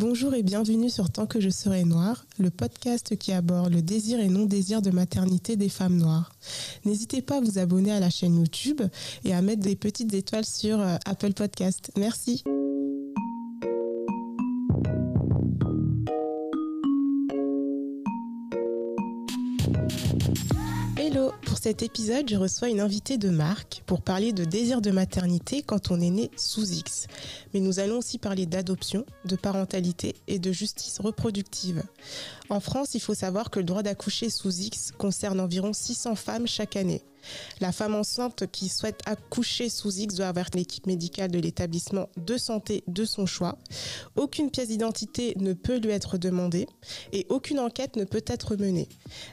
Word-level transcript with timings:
Bonjour 0.00 0.32
et 0.32 0.42
bienvenue 0.42 0.88
sur 0.88 1.10
Tant 1.10 1.26
que 1.26 1.40
je 1.40 1.50
serai 1.50 1.84
noire, 1.84 2.24
le 2.38 2.48
podcast 2.48 3.18
qui 3.18 3.32
aborde 3.32 3.70
le 3.70 3.82
désir 3.82 4.18
et 4.18 4.28
non-désir 4.28 4.80
de 4.80 4.90
maternité 4.90 5.56
des 5.56 5.68
femmes 5.68 5.98
noires. 5.98 6.32
N'hésitez 6.86 7.20
pas 7.20 7.36
à 7.36 7.40
vous 7.42 7.58
abonner 7.58 7.92
à 7.92 8.00
la 8.00 8.08
chaîne 8.08 8.36
YouTube 8.36 8.80
et 9.26 9.34
à 9.34 9.42
mettre 9.42 9.60
des 9.60 9.76
petites 9.76 10.14
étoiles 10.14 10.46
sur 10.46 10.80
euh, 10.80 10.96
Apple 11.04 11.34
Podcast. 11.34 11.92
Merci. 11.98 12.42
Cet 21.62 21.82
épisode, 21.82 22.26
je 22.26 22.36
reçois 22.36 22.70
une 22.70 22.80
invitée 22.80 23.18
de 23.18 23.28
marque 23.28 23.82
pour 23.84 24.00
parler 24.00 24.32
de 24.32 24.46
désir 24.46 24.80
de 24.80 24.90
maternité 24.90 25.60
quand 25.60 25.90
on 25.90 26.00
est 26.00 26.08
né 26.08 26.30
sous 26.34 26.72
X. 26.72 27.06
Mais 27.52 27.60
nous 27.60 27.80
allons 27.80 27.98
aussi 27.98 28.16
parler 28.16 28.46
d'adoption, 28.46 29.04
de 29.26 29.36
parentalité 29.36 30.14
et 30.26 30.38
de 30.38 30.52
justice 30.52 31.00
reproductive. 31.00 31.82
En 32.48 32.60
France, 32.60 32.94
il 32.94 33.00
faut 33.00 33.12
savoir 33.12 33.50
que 33.50 33.58
le 33.58 33.66
droit 33.66 33.82
d'accoucher 33.82 34.30
sous 34.30 34.58
X 34.58 34.90
concerne 34.96 35.38
environ 35.38 35.74
600 35.74 36.14
femmes 36.14 36.46
chaque 36.46 36.76
année. 36.76 37.02
La 37.60 37.72
femme 37.72 37.94
enceinte 37.94 38.44
qui 38.50 38.68
souhaite 38.68 39.00
accoucher 39.06 39.68
sous 39.68 39.98
X 39.98 40.14
doit 40.14 40.28
avoir 40.28 40.46
l'équipe 40.54 40.86
médicale 40.86 41.30
de 41.30 41.38
l'établissement 41.38 42.08
de 42.16 42.36
santé 42.36 42.84
de 42.86 43.04
son 43.04 43.26
choix. 43.26 43.58
Aucune 44.16 44.50
pièce 44.50 44.68
d'identité 44.68 45.34
ne 45.38 45.52
peut 45.52 45.78
lui 45.78 45.90
être 45.90 46.18
demandée 46.18 46.66
et 47.12 47.26
aucune 47.28 47.58
enquête 47.58 47.96
ne 47.96 48.04
peut 48.04 48.24
être 48.26 48.56
menée. 48.56 48.88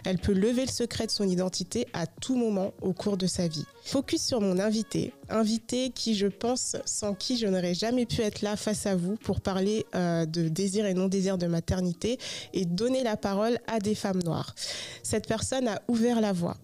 Elle 0.06 0.18
peut 0.18 0.34
lever 0.34 0.66
le 0.66 0.72
secret 0.72 1.06
de 1.06 1.12
son 1.12 1.28
identité 1.28 1.88
à 1.94 2.08
tout 2.08 2.36
moment 2.36 2.74
au 2.82 2.94
cours 2.94 3.18
de 3.18 3.28
sa 3.28 3.48
vie. 3.48 3.66
Focus 3.84 4.22
sur 4.22 4.42
mon 4.42 4.60
invité, 4.60 5.14
invité 5.30 5.92
qui 5.92 6.16
je 6.16 6.28
pense 6.28 6.76
sans 6.86 7.14
qui 7.14 7.38
je 7.38 7.48
n'aurais 7.48 7.74
jamais 7.74 8.06
pu 8.06 8.22
être 8.22 8.42
là 8.42 8.58
face 8.58 8.86
à 8.86 8.96
vous 8.96 9.16
pour 9.16 9.40
parler 9.40 9.86
euh, 9.96 10.26
de 10.26 10.50
désir 10.50 10.86
et 10.86 10.94
non 10.94 11.08
désir 11.08 11.38
de 11.38 11.48
maternité 11.48 12.20
et 12.54 12.66
donner 12.66 13.04
la 13.04 13.18
parole 13.18 13.60
à 13.68 13.80
des 13.80 13.96
femmes 13.96 14.22
noires. 14.24 14.56
Cette 15.04 15.28
personne 15.28 15.68
a 15.68 15.82
ouvert 15.88 16.22
la 16.22 16.34
voie. 16.34 16.58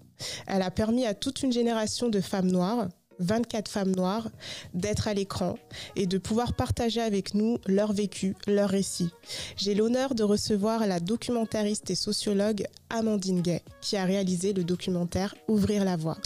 Elle 0.47 0.61
a 0.61 0.71
permis 0.71 1.05
à 1.05 1.13
toute 1.13 1.43
une 1.43 1.52
génération 1.52 2.09
de 2.09 2.21
femmes 2.21 2.52
noires 2.52 2.88
24 3.19 3.69
femmes 3.69 3.95
noires, 3.95 4.29
d'être 4.73 5.07
à 5.07 5.13
l'écran 5.13 5.55
et 5.95 6.07
de 6.07 6.17
pouvoir 6.17 6.53
partager 6.53 7.02
avec 7.02 7.33
nous 7.33 7.57
leur 7.67 7.93
vécu, 7.93 8.35
leur 8.47 8.69
récit. 8.69 9.09
J'ai 9.55 9.75
l'honneur 9.75 10.16
de 10.16 10.23
recevoir 10.23 10.85
la 10.88 10.99
documentariste 10.99 11.89
et 11.89 11.95
sociologue 11.95 12.66
Amandine 12.89 13.41
Gay, 13.41 13.61
qui 13.81 13.97
a 13.97 14.05
réalisé 14.05 14.53
le 14.53 14.63
documentaire 14.63 15.35
Ouvrir 15.47 15.85
la 15.85 15.95
voie. 15.95 16.17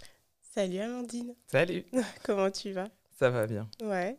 Salut 0.54 0.80
Amandine. 0.80 1.34
Salut. 1.52 1.86
Comment 2.24 2.52
tu 2.52 2.72
vas? 2.72 2.90
Ça 3.20 3.30
va 3.30 3.48
bien. 3.48 3.68
Ouais. 3.84 4.18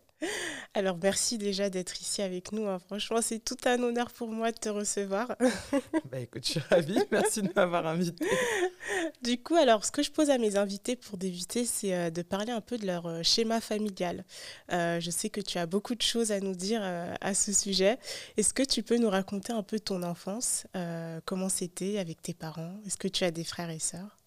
Alors 0.78 0.96
merci 1.02 1.38
déjà 1.38 1.70
d'être 1.70 2.00
ici 2.00 2.22
avec 2.22 2.52
nous. 2.52 2.68
Hein. 2.68 2.78
Franchement, 2.78 3.18
c'est 3.20 3.40
tout 3.40 3.56
un 3.64 3.82
honneur 3.82 4.12
pour 4.12 4.28
moi 4.28 4.52
de 4.52 4.58
te 4.58 4.68
recevoir. 4.68 5.34
bah 6.08 6.20
écoute, 6.20 6.46
je 6.46 6.52
suis 6.52 6.60
ravie. 6.70 7.00
Merci 7.10 7.42
de 7.42 7.50
m'avoir 7.52 7.84
invité. 7.84 8.24
Du 9.20 9.42
coup, 9.42 9.56
alors 9.56 9.84
ce 9.84 9.90
que 9.90 10.04
je 10.04 10.12
pose 10.12 10.30
à 10.30 10.38
mes 10.38 10.54
invités 10.54 10.94
pour 10.94 11.18
débuter, 11.18 11.64
c'est 11.64 11.92
euh, 11.92 12.10
de 12.10 12.22
parler 12.22 12.52
un 12.52 12.60
peu 12.60 12.78
de 12.78 12.86
leur 12.86 13.06
euh, 13.06 13.24
schéma 13.24 13.60
familial. 13.60 14.24
Euh, 14.70 15.00
je 15.00 15.10
sais 15.10 15.30
que 15.30 15.40
tu 15.40 15.58
as 15.58 15.66
beaucoup 15.66 15.96
de 15.96 16.02
choses 16.02 16.30
à 16.30 16.38
nous 16.38 16.54
dire 16.54 16.80
à 17.20 17.34
ce 17.34 17.52
sujet. 17.52 17.98
Est-ce 18.36 18.54
que 18.54 18.62
tu 18.62 18.84
peux 18.84 18.98
nous 18.98 19.10
raconter 19.10 19.52
un 19.52 19.64
peu 19.64 19.80
ton 19.80 20.04
enfance 20.04 20.64
Comment 21.24 21.48
c'était 21.48 21.98
avec 21.98 22.22
tes 22.22 22.34
parents? 22.34 22.76
Est-ce 22.86 22.96
que 22.96 23.08
tu 23.08 23.24
as 23.24 23.32
des 23.32 23.42
frères 23.42 23.70
et 23.70 23.80
sœurs? 23.80 24.17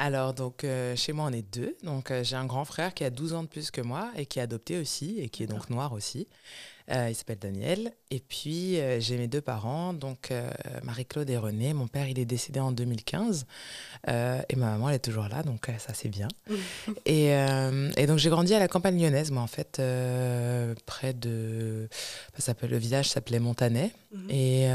Alors, 0.00 0.32
donc, 0.32 0.62
euh, 0.62 0.94
chez 0.94 1.12
moi, 1.12 1.26
on 1.28 1.32
est 1.32 1.42
deux. 1.42 1.76
Donc, 1.82 2.12
euh, 2.12 2.22
j'ai 2.22 2.36
un 2.36 2.46
grand 2.46 2.64
frère 2.64 2.94
qui 2.94 3.02
a 3.02 3.10
12 3.10 3.34
ans 3.34 3.42
de 3.42 3.48
plus 3.48 3.72
que 3.72 3.80
moi 3.80 4.10
et 4.16 4.26
qui 4.26 4.38
est 4.38 4.42
adopté 4.42 4.78
aussi 4.78 5.18
et 5.18 5.28
qui 5.28 5.42
est 5.42 5.48
donc 5.48 5.70
noir 5.70 5.92
aussi. 5.92 6.28
Euh, 6.90 7.10
il 7.10 7.16
s'appelle 7.16 7.40
Daniel. 7.40 7.90
Et 8.12 8.20
puis, 8.20 8.78
j'ai 9.00 9.18
mes 9.18 9.26
deux 9.26 9.42
parents, 9.42 9.92
donc 9.92 10.32
Marie-Claude 10.84 11.28
et 11.28 11.36
René. 11.36 11.74
Mon 11.74 11.86
père, 11.86 12.08
il 12.08 12.18
est 12.18 12.24
décédé 12.24 12.60
en 12.60 12.72
2015 12.72 13.44
et 14.06 14.56
ma 14.56 14.70
maman, 14.70 14.88
elle 14.88 14.94
est 14.94 15.00
toujours 15.00 15.28
là, 15.28 15.42
donc 15.42 15.70
ça, 15.78 15.92
c'est 15.92 16.08
bien. 16.08 16.28
et, 17.04 17.26
et, 17.96 18.06
donc, 18.06 18.16
j'ai 18.16 18.30
grandi 18.30 18.54
à 18.54 18.58
la 18.58 18.68
campagne 18.68 18.98
lyonnaise, 18.98 19.30
moi, 19.30 19.42
en 19.42 19.46
fait, 19.46 19.82
près 20.86 21.12
de. 21.12 21.88
Ça 22.38 22.54
le 22.62 22.78
village 22.78 23.10
s'appelait 23.10 23.40
Montanet. 23.40 23.92
Mhm. 24.12 24.30
Et 24.30 24.68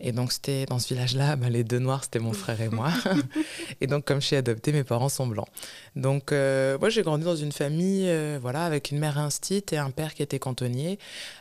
et 0.00 0.12
donc, 0.12 0.32
c'était 0.32 0.64
dans 0.64 0.78
ce 0.78 0.88
village-là, 0.88 1.36
bah, 1.36 1.50
les 1.50 1.62
deux 1.62 1.78
noirs, 1.78 2.04
c'était 2.04 2.20
mon 2.20 2.32
frère 2.32 2.60
et 2.62 2.70
moi. 2.70 2.90
et 3.82 3.86
donc, 3.86 4.06
comme 4.06 4.20
je 4.20 4.26
suis 4.26 4.36
adoptée, 4.36 4.72
mes 4.72 4.82
parents 4.82 5.10
sont 5.10 5.26
blancs. 5.26 5.48
Donc, 5.94 6.32
euh, 6.32 6.78
moi, 6.78 6.88
j'ai 6.88 7.02
grandi 7.02 7.24
dans 7.24 7.36
une 7.36 7.52
famille, 7.52 8.08
euh, 8.08 8.38
voilà, 8.40 8.64
avec 8.64 8.90
une 8.90 8.98
mère 8.98 9.18
instite 9.18 9.74
et 9.74 9.76
un 9.76 9.90
père 9.90 10.14
qui 10.14 10.22
était 10.22 10.38
cantonnier, 10.38 10.98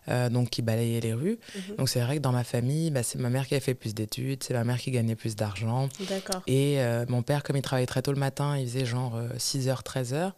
euh, 0.09 0.29
donc 0.29 0.49
qui 0.49 0.61
balayait 0.61 0.99
les 0.99 1.13
rues. 1.13 1.39
Mhm. 1.55 1.75
Donc, 1.77 1.89
c'est 1.89 2.01
vrai 2.01 2.17
que 2.17 2.21
dans 2.21 2.33
ma 2.33 2.43
famille, 2.43 2.91
bah, 2.91 3.01
c'est 3.01 3.17
ma 3.17 3.29
mère 3.29 3.47
qui 3.47 3.55
a 3.55 3.61
fait 3.61 3.75
plus 3.75 3.95
d'études, 3.95 4.43
c'est 4.43 4.53
ma 4.53 4.65
mère 4.65 4.77
qui 4.77 4.91
gagnait 4.91 5.15
plus 5.15 5.37
d'argent. 5.37 5.87
D'accord. 6.09 6.41
Et 6.47 6.79
mon 7.07 7.21
père, 7.21 7.43
comme 7.43 7.55
il 7.55 7.61
travaillait 7.61 7.87
très 7.87 8.01
tôt 8.01 8.11
le 8.11 8.19
matin, 8.19 8.57
il 8.57 8.67
faisait 8.67 8.85
genre 8.85 9.19
6h, 9.37 9.83
13h, 9.83 10.31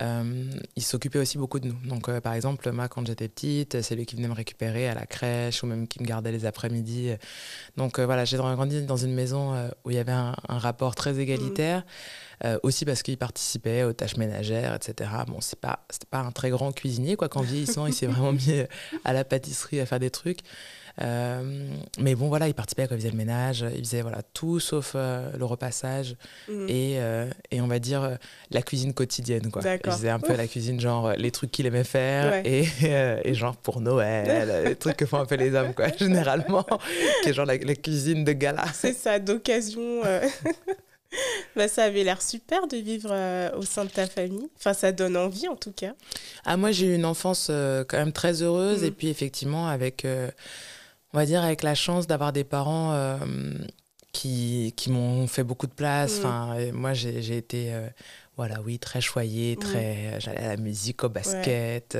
mhm. 0.00 0.50
il 0.76 0.82
s'occupait 0.82 1.18
aussi 1.18 1.38
beaucoup 1.38 1.60
de 1.60 1.68
nous. 1.68 1.78
Donc, 1.86 2.10
par 2.20 2.34
exemple, 2.34 2.70
moi, 2.72 2.88
quand 2.88 3.06
j'étais 3.06 3.28
petite, 3.28 3.80
c'est 3.80 3.94
lui 3.94 4.04
qui 4.04 4.16
venait 4.16 4.28
me 4.28 4.34
récupérer 4.34 4.88
à 4.88 4.94
la 4.94 5.06
crèche 5.06 5.62
ou 5.62 5.66
même 5.66 5.88
qui 5.88 6.02
me 6.02 6.06
gardait 6.06 6.32
les 6.32 6.44
après-midi 6.44 7.12
donc 7.76 7.98
euh, 7.98 8.06
voilà, 8.06 8.24
j'ai 8.24 8.36
grandi 8.36 8.82
dans 8.82 8.96
une 8.96 9.14
maison 9.14 9.54
euh, 9.54 9.68
où 9.84 9.90
il 9.90 9.96
y 9.96 9.98
avait 9.98 10.12
un, 10.12 10.34
rapport 10.48 10.94
très 10.94 11.18
égalitaire. 11.18 11.80
Mm. 11.80 11.84
Euh, 12.44 12.58
aussi 12.64 12.84
parce 12.84 13.04
qu'il 13.04 13.16
participait 13.16 13.84
aux 13.84 13.92
tâches 13.92 14.16
ménagères, 14.16 14.74
etc. 14.74 15.08
Bon, 15.28 15.40
c'est 15.40 15.58
pas, 15.58 15.86
c'était 15.88 16.08
pas 16.10 16.18
un 16.18 16.32
très 16.32 16.50
grand 16.50 16.72
cuisinier, 16.72 17.14
quoi, 17.14 17.28
qu'en 17.28 17.42
vieillissant, 17.42 17.86
il 17.86 17.94
s'est 17.94 18.06
vraiment 18.06 18.32
mis 18.46 18.64
à 19.04 19.12
la 19.12 19.24
pâtisserie 19.24 19.80
à 19.80 19.86
faire 19.86 20.00
des 20.00 20.10
trucs. 20.10 20.40
Euh, 21.02 21.68
mais 21.98 22.14
bon, 22.14 22.28
voilà, 22.28 22.46
il 22.46 22.54
participait 22.54 22.86
quand 22.86 22.94
il 22.94 22.98
faisait 22.98 23.10
le 23.10 23.16
ménage, 23.16 23.64
il 23.74 23.84
faisait 23.84 24.02
voilà, 24.02 24.22
tout 24.32 24.60
sauf 24.60 24.92
euh, 24.94 25.28
le 25.36 25.44
repassage 25.44 26.14
mm. 26.48 26.66
et, 26.68 27.00
euh, 27.00 27.28
et, 27.50 27.60
on 27.60 27.66
va 27.66 27.80
dire 27.80 28.18
la 28.50 28.62
cuisine 28.62 28.94
quotidienne. 28.94 29.50
Quoi. 29.50 29.62
Il 29.84 29.90
faisait 29.90 30.10
un 30.10 30.20
peu 30.20 30.36
la 30.36 30.46
cuisine, 30.46 30.80
genre 30.80 31.12
les 31.12 31.30
trucs 31.30 31.50
qu'il 31.50 31.66
aimait 31.66 31.84
faire 31.84 32.42
et, 32.44 32.66
et, 33.24 33.34
genre 33.34 33.56
pour 33.56 33.80
Noël, 33.80 34.64
les 34.66 34.76
trucs 34.76 34.96
que 34.96 35.06
font 35.06 35.18
un 35.18 35.26
peu 35.26 35.34
les 35.34 35.54
hommes, 35.54 35.74
quoi, 35.74 35.88
généralement, 35.98 36.66
qui 37.22 37.30
est 37.30 37.34
genre 37.34 37.46
la, 37.46 37.58
cuisine 37.58 38.24
de 38.24 38.32
gala. 38.32 38.64
C'est 38.72 38.92
ça, 38.92 39.18
d'occasion. 39.18 40.02
Bah, 41.54 41.68
ça 41.68 41.84
avait 41.84 42.02
l'air 42.02 42.20
super 42.20 42.66
de 42.66 42.76
vivre 42.76 43.12
au 43.56 43.62
sein 43.62 43.84
de 43.84 43.90
ta 43.90 44.06
famille. 44.06 44.48
Enfin, 44.58 44.72
ça 44.72 44.90
donne 44.90 45.16
envie 45.16 45.46
en 45.46 45.54
tout 45.54 45.70
cas. 45.70 45.92
Ah, 46.44 46.56
moi, 46.56 46.72
j'ai 46.72 46.86
eu 46.86 46.94
une 46.94 47.04
enfance 47.04 47.50
quand 47.88 47.98
même 47.98 48.12
très 48.12 48.42
heureuse. 48.42 48.82
Mm. 48.82 48.86
Et 48.86 48.90
puis, 48.90 49.08
effectivement, 49.08 49.68
avec 49.68 50.04
on 51.14 51.16
va 51.16 51.26
dire, 51.26 51.44
avec 51.44 51.62
la 51.62 51.76
chance 51.76 52.08
d'avoir 52.08 52.32
des 52.32 52.42
parents 52.42 52.92
euh, 52.92 53.16
qui, 54.12 54.74
qui 54.76 54.90
m'ont 54.90 55.28
fait 55.28 55.44
beaucoup 55.44 55.68
de 55.68 55.72
place. 55.72 56.16
Mm. 56.16 56.18
Enfin, 56.18 56.56
moi, 56.72 56.92
j'ai 56.92 57.36
été, 57.36 57.72
euh, 57.72 57.88
voilà, 58.36 58.60
oui, 58.62 58.78
très 58.78 59.00
choyée, 59.00 59.56
mm. 59.56 59.58
très, 59.58 60.20
j'allais 60.20 60.40
à 60.40 60.48
la 60.48 60.56
musique, 60.56 61.04
au 61.04 61.08
basket. 61.08 61.96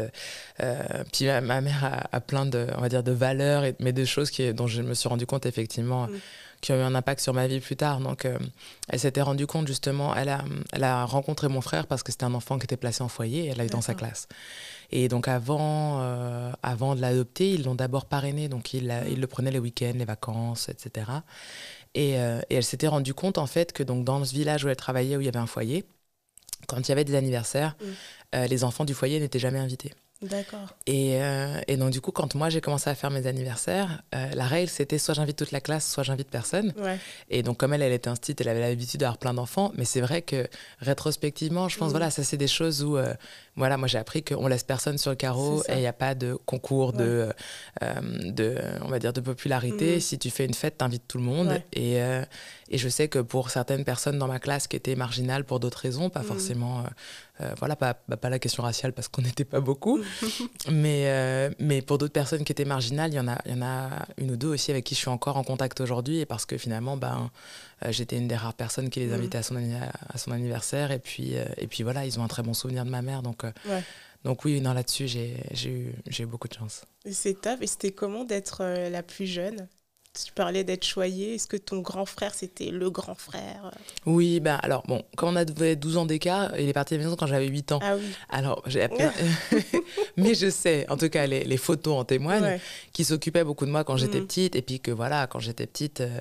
Euh, 0.61 1.05
puis 1.13 1.27
ma, 1.27 1.61
mère 1.61 2.07
a, 2.11 2.21
plein 2.21 2.47
de, 2.47 2.67
on 2.77 2.81
va 2.81 2.89
dire, 2.89 3.03
de 3.03 3.13
valeurs, 3.13 3.65
mais 3.81 3.93
de 3.93 4.05
choses 4.05 4.31
qui, 4.31 4.53
dont 4.53 4.67
je 4.67 4.83
me 4.83 4.95
suis 4.95 5.09
rendu 5.09 5.27
compte 5.27 5.47
effectivement. 5.47 6.07
Mm. 6.07 6.21
qui 6.61 6.73
ont 6.73 6.77
eu 6.77 6.81
un 6.83 6.95
impact 6.95 7.21
sur 7.21 7.35
ma 7.35 7.47
vie 7.47 7.61
plus 7.61 7.77
tard. 7.77 8.01
Donc, 8.01 8.27
elle 8.89 8.99
s'était 8.99 9.21
rendue 9.21 9.47
compte 9.47 9.67
justement, 9.67 10.15
elle 10.15 10.31
a, 10.31 10.43
elle 10.73 10.85
a 10.85 11.05
rencontré 11.05 11.49
mon 11.49 11.61
frère 11.61 11.87
parce 11.87 12.03
que 12.03 12.11
c'était 12.11 12.25
un 12.25 12.33
enfant 12.33 12.59
qui 12.59 12.65
était 12.65 12.79
placé 12.79 13.03
en 13.03 13.09
foyer 13.09 13.45
et 13.45 13.49
elle 13.49 13.61
a 13.61 13.67
eu 13.67 13.69
dans 13.69 13.83
sa 13.83 13.93
classe. 13.93 14.29
Et 14.91 15.09
donc 15.09 15.29
avant, 15.29 16.01
euh, 16.01 16.53
avant 16.63 16.95
de 16.95 17.01
l'adopter, 17.01 17.51
ils 17.51 17.65
l'ont 17.65 17.75
d'abord 17.75 18.07
parrainé, 18.07 18.49
donc 18.49 18.75
ils, 18.75 18.95
il 19.11 19.21
le 19.21 19.27
prenaient 19.27 19.51
les 19.51 19.59
week-ends, 19.59 19.93
les 19.95 20.05
vacances, 20.05 20.69
etc. 20.69 21.11
Et, 21.95 22.19
euh, 22.19 22.41
et 22.49 22.55
elle 22.57 22.65
s'était 22.65 22.89
rendue 22.89 23.13
compte 23.13 23.39
en 23.39 23.47
fait 23.47 23.73
que 23.73 23.83
donc 23.83 24.05
dans 24.05 24.25
ce 24.25 24.33
village 24.33 24.65
où 24.65 24.69
elle 24.69 24.77
travaillait, 24.77 25.17
où 25.17 25.21
il 25.21 25.25
y 25.25 25.29
avait 25.29 25.39
un 25.39 25.47
foyer, 25.47 25.85
quand 26.67 26.81
il 26.81 26.89
y 26.89 26.93
avait 26.93 27.05
des 27.05 27.15
anniversaires, 27.15 27.77
mm. 27.81 27.85
euh, 28.37 28.47
les 28.47 28.65
enfants 28.65 28.85
du 28.85 28.95
foyer 28.95 29.21
n'étaient 29.21 29.39
jamais 29.39 29.59
invités. 29.59 29.93
D'accord. 30.29 30.75
Et, 30.87 31.23
euh, 31.23 31.61
et, 31.69 31.77
donc, 31.77 31.91
du 31.91 32.01
coup, 32.01 32.11
quand 32.11 32.35
moi 32.35 32.49
j'ai 32.49 32.61
commencé 32.61 32.89
à 32.89 32.95
faire 32.95 33.11
mes 33.11 33.27
anniversaires, 33.27 34.03
euh, 34.15 34.29
la 34.35 34.47
règle 34.47 34.69
c'était 34.69 34.99
soit 34.99 35.15
j'invite 35.15 35.37
toute 35.37 35.53
la 35.53 35.61
classe, 35.61 35.91
soit 35.91 36.03
j'invite 36.03 36.29
personne. 36.29 36.73
Et 37.31 37.43
donc, 37.43 37.59
comme 37.59 37.73
elle, 37.73 37.83
elle 37.83 37.93
était 37.93 38.09
instite, 38.09 38.41
elle 38.41 38.49
avait 38.49 38.61
l'habitude 38.61 39.01
d'avoir 39.01 39.19
plein 39.19 39.35
d'enfants. 39.35 39.73
Mais 39.77 39.85
c'est 39.85 40.01
vrai 40.01 40.23
que 40.23 40.47
rétrospectivement, 40.81 41.69
je 41.69 41.79
pense, 41.79 41.89
mm. 41.89 41.93
voilà, 41.93 42.11
ça 42.11 42.25
c'est 42.25 42.37
des 42.37 42.49
choses 42.49 42.83
où, 42.83 42.97
euh, 42.97 43.15
voilà, 43.57 43.77
moi 43.77 43.89
j'ai 43.89 43.99
appris 43.99 44.23
qu'on 44.23 44.47
laisse 44.47 44.65
personne 44.65 44.99
sur 44.99 45.11
le 45.11 45.17
carreau 45.17 45.63
et 45.69 45.75
il 45.75 45.81
n'y 45.81 45.87
a 45.87 45.93
pas 45.93 46.15
de 46.15 46.35
concours 46.47 46.93
de, 46.93 47.29
de, 47.81 48.59
on 48.83 48.89
va 48.89 48.99
dire, 48.99 49.13
de 49.13 49.21
popularité. 49.21 49.97
Mm. 49.97 50.01
Si 50.01 50.19
tu 50.19 50.31
fais 50.31 50.45
une 50.45 50.55
fête, 50.55 50.79
t'invites 50.79 51.07
tout 51.07 51.19
le 51.19 51.25
monde. 51.25 51.61
Et, 51.73 51.97
et 51.97 52.79
je 52.79 52.89
sais 52.89 53.09
que 53.09 53.19
pour 53.19 53.51
certaines 53.51 53.85
personnes 53.85 54.19
dans 54.19 54.29
ma 54.29 54.39
classe 54.39 54.67
qui 54.67 54.77
étaient 54.77 54.97
marginales 54.97 55.45
pour 55.45 55.61
d'autres 55.61 55.79
raisons, 55.79 56.11
pas 56.11 56.21
mm. 56.21 56.25
forcément 56.25 56.85
voilà, 57.59 57.77
pas, 57.77 57.95
pas, 57.95 58.31
la 58.31 58.39
question 58.39 58.63
raciale 58.63 58.93
parce 58.93 59.09
qu'on 59.09 59.23
n'était 59.23 59.45
pas 59.45 59.61
beaucoup, 59.61 60.01
mais, 60.71 61.09
euh, 61.09 61.51
mais 61.59 61.83
pour 61.83 61.99
d'autres 61.99 62.13
personnes 62.13 62.45
qui 62.45 62.53
étaient 62.53 62.65
marginales, 62.65 63.13
il 63.13 63.17
y, 63.17 63.21
en 63.21 63.29
a, 63.29 63.39
il 63.47 63.53
y 63.53 63.55
en 63.55 63.63
a 63.63 64.07
une 64.19 64.31
ou 64.31 64.37
deux 64.37 64.49
aussi 64.49 64.71
avec 64.71 64.85
qui 64.85 64.95
je 64.95 65.01
suis 65.01 65.09
encore 65.09 65.37
en 65.37 65.45
contact 65.45 65.81
aujourd'hui 65.81 66.21
et 66.21 66.27
parce 66.27 66.47
que 66.47 66.57
finalement, 66.59 66.97
ben, 66.97 67.31
euh, 67.85 67.93
j'étais 67.93 68.17
une 68.17 68.29
des 68.29 68.37
rares 68.37 68.55
personnes 68.55 68.89
qui 68.89 69.01
les 69.01 69.09
mm. 69.09 69.15
invitait 69.15 69.39
à, 69.39 69.43
son, 69.43 69.57
à 69.57 70.19
son 70.19 70.31
anniversaire 70.31 70.91
et 70.93 70.99
puis, 70.99 71.35
et 71.57 71.67
puis 71.67 71.83
voilà, 71.83 72.07
ils 72.07 72.21
ont 72.21 72.25
un 72.25 72.29
très 72.29 72.43
bon 72.43 72.55
souvenir 72.55 72.85
de 72.85 72.91
ma 72.91 73.03
mère. 73.03 73.23
Donc, 73.23 73.45
Donc 74.25 74.45
oui, 74.45 74.61
non, 74.61 74.73
là-dessus, 74.73 75.07
j'ai 75.07 75.37
eu, 75.67 75.93
eu 76.19 76.27
beaucoup 76.27 76.49
de 76.49 76.55
chance. 76.55 76.85
C'est 77.11 77.43
top. 77.43 77.61
Et 77.61 77.67
c'était 77.67 77.93
comment 77.93 78.25
d'être 78.25 78.63
euh, 78.63 78.89
la 78.89 79.03
plus 79.03 79.27
jeune? 79.27 79.69
Tu 80.15 80.33
parlais 80.33 80.63
d'être 80.63 80.85
choyée. 80.85 81.35
Est-ce 81.35 81.49
que 81.49 81.57
ton 81.57 81.81
grand 81.81 82.07
frère, 82.07 82.35
c'était 82.35 82.71
le 82.71 82.89
grand 82.91 83.17
frère? 83.17 83.73
Oui, 84.07 84.39
ben 84.39 84.59
alors, 84.63 84.85
bon, 84.87 85.03
quand 85.17 85.33
on 85.33 85.37
avait 85.37 85.75
12 85.75 85.97
ans 85.97 86.07
d'écart, 86.07 86.59
il 86.59 86.69
est 86.69 86.73
parti 86.73 86.95
à 86.95 86.99
la 86.99 87.05
maison 87.05 87.17
quand 87.17 87.27
j'avais 87.27 87.49
8 87.49 87.73
ans. 87.73 87.81
Ah 87.83 87.97
oui. 87.97 88.05
Alors, 88.29 88.63
j'ai 88.67 88.87
Mais 90.17 90.35
je 90.35 90.51
sais, 90.51 90.87
en 90.89 90.97
tout 90.97 91.09
cas, 91.09 91.27
les, 91.27 91.45
les 91.45 91.57
photos 91.57 91.99
en 91.99 92.05
témoignent, 92.05 92.61
qui 92.93 93.05
s'occupait 93.05 93.45
beaucoup 93.45 93.67
de 93.67 93.71
moi 93.71 93.83
quand 93.83 93.97
j'étais 93.97 94.21
mm. 94.21 94.27
petite. 94.27 94.57
Et 94.57 94.63
puis 94.63 94.79
que 94.79 94.93
voilà, 94.93 95.27
quand 95.27 95.41
j'étais 95.41 95.67
petite, 95.67 96.01
euh, 96.01 96.19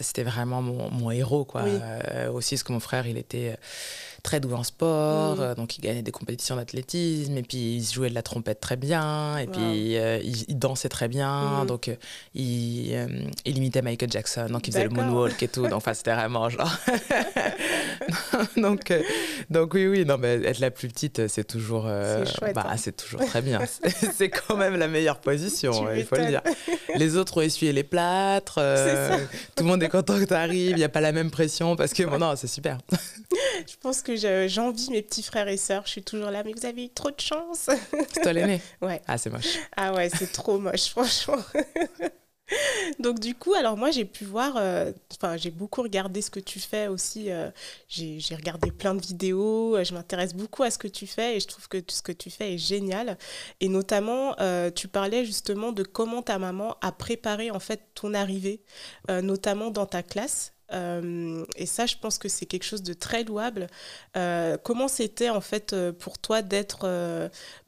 c'était 0.00 0.22
vraiment 0.22 0.62
mon, 0.62 0.90
mon, 0.90 1.10
héros, 1.10 1.44
quoi. 1.44 1.62
Euh, 1.62 2.30
aussi, 2.30 2.56
ce 2.56 2.64
que 2.64 2.72
mon 2.72 2.80
frère, 2.80 3.06
il 3.06 3.18
était 3.18 3.56
très 4.24 4.40
doué 4.40 4.54
en 4.54 4.64
sport, 4.64 5.36
mm. 5.36 5.40
euh, 5.40 5.54
donc 5.54 5.78
il 5.78 5.82
gagnait 5.82 6.02
des 6.02 6.10
compétitions 6.10 6.56
d'athlétisme, 6.56 7.36
et 7.36 7.42
puis 7.42 7.76
il 7.76 7.84
jouait 7.84 8.08
de 8.08 8.14
la 8.14 8.22
trompette 8.22 8.58
très 8.58 8.74
bien, 8.74 9.36
et 9.36 9.46
puis 9.46 9.96
euh, 9.96 10.18
il, 10.24 10.58
dansait 10.58 10.88
très 10.88 11.08
bien, 11.08 11.62
mm. 11.62 11.66
donc 11.66 11.88
euh, 11.88 11.94
il, 12.34 12.90
il, 13.44 13.58
imitait 13.58 13.82
Michael 13.82 14.10
Jackson, 14.10 14.46
donc 14.48 14.66
il 14.66 14.72
faisait 14.72 14.84
le 14.84 14.90
moonwalk 14.90 15.40
et 15.42 15.48
tout, 15.48 15.62
donc 15.62 15.74
enfin 15.74 15.94
c'était 15.94 16.14
vraiment 16.14 16.48
genre. 16.48 16.74
donc, 18.56 18.92
donc 19.50 19.74
oui, 19.74 19.86
oui, 19.86 20.04
non, 20.04 20.16
mais 20.18 20.42
être 20.44 20.58
la 20.58 20.70
plus 20.70 20.88
petite, 20.88 21.28
c'est 21.28 21.44
toujours, 21.44 21.84
bah, 21.84 22.66
hein. 22.66 22.76
toujours 22.96 23.24
très 23.26 23.42
bien. 23.42 23.60
c'est 24.14 24.30
quand 24.30 24.56
même 24.56 24.76
la 24.76 24.88
meilleure 24.88 25.20
position, 25.20 25.92
il 25.94 26.04
faut 26.04 26.16
le 26.16 26.26
dire. 26.26 26.40
Les 26.96 27.16
autres 27.16 27.38
ont 27.38 27.42
essuyé 27.42 27.72
les 27.72 27.84
plâtres, 27.84 28.54
tout 29.54 29.64
le 29.64 29.68
monde 29.68 29.82
est 29.82 29.88
content 29.88 30.18
que 30.18 30.24
tu 30.24 30.34
arrives, 30.34 30.70
il 30.70 30.76
n'y 30.76 30.84
a 30.84 30.88
pas 30.88 31.02
la 31.02 31.12
même 31.12 31.30
pression, 31.30 31.76
parce 31.76 31.92
que 31.92 32.04
bon, 32.04 32.18
non, 32.18 32.34
c'est 32.36 32.46
super. 32.46 32.78
Je 33.66 33.74
pense 33.80 34.02
que 34.02 34.13
j'envie 34.16 34.90
mes 34.90 35.02
petits 35.02 35.22
frères 35.22 35.48
et 35.48 35.56
sœurs. 35.56 35.82
Je 35.86 35.90
suis 35.90 36.02
toujours 36.02 36.30
là, 36.30 36.42
mais 36.44 36.52
vous 36.52 36.66
avez 36.66 36.84
eu 36.84 36.90
trop 36.90 37.10
de 37.10 37.20
chance. 37.20 37.70
C'est 38.12 38.22
toi 38.22 38.32
l'aîné 38.32 38.60
Ouais. 38.82 39.00
Ah, 39.06 39.18
c'est 39.18 39.30
moche. 39.30 39.58
Ah 39.76 39.92
ouais, 39.92 40.08
c'est 40.08 40.32
trop 40.32 40.58
moche, 40.58 40.88
franchement. 40.90 41.42
Donc 42.98 43.20
du 43.20 43.34
coup, 43.34 43.54
alors 43.54 43.76
moi 43.76 43.90
j'ai 43.90 44.04
pu 44.04 44.24
voir, 44.24 44.56
euh, 44.56 44.92
enfin 45.12 45.36
j'ai 45.36 45.50
beaucoup 45.50 45.82
regardé 45.82 46.20
ce 46.20 46.30
que 46.30 46.40
tu 46.40 46.60
fais 46.60 46.88
aussi, 46.88 47.30
euh, 47.30 47.50
j'ai 47.88 48.20
regardé 48.36 48.70
plein 48.70 48.94
de 48.94 49.00
vidéos, 49.00 49.76
euh, 49.76 49.84
je 49.84 49.94
m'intéresse 49.94 50.34
beaucoup 50.34 50.62
à 50.62 50.70
ce 50.70 50.76
que 50.76 50.88
tu 50.88 51.06
fais 51.06 51.36
et 51.36 51.40
je 51.40 51.46
trouve 51.46 51.68
que 51.68 51.78
ce 51.88 52.02
que 52.02 52.12
tu 52.12 52.30
fais 52.30 52.54
est 52.54 52.58
génial. 52.58 53.16
Et 53.60 53.68
notamment, 53.68 54.36
tu 54.74 54.88
parlais 54.88 55.24
justement 55.24 55.72
de 55.72 55.82
comment 55.82 56.22
ta 56.22 56.38
maman 56.38 56.76
a 56.80 56.92
préparé 56.92 57.50
en 57.50 57.60
fait 57.60 57.80
ton 57.94 58.14
arrivée, 58.14 58.60
notamment 59.08 59.70
dans 59.70 59.86
ta 59.86 60.02
classe. 60.02 60.53
Euh, 60.74 61.44
et 61.56 61.66
ça, 61.66 61.86
je 61.86 61.96
pense 61.96 62.18
que 62.18 62.28
c'est 62.28 62.46
quelque 62.46 62.64
chose 62.64 62.82
de 62.82 62.94
très 62.94 63.24
louable. 63.24 63.68
Euh, 64.16 64.56
comment 64.62 64.88
c'était 64.88 65.30
en 65.30 65.40
fait 65.40 65.72
euh, 65.72 65.92
pour 65.92 66.18
toi 66.18 66.42
d'être, 66.42 66.84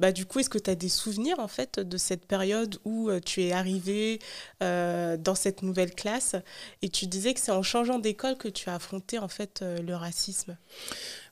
bah, 0.01 0.13
du 0.13 0.27
coup, 0.27 0.41
est-ce 0.41 0.51
que 0.51 0.59
tu 0.59 0.71
as 0.71 0.75
des 0.75 0.89
souvenirs 0.89 1.39
en 1.39 1.49
fait 1.49 1.79
de 1.79 1.97
cette 1.97 2.27
période 2.27 2.79
où 2.85 3.11
tu 3.21 3.43
es 3.43 3.53
arrivé 3.53 4.19
dans 4.61 5.35
cette 5.35 5.63
nouvelle 5.63 5.95
classe 5.95 6.37
et 6.83 6.89
tu 6.89 7.07
disais 7.07 7.35
que 7.35 7.41
c'est 7.41 7.53
en 7.53 7.63
changeant 7.63 7.99
d'école 7.99 8.37
que 8.37 8.49
tu 8.49 8.69
as 8.69 8.75
affronté 8.75 9.19
en 9.19 9.29
fait 9.29 9.63
le 9.63 9.95
racisme? 9.95 10.57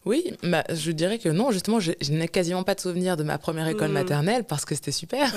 Oui, 0.06 0.32
bah, 0.42 0.64
je 0.68 0.90
dirais 0.90 1.18
que 1.18 1.30
non, 1.30 1.50
justement, 1.50 1.80
je, 1.80 1.92
n'ai 2.10 2.28
quasiment 2.28 2.62
pas 2.62 2.74
de 2.74 2.80
souvenir 2.80 3.16
de 3.16 3.22
ma 3.22 3.38
première 3.38 3.66
école 3.68 3.88
mm. 3.88 3.92
maternelle 3.92 4.44
parce 4.44 4.66
que 4.66 4.74
c'était 4.74 4.92
super. 4.92 5.32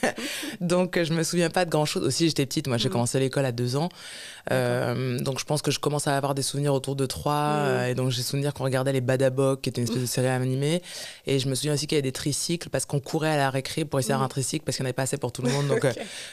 donc, 0.60 1.02
je 1.02 1.12
me 1.12 1.24
souviens 1.24 1.50
pas 1.50 1.64
de 1.64 1.70
grand-chose. 1.70 2.04
Aussi, 2.04 2.28
j'étais 2.28 2.46
petite, 2.46 2.68
moi, 2.68 2.78
j'ai 2.78 2.88
mm. 2.88 2.92
commencé 2.92 3.18
l'école 3.18 3.44
à 3.44 3.50
deux 3.50 3.74
ans. 3.74 3.88
Euh, 4.52 5.18
donc, 5.18 5.40
je 5.40 5.44
pense 5.44 5.62
que 5.62 5.72
je 5.72 5.80
commence 5.80 6.06
à 6.06 6.16
avoir 6.16 6.36
des 6.36 6.42
souvenirs 6.42 6.74
autour 6.74 6.94
de 6.94 7.06
trois. 7.06 7.54
Mm. 7.54 7.66
Euh, 7.66 7.88
et 7.88 7.94
donc, 7.94 8.10
j'ai 8.10 8.22
souvenir 8.22 8.54
qu'on 8.54 8.62
regardait 8.62 8.92
les 8.92 9.00
Badaboks, 9.00 9.62
qui 9.62 9.70
était 9.70 9.80
une 9.80 9.88
espèce 9.88 10.02
de 10.02 10.06
série 10.06 10.28
animée. 10.28 10.80
Et 11.26 11.40
je 11.40 11.48
me 11.48 11.56
souviens 11.56 11.74
aussi 11.74 11.88
qu'il 11.88 11.96
y 11.96 11.98
avait 11.98 12.02
des 12.02 12.12
tricycles 12.12 12.68
parce 12.68 12.86
qu'on 12.86 13.00
courait 13.00 13.30
à 13.30 13.36
la 13.36 13.50
récré 13.50 13.84
pour 13.84 13.98
essayer 13.98 14.10
d'avoir 14.10 14.26
un 14.26 14.28
tricycle 14.28 14.64
parce 14.64 14.76
qu'il 14.76 14.84
n'y 14.84 14.86
en 14.86 14.90
avait 14.90 14.94
pas 14.94 15.02
assez 15.02 15.16
pour 15.16 15.32
tout 15.32 15.42
le 15.42 15.50
monde. 15.52 15.66
Donc, 15.66 15.84
euh, 15.84 15.92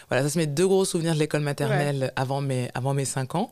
voilà, 0.09 0.21
ça, 0.21 0.29
c'est 0.29 0.39
mes 0.39 0.45
deux 0.45 0.67
gros 0.67 0.85
souvenirs 0.85 1.15
de 1.15 1.19
l'école 1.19 1.41
maternelle 1.41 2.13
avant, 2.15 2.41
mes, 2.41 2.69
avant 2.75 2.93
mes 2.93 3.05
cinq 3.05 3.33
ans. 3.33 3.51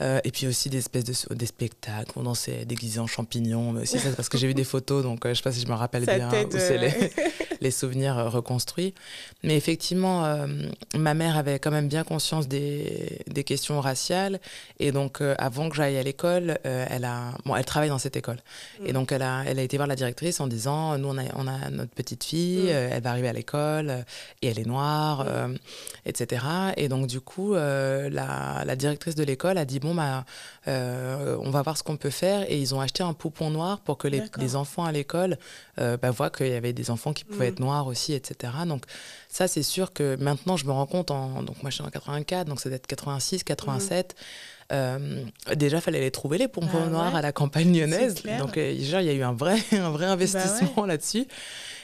et 0.00 0.30
puis 0.30 0.46
aussi 0.46 0.68
des 0.68 0.78
espèces 0.78 1.04
de 1.04 1.14
des 1.34 1.46
spectacles. 1.46 2.12
On 2.16 2.24
dansait 2.24 2.64
déguisés 2.64 3.00
en 3.00 3.06
champignons 3.06 3.69
aussi 3.76 3.98
parce 4.16 4.28
que 4.28 4.38
j'ai 4.38 4.46
vu 4.46 4.54
des 4.54 4.64
photos, 4.64 5.02
donc 5.02 5.24
euh, 5.24 5.30
je 5.30 5.34
sais 5.34 5.42
pas 5.42 5.52
si 5.52 5.60
je 5.60 5.66
me 5.66 5.74
rappelle 5.74 6.04
bien 6.04 6.28
où 6.28 6.50
c'est 6.50 6.78
les, 6.78 6.92
les, 7.60 7.70
souvenirs 7.70 8.18
euh, 8.18 8.28
reconstruits. 8.28 8.94
Mais 9.42 9.56
effectivement, 9.56 10.24
euh, 10.24 10.46
ma 10.96 11.14
mère 11.14 11.36
avait 11.36 11.58
quand 11.58 11.70
même 11.70 11.88
bien 11.88 12.04
conscience 12.04 12.48
des, 12.48 13.20
des 13.26 13.44
questions 13.44 13.80
raciales. 13.80 14.40
Et 14.78 14.92
donc, 14.92 15.20
avant 15.38 15.68
que 15.68 15.76
j'aille 15.76 15.96
à 15.96 16.02
l'école, 16.02 16.58
elle, 16.64 17.04
a, 17.04 17.32
bon, 17.44 17.56
elle 17.56 17.64
travaille 17.64 17.88
dans 17.88 17.98
cette 17.98 18.16
école. 18.16 18.38
Mm. 18.80 18.86
Et 18.86 18.92
donc, 18.92 19.12
elle 19.12 19.22
a, 19.22 19.42
elle 19.46 19.58
a 19.58 19.62
été 19.62 19.76
voir 19.76 19.86
la 19.86 19.96
directrice 19.96 20.40
en 20.40 20.46
disant 20.46 20.98
Nous, 20.98 21.08
on 21.08 21.18
a, 21.18 21.22
on 21.36 21.46
a 21.46 21.70
notre 21.70 21.92
petite 21.92 22.24
fille, 22.24 22.64
mm. 22.64 22.92
elle 22.92 23.02
va 23.02 23.10
arriver 23.10 23.28
à 23.28 23.32
l'école, 23.32 24.04
et 24.42 24.48
elle 24.48 24.58
est 24.58 24.66
noire, 24.66 25.24
mm. 25.24 25.56
etc. 26.06 26.44
Et 26.76 26.88
donc, 26.88 27.06
du 27.06 27.20
coup, 27.20 27.54
la, 27.54 28.64
la, 28.64 28.76
directrice 28.76 29.14
de 29.14 29.24
l'école 29.24 29.58
a 29.58 29.64
dit 29.64 29.80
Bon, 29.80 29.94
bah, 29.94 30.24
on 30.66 31.50
va 31.50 31.62
voir 31.62 31.76
ce 31.76 31.82
qu'on 31.82 31.96
peut 31.96 32.10
faire. 32.10 32.50
Et 32.50 32.58
ils 32.58 32.74
ont 32.74 32.80
acheté 32.80 33.02
un 33.02 33.12
poupon 33.12 33.50
noir 33.50 33.59
pour 33.84 33.98
que 33.98 34.08
les, 34.08 34.22
les 34.38 34.56
enfants 34.56 34.84
à 34.84 34.92
l'école 34.92 35.38
euh, 35.78 35.96
bah, 35.96 36.10
voient 36.10 36.30
qu'il 36.30 36.48
y 36.48 36.54
avait 36.54 36.72
des 36.72 36.90
enfants 36.90 37.12
qui 37.12 37.24
pouvaient 37.24 37.46
mm. 37.46 37.54
être 37.54 37.60
noirs 37.60 37.86
aussi, 37.86 38.12
etc. 38.12 38.52
Donc 38.66 38.84
ça, 39.28 39.48
c'est 39.48 39.62
sûr 39.62 39.92
que 39.92 40.16
maintenant, 40.16 40.56
je 40.56 40.66
me 40.66 40.72
rends 40.72 40.86
compte, 40.86 41.10
en, 41.10 41.42
donc 41.42 41.62
moi 41.62 41.70
je 41.70 41.76
suis 41.76 41.84
en 41.84 41.90
84, 41.90 42.48
donc 42.48 42.60
c'est 42.60 42.70
d'être 42.70 42.86
86, 42.86 43.44
87. 43.44 44.14
Euh, 44.72 45.24
déjà, 45.56 45.78
il 45.78 45.80
fallait 45.80 46.00
les 46.00 46.10
trouver, 46.10 46.38
les 46.38 46.48
pompons 46.48 46.82
ah 46.84 46.88
noirs 46.88 47.16
à 47.16 47.22
la 47.22 47.32
campagne 47.32 47.76
lyonnaise. 47.76 48.22
Donc, 48.38 48.56
euh, 48.56 48.70
il 48.70 48.88
y 48.88 48.94
a 48.94 49.12
eu 49.12 49.22
un 49.22 49.32
vrai, 49.32 49.58
un 49.72 49.90
vrai 49.90 50.06
bah 50.06 50.12
investissement 50.12 50.86
là-dessus. 50.86 51.26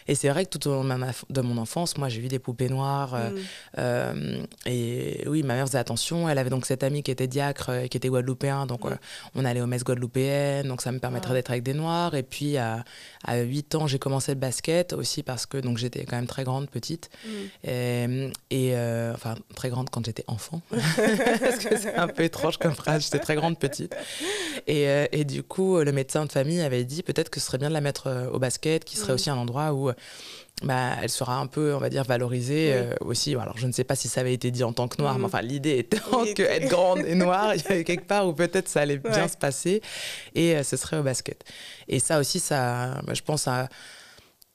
Et 0.08 0.14
c'est 0.14 0.28
vrai 0.28 0.44
que 0.44 0.50
tout 0.50 0.68
au 0.68 0.72
long 0.72 0.84
de 0.84 1.40
mon 1.40 1.58
enfance, 1.58 1.98
moi, 1.98 2.08
j'ai 2.08 2.20
vu 2.20 2.28
des 2.28 2.38
poupées 2.38 2.68
noires. 2.68 3.14
Euh, 3.14 3.30
mm. 3.30 3.36
euh, 3.78 4.42
et 4.66 5.24
oui, 5.26 5.42
ma 5.42 5.54
mère 5.54 5.66
faisait 5.66 5.78
attention. 5.78 6.28
Elle 6.28 6.38
avait 6.38 6.50
donc 6.50 6.66
cette 6.66 6.82
amie 6.82 7.02
qui 7.02 7.10
était 7.10 7.26
diacre 7.26 7.70
et 7.70 7.88
qui 7.88 7.96
était 7.96 8.08
guadeloupéen. 8.08 8.66
Donc, 8.66 8.84
mm. 8.84 8.98
on 9.34 9.44
allait 9.44 9.60
aux 9.60 9.66
messes 9.66 9.84
guadeloupéennes. 9.84 10.68
Donc, 10.68 10.82
ça 10.82 10.92
me 10.92 10.98
permettrait 10.98 11.34
d'être 11.34 11.50
avec 11.50 11.62
des 11.62 11.74
noirs. 11.74 12.14
Et 12.14 12.22
puis, 12.22 12.56
à, 12.56 12.84
à 13.24 13.38
8 13.38 13.74
ans, 13.74 13.86
j'ai 13.86 13.98
commencé 13.98 14.32
le 14.32 14.38
basket 14.38 14.92
aussi 14.92 15.22
parce 15.22 15.46
que 15.46 15.58
donc 15.58 15.78
j'étais 15.78 16.04
quand 16.04 16.16
même 16.16 16.26
très 16.26 16.44
grande, 16.44 16.68
petite. 16.68 17.10
Mm. 17.24 18.30
Et, 18.50 18.72
euh, 18.76 19.12
enfin, 19.14 19.34
très 19.54 19.70
grande 19.70 19.90
quand 19.90 20.04
j'étais 20.04 20.24
enfant. 20.28 20.60
parce 20.70 21.56
que 21.56 21.76
c'est 21.76 21.94
un 21.94 22.08
peu 22.08 22.22
étrange 22.22 22.58
comme 22.58 22.74
phrase. 22.74 23.04
J'étais 23.04 23.18
très 23.18 23.34
grande, 23.34 23.58
petite. 23.58 23.94
Et, 24.66 24.86
et, 25.12 25.24
du 25.24 25.42
coup, 25.42 25.78
le 25.78 25.92
médecin 25.92 26.24
de 26.24 26.32
famille 26.32 26.60
avait 26.60 26.84
dit 26.84 27.02
peut-être 27.02 27.30
que 27.30 27.40
ce 27.40 27.46
serait 27.46 27.58
bien 27.58 27.68
de 27.68 27.74
la 27.74 27.80
mettre 27.80 28.30
au 28.32 28.38
basket, 28.38 28.84
qui 28.84 28.96
serait 28.96 29.12
aussi 29.12 29.30
un 29.30 29.36
endroit 29.36 29.72
où 29.72 29.90
bah, 30.62 30.92
elle 31.02 31.10
sera 31.10 31.36
un 31.36 31.46
peu, 31.46 31.74
on 31.74 31.78
va 31.78 31.90
dire, 31.90 32.04
valorisée 32.04 32.72
euh, 32.72 32.94
aussi. 33.00 33.34
Alors, 33.34 33.58
je 33.58 33.66
ne 33.66 33.72
sais 33.72 33.84
pas 33.84 33.94
si 33.94 34.08
ça 34.08 34.22
avait 34.22 34.32
été 34.32 34.50
dit 34.50 34.64
en 34.64 34.72
tant 34.72 34.88
que 34.88 35.00
noire, 35.00 35.14
mais 35.18 35.22
mm. 35.22 35.26
enfin, 35.26 35.42
l'idée 35.42 35.78
étant 35.78 36.24
qu'être 36.34 36.68
grande 36.68 37.00
et 37.00 37.14
noire, 37.14 37.54
il 37.54 37.62
y 37.62 37.66
avait 37.66 37.84
quelque 37.84 38.06
part 38.06 38.26
où 38.26 38.32
peut-être 38.32 38.68
ça 38.68 38.80
allait 38.80 38.96
bien 38.96 39.28
se 39.28 39.36
passer 39.36 39.82
et 40.34 40.56
euh, 40.56 40.62
ce 40.62 40.78
serait 40.78 40.96
au 40.96 41.02
basket. 41.02 41.44
Et 41.88 41.98
ça 41.98 42.18
aussi, 42.18 42.40
ça, 42.40 43.02
je 43.12 43.20
pense, 43.20 43.42
ça, 43.42 43.68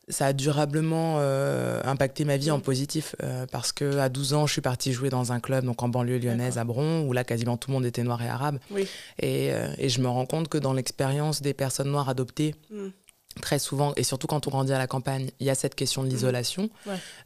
ça 0.10 0.26
a 0.26 0.34
durablement 0.34 1.18
euh, 1.20 1.80
impacté 1.84 2.26
ma 2.26 2.36
vie 2.38 2.50
en 2.50 2.58
mm. 2.58 2.62
positif 2.62 3.16
parce 3.52 3.72
que 3.72 4.00
à 4.00 4.10
12 4.10 4.34
ans, 4.34 4.48
je 4.48 4.54
suis 4.54 4.62
partie 4.62 4.94
jouer 4.94 5.10
dans 5.10 5.32
un 5.32 5.40
club, 5.40 5.66
donc 5.66 5.84
en 5.84 5.88
banlieue 5.88 6.18
lyonnaise 6.18 6.58
à 6.58 6.64
Bron, 6.64 7.02
où 7.02 7.14
là, 7.14 7.24
quasiment 7.24 7.58
tout 7.58 7.70
le 7.70 7.76
monde 7.76 7.86
était 7.86 8.02
noir 8.02 8.24
et 8.24 8.28
arabe. 8.28 8.58
Et, 9.20 9.52
et, 9.78 9.90
je 9.90 10.02
me 10.02 10.08
rends 10.08 10.26
compte 10.26 10.48
que 10.48 10.58
dans 10.58 10.74
l'expérience 10.74 11.44
des 11.44 11.54
personnes 11.54 11.92
noires 11.92 12.10
adoptées, 12.10 12.56
mm 12.72 12.88
très 13.40 13.60
souvent, 13.60 13.94
et 13.96 14.04
surtout 14.04 14.28
quand 14.28 14.48
on 14.48 14.50
grandit 14.50 14.74
à 14.74 14.78
la 14.78 14.88
campagne, 14.88 15.30
il 15.40 15.48
y 15.48 15.50
a 15.50 15.56
cette 15.56 15.76
question 15.76 16.04
de 16.04 16.08
mmh. 16.08 16.12
l'isolation. 16.12 16.70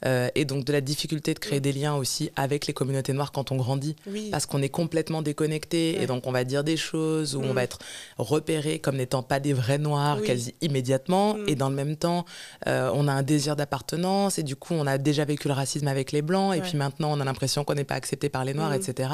Euh, 0.06 0.30
et 0.36 0.46
donc 0.46 0.66
de 0.66 0.72
la 0.72 0.82
difficulté 0.82 1.34
de 1.34 1.40
créer 1.40 1.60
mmh. 1.60 1.64
des 1.64 1.74
liens 1.74 1.96
aussi 1.96 2.30
avec 2.36 2.68
les 2.68 2.74
communautés 2.74 3.14
noires 3.14 3.32
quand 3.32 3.52
on 3.52 3.56
grandit, 3.56 3.96
parce 4.32 4.46
qu'on 4.46 4.62
est 4.62 4.70
complètement 4.70 5.22
déconnecté 5.22 6.02
et 6.02 6.08
donc 6.08 6.28
on 6.28 6.32
va 6.32 6.44
dire 6.44 6.64
des 6.64 6.78
choses 6.78 7.36
ou 7.36 7.42
on 7.42 7.54
va 7.54 7.62
mmh. 7.62 7.64
être 7.64 7.80
repéré 8.18 8.80
comme 8.80 8.98
n'étant 8.98 9.24
pas 9.24 9.40
des 9.40 9.54
vrais 9.54 9.78
noirs 9.78 10.22
quasi 10.22 10.54
immédiatement. 10.62 11.38
Et 11.48 11.56
dans 11.56 11.70
le 11.70 11.76
même 11.76 11.96
temps, 11.96 12.26
euh, 12.68 12.92
on 12.94 13.08
a 13.08 13.14
un 13.14 13.24
désir 13.24 13.56
d'appartenance 13.56 14.38
et 14.40 14.44
du 14.44 14.56
coup 14.56 14.74
on 14.74 14.88
a 14.88 14.98
déjà 14.98 15.26
vécu 15.26 15.48
le 15.48 15.54
racisme 15.54 15.88
avec 15.88 16.12
les 16.12 16.22
blancs. 16.22 16.56
Et 16.56 16.62
puis 16.62 16.78
maintenant 16.78 17.12
on 17.12 17.20
a 17.20 17.26
l'impression 17.26 17.64
qu'on 17.64 17.76
n'est 17.76 17.84
pas 17.84 17.96
accepté 17.96 18.30
par 18.30 18.46
les 18.46 18.54
noirs, 18.54 18.74
etc. 18.74 19.10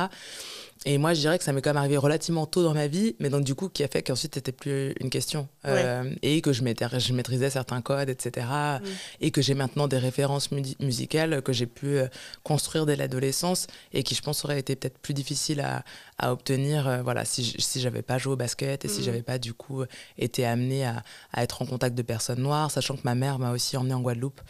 Et 0.85 0.97
moi, 0.97 1.13
je 1.13 1.19
dirais 1.19 1.37
que 1.37 1.43
ça 1.43 1.53
m'est 1.53 1.61
quand 1.61 1.69
même 1.69 1.77
arrivé 1.77 1.97
relativement 1.97 2.47
tôt 2.47 2.63
dans 2.63 2.73
ma 2.73 2.87
vie, 2.87 3.15
mais 3.19 3.29
donc 3.29 3.43
du 3.43 3.53
coup, 3.53 3.69
qui 3.69 3.83
a 3.83 3.87
fait 3.87 4.01
qu'ensuite, 4.01 4.33
c'était 4.33 4.51
plus 4.51 4.95
une 4.99 5.11
question. 5.11 5.47
Euh, 5.65 6.11
et 6.23 6.41
que 6.41 6.53
je, 6.53 6.63
je 6.63 7.13
maîtrisais 7.13 7.51
certains 7.51 7.81
codes, 7.81 8.09
etc. 8.09 8.47
Mm. 8.49 8.85
Et 9.21 9.31
que 9.31 9.43
j'ai 9.43 9.53
maintenant 9.53 9.87
des 9.87 9.99
références 9.99 10.49
musicales 10.79 11.43
que 11.43 11.53
j'ai 11.53 11.67
pu 11.67 11.97
euh, 11.97 12.07
construire 12.43 12.87
dès 12.87 12.95
l'adolescence 12.95 13.67
et 13.93 14.01
qui, 14.01 14.15
je 14.15 14.23
pense, 14.23 14.43
auraient 14.43 14.59
été 14.59 14.75
peut-être 14.75 14.97
plus 14.97 15.13
difficiles 15.13 15.59
à, 15.61 15.83
à 16.21 16.31
obtenir 16.31 16.87
euh, 16.87 17.01
voilà, 17.01 17.25
si, 17.25 17.55
si 17.57 17.81
j'avais 17.81 18.03
pas 18.03 18.17
joué 18.17 18.33
au 18.33 18.35
basket 18.37 18.85
et 18.85 18.87
si 18.87 19.01
si 19.01 19.03
j'avais 19.03 19.23
pas, 19.23 19.39
du 19.39 19.53
coup, 19.53 19.83
été 20.17 20.45
amenée 20.45 20.85
à, 20.85 21.01
à, 21.33 21.41
être 21.41 21.61
en 21.63 21.65
contact 21.65 21.95
de 21.95 22.03
personnes 22.03 22.41
noires, 22.41 22.69
sachant 22.69 22.95
que 22.95 23.01
ma 23.03 23.15
mère 23.15 23.39
m'a 23.39 23.51
aussi 23.51 23.75
emmenée 23.77 23.95
en 23.95 24.01
Guadeloupe. 24.01 24.41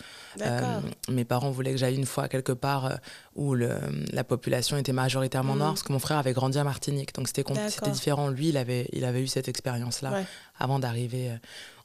mes 1.10 1.25
parents 1.25 1.51
voulaient 1.51 1.72
que 1.72 1.78
j'aille 1.78 1.96
une 1.96 2.06
fois 2.06 2.28
quelque 2.28 2.51
part 2.51 3.00
où 3.36 3.56
le, 3.56 3.80
la 4.12 4.24
population 4.25 4.75
était 4.78 4.92
majoritairement 4.92 5.56
noire, 5.56 5.70
parce 5.70 5.84
que 5.84 5.94
mon 5.94 6.00
frère 6.00 6.18
avait 6.18 6.34
grandi 6.34 6.58
à 6.58 6.66
Martinique. 6.66 7.16
Donc 7.16 7.30
c'était 7.30 7.44
différent. 7.92 8.30
Lui, 8.30 8.50
il 8.50 8.58
avait, 8.58 8.90
il 8.92 9.06
avait 9.06 9.22
eu 9.22 9.28
cette 9.28 9.48
expérience-là 9.48 10.24
avant 10.62 10.80
d'arriver 10.80 11.32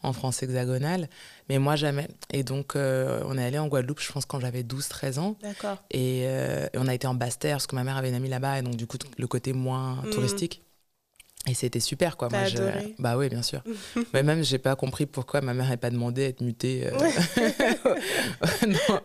en 0.03 0.13
France 0.13 0.43
hexagonale. 0.43 1.09
Mais 1.49 1.59
moi, 1.59 1.77
jamais. 1.77 2.09
Et 2.33 2.43
donc, 2.43 2.75
on 2.77 3.39
est 3.39 3.45
allé 3.45 3.59
en 3.59 3.69
Guadeloupe, 3.69 4.01
je 4.01 4.13
pense, 4.13 4.27
quand 4.27 4.41
j'avais 4.41 4.63
12-13 4.63 5.19
ans. 5.19 5.37
Et, 5.91 6.27
on 6.75 6.87
a 6.87 6.95
été 6.95 7.07
en 7.07 7.15
Basse-Terre, 7.15 7.57
parce 7.57 7.67
que 7.67 7.77
ma 7.77 7.85
mère 7.85 7.97
avait 7.97 8.09
une 8.09 8.15
amie 8.15 8.29
là-bas. 8.29 8.59
Et 8.59 8.63
donc, 8.63 8.77
du 8.77 8.87
coup, 8.87 8.99
le 9.19 9.27
côté 9.27 9.53
moins 9.53 10.03
mmh. 10.03 10.11
touristique. 10.11 10.63
Et 11.49 11.55
c'était 11.55 11.81
super, 11.81 12.17
quoi. 12.17 12.29
Moi, 12.29 12.47
je... 12.47 12.59
Bah 12.99 13.17
oui, 13.17 13.29
bien 13.29 13.43
sûr. 13.43 13.63
Mais 14.13 14.23
même, 14.23 14.43
j'ai 14.43 14.59
pas 14.59 14.75
compris 14.75 15.07
pourquoi 15.07 15.41
ma 15.41 15.55
mère 15.55 15.67
n'avait 15.67 15.77
pas 15.77 15.91
demandé 15.91 16.25
à 16.25 16.29
être 16.29 16.41
mutée 16.41 16.89
euh, 16.89 16.99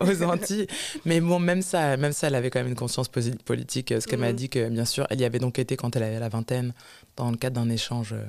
aux 0.00 0.22
Antilles. 0.24 0.66
Mais 1.04 1.20
bon, 1.20 1.38
même 1.38 1.62
ça, 1.62 1.96
même 1.96 2.12
ça, 2.12 2.26
elle 2.26 2.34
avait 2.34 2.50
quand 2.50 2.58
même 2.58 2.68
une 2.68 2.74
conscience 2.74 3.08
politique. 3.08 3.94
Ce 3.98 4.06
qu'elle 4.06 4.18
m'a 4.18 4.32
mm. 4.32 4.36
dit, 4.36 4.48
que 4.48 4.68
bien 4.68 4.84
sûr, 4.84 5.06
elle 5.10 5.20
y 5.20 5.24
avait 5.24 5.38
donc 5.38 5.60
été 5.60 5.76
quand 5.76 5.94
elle 5.94 6.02
avait 6.02 6.18
la 6.18 6.28
vingtaine, 6.28 6.74
dans 7.16 7.30
le 7.30 7.36
cadre 7.36 7.60
d'un 7.60 7.70
échange, 7.70 8.12
euh, 8.12 8.24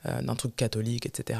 d'un 0.05 0.35
truc 0.35 0.55
catholique, 0.55 1.05
etc. 1.05 1.39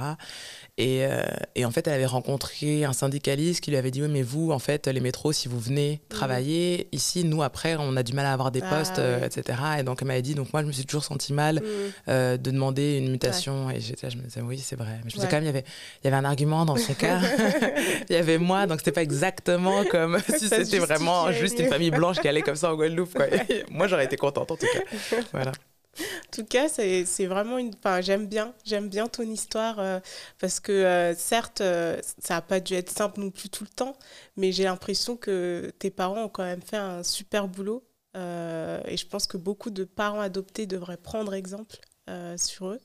Et, 0.78 1.06
euh, 1.06 1.22
et, 1.56 1.66
en 1.66 1.72
fait, 1.72 1.88
elle 1.88 1.94
avait 1.94 2.06
rencontré 2.06 2.86
un 2.86 2.94
syndicaliste 2.94 3.62
qui 3.62 3.72
lui 3.72 3.78
avait 3.78 3.92
dit 3.92 4.02
Oui, 4.02 4.08
mais 4.10 4.24
vous, 4.24 4.52
en 4.52 4.60
fait, 4.60 4.88
les 4.88 5.00
métros, 5.00 5.32
si 5.32 5.48
vous 5.48 5.60
venez 5.60 5.92
mhm. 5.92 6.18
travailler 6.18 6.88
ici, 6.92 7.24
nous, 7.24 7.44
après, 7.44 7.76
on 7.78 7.96
a 7.98 8.04
du 8.04 8.14
mal 8.14 8.26
à 8.26 8.34
avoir 8.34 8.52
des 8.52 8.62
ah 8.64 8.78
postes, 8.78 9.00
euh, 9.00 9.26
etc. 9.26 9.60
Et 9.80 9.84
donc, 9.84 10.00
elle 10.02 10.08
m'avait 10.08 10.22
dit 10.22 10.34
Donc, 10.34 10.52
moi, 10.54 10.62
je 10.62 10.68
me 10.68 10.72
suis 10.72 10.86
toujours 10.86 11.04
senti 11.04 11.34
mal 11.34 11.62
euh, 12.08 12.38
de 12.38 12.52
demander 12.52 12.98
une 12.98 13.12
mutation. 13.12 13.70
Et 13.70 13.80
j'étais, 13.80 14.10
je 14.10 14.18
me 14.18 14.24
disais 14.24 14.42
Oui, 14.42 14.58
c'est 14.58 14.78
vrai. 14.78 15.00
Mais 15.04 15.10
je 15.10 15.16
me 15.16 15.22
disais 15.22 15.28
quand 15.28 15.38
même, 15.38 15.44
il 15.44 15.48
y 15.48 15.50
avait, 15.50 15.66
il 16.04 16.06
y 16.06 16.08
avait 16.08 16.18
un 16.18 16.26
argument 16.26 16.66
dans 16.66 16.78
son 16.78 16.94
cas. 16.94 17.20
il 18.10 18.16
y 18.16 18.20
avait 18.20 18.38
moi, 18.38 18.66
donc 18.66 18.80
c'était 18.80 18.92
pas 18.92 19.04
exactement 19.04 19.84
comme 19.86 20.20
si 20.38 20.48
c'était 20.48 20.80
vraiment 20.80 21.32
juste 21.32 21.60
une 21.60 21.68
famille 21.68 21.92
blanche 21.92 22.20
qui 22.20 22.28
allait 22.28 22.42
comme 22.42 22.56
ça 22.56 22.72
en 22.72 22.76
Guadeloupe. 22.76 23.14
Quoi. 23.14 23.26
moi, 23.70 23.88
j'aurais 23.88 24.06
été 24.06 24.18
contente, 24.18 24.52
en 24.52 24.56
tout 24.56 24.68
cas. 24.74 25.18
Voilà. 25.32 25.52
En 26.00 26.32
tout 26.32 26.46
cas, 26.46 26.70
c'est 26.70 27.26
vraiment 27.26 27.58
une. 27.58 27.74
Enfin, 27.78 28.02
j'aime 28.02 28.28
bien, 28.28 28.54
j'aime 28.66 28.88
bien 28.90 29.08
ton 29.08 29.24
histoire 29.24 29.80
euh, 29.80 30.00
parce 30.40 30.60
que 30.60 30.72
euh, 30.72 31.14
certes, 31.16 31.62
euh, 31.62 32.00
ça 32.20 32.36
n'a 32.36 32.42
pas 32.42 32.60
dû 32.60 32.74
être 32.74 32.90
simple 32.90 33.20
non 33.20 33.30
plus 33.32 33.50
tout 33.50 33.64
le 33.64 33.70
temps, 33.70 33.98
mais 34.38 34.52
j'ai 34.52 34.64
l'impression 34.64 35.18
que 35.18 35.72
tes 35.80 35.92
parents 35.92 36.24
ont 36.24 36.30
quand 36.30 36.44
même 36.44 36.62
fait 36.62 36.78
un 36.78 37.04
super 37.04 37.48
boulot 37.48 37.84
et 38.14 38.98
je 38.98 39.08
pense 39.08 39.26
que 39.26 39.38
beaucoup 39.38 39.70
de 39.70 39.86
parents 39.86 40.20
adoptés 40.20 40.66
devraient 40.66 40.98
prendre 40.98 41.34
exemple. 41.34 41.78
sur 42.38 42.68
eux. 42.72 42.80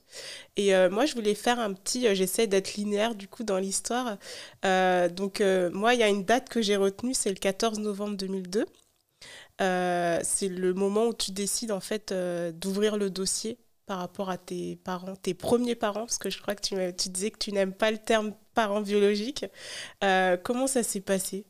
Et 0.56 0.72
moi, 0.88 1.04
je 1.06 1.14
voulais 1.14 1.34
faire 1.34 1.58
un 1.58 1.72
petit, 1.72 2.14
j'essaie 2.14 2.46
d'être 2.46 2.75
linéaire 2.75 3.14
du 3.16 3.26
coup 3.28 3.42
dans 3.42 3.58
l'histoire. 3.58 4.18
donc, 4.62 5.40
moi, 5.72 5.94
il 5.94 6.00
y 6.00 6.02
a 6.04 6.08
une 6.08 6.25
date 6.25 6.48
que 6.48 6.62
j'ai 6.62 6.76
retenue, 6.76 7.14
c'est 7.14 7.30
le 7.30 7.36
14 7.36 7.80
novembre 7.80 8.16
2002. 8.16 8.66
Euh, 9.60 10.18
c'est 10.22 10.48
le 10.48 10.75
moment 10.75 11.06
où 11.06 11.14
tu 11.14 11.32
décides 11.32 11.72
en 11.72 11.80
fait 11.80 12.12
euh, 12.12 12.52
d'ouvrir 12.52 12.96
le 12.96 13.08
dossier 13.08 13.58
par 13.86 13.98
rapport 13.98 14.28
à 14.28 14.36
tes 14.36 14.76
parents, 14.76 15.14
tes 15.16 15.32
premiers 15.32 15.76
parents, 15.76 16.00
parce 16.00 16.18
que 16.18 16.28
je 16.28 16.42
crois 16.42 16.54
que 16.54 16.62
tu, 16.92 17.08
disais 17.08 17.30
que 17.30 17.38
tu 17.38 17.52
n'aimes 17.52 17.72
pas 17.72 17.90
le 17.90 17.98
terme 17.98 18.32
parents 18.54 18.80
biologiques. 18.80 19.46
Euh, 20.02 20.36
comment 20.36 20.66
ça 20.66 20.82
s'est 20.82 21.00
passé? 21.00 21.46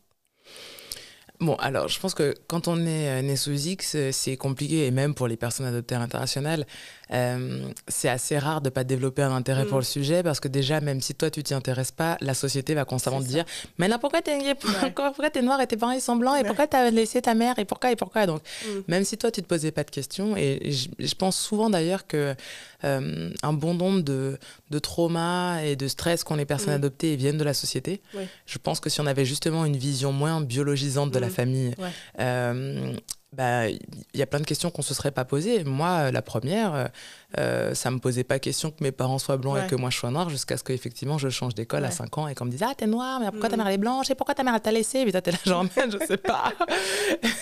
Bon, 1.39 1.55
alors, 1.55 1.87
je 1.87 1.99
pense 1.99 2.13
que 2.13 2.33
quand 2.47 2.67
on 2.67 2.79
est 2.85 3.21
né 3.21 3.35
sous 3.35 3.51
X, 3.51 3.95
c'est 4.11 4.37
compliqué, 4.37 4.87
et 4.87 4.91
même 4.91 5.13
pour 5.13 5.27
les 5.27 5.37
personnes 5.37 5.67
adoptées 5.67 5.95
internationales, 5.95 6.65
euh, 7.13 7.69
c'est 7.87 8.09
assez 8.09 8.37
rare 8.37 8.61
de 8.61 8.69
pas 8.69 8.83
développer 8.83 9.21
un 9.21 9.31
intérêt 9.31 9.65
pour 9.65 9.77
mm. 9.77 9.81
le 9.81 9.85
sujet 9.85 10.23
parce 10.23 10.39
que 10.39 10.47
déjà, 10.47 10.81
même 10.81 11.01
si 11.01 11.15
toi 11.15 11.29
tu 11.29 11.43
t'y 11.43 11.53
intéresses 11.53 11.91
pas, 11.91 12.17
la 12.21 12.33
société 12.33 12.73
va 12.73 12.85
constamment 12.85 13.21
te 13.21 13.27
dire 13.27 13.45
Mais 13.77 13.87
là, 13.87 13.97
pourquoi 13.97 14.21
t'es 14.21 14.55
pourquoi 14.95 15.29
es 15.33 15.41
noir 15.41 15.61
et 15.61 15.67
tes 15.67 15.77
parents 15.77 15.93
ils 15.93 16.01
sont 16.01 16.15
blancs 16.15 16.37
et 16.39 16.43
pourquoi 16.43 16.67
t'as 16.67 16.89
laissé 16.91 17.21
ta 17.21 17.33
mère 17.33 17.57
et 17.59 17.65
pourquoi 17.65 17.91
et 17.91 17.95
pourquoi? 17.95 18.25
Donc, 18.25 18.41
mm. 18.65 18.69
même 18.87 19.03
si 19.03 19.17
toi 19.17 19.31
tu 19.31 19.41
te 19.41 19.47
posais 19.47 19.71
pas 19.71 19.83
de 19.83 19.91
questions, 19.91 20.35
et 20.35 20.71
je, 20.71 21.15
pense 21.15 21.37
souvent 21.37 21.69
d'ailleurs 21.69 22.05
que 22.05 22.35
euh, 22.83 23.29
un 23.41 23.53
bon 23.53 23.73
nombre 23.73 24.01
de, 24.01 24.37
de 24.69 24.79
traumas 24.79 25.61
et 25.61 25.75
de 25.75 25.87
stress 25.87 26.23
qu'ont 26.23 26.35
les 26.35 26.45
personnes 26.45 26.73
mm. 26.73 26.83
adoptées 26.83 27.15
viennent 27.15 27.37
de 27.37 27.43
la 27.43 27.53
société. 27.53 28.01
Je 28.45 28.57
pense 28.57 28.79
que 28.79 28.89
si 28.89 29.01
on 29.01 29.05
avait 29.05 29.25
justement 29.25 29.65
une 29.65 29.77
vision 29.77 30.11
moins 30.11 30.41
biologisante 30.41 31.11
de 31.11 31.19
la 31.19 31.29
famille, 31.29 31.73
euh, 32.19 32.93
bah, 33.33 33.69
il 33.69 33.79
y 34.13 34.21
a 34.21 34.27
plein 34.27 34.39
de 34.39 34.45
questions 34.45 34.71
qu'on 34.71 34.81
ne 34.81 34.85
se 34.85 34.93
serait 34.93 35.11
pas 35.11 35.25
posées. 35.25 35.63
Moi, 35.63 36.11
la 36.11 36.21
première, 36.21 36.89
euh, 37.37 37.73
ça 37.73 37.91
me 37.91 37.99
posait 37.99 38.23
pas 38.23 38.39
question 38.39 38.71
que 38.71 38.81
mes 38.81 38.93
parents 38.93 39.19
soient 39.19 39.35
blancs 39.35 39.57
et 39.61 39.67
que 39.67 39.75
moi 39.75 39.89
je 39.89 39.97
sois 39.97 40.11
noire 40.11 40.29
jusqu'à 40.29 40.55
ce 40.55 40.63
qu'effectivement 40.63 41.17
je 41.17 41.27
change 41.27 41.55
d'école 41.55 41.83
à 41.83 41.91
5 41.91 42.17
ans 42.19 42.27
et 42.29 42.35
qu'on 42.35 42.45
me 42.45 42.51
dise 42.51 42.63
Ah, 42.63 42.73
t'es 42.75 42.87
noire, 42.87 43.19
mais 43.19 43.29
pourquoi 43.31 43.49
ta 43.49 43.57
mm. 43.57 43.59
mère 43.59 43.67
est 43.67 43.77
blanche? 43.77 44.09
Et 44.09 44.15
pourquoi 44.15 44.33
ta 44.33 44.43
mère 44.43 44.61
t'a 44.61 44.71
laissé 44.71 44.99
Et 44.99 45.03
puis 45.03 45.11
t'es 45.11 45.31
là, 45.31 45.37
genre, 45.45 45.65
je 45.75 46.05
sais 46.05 46.17
pas, 46.17 46.53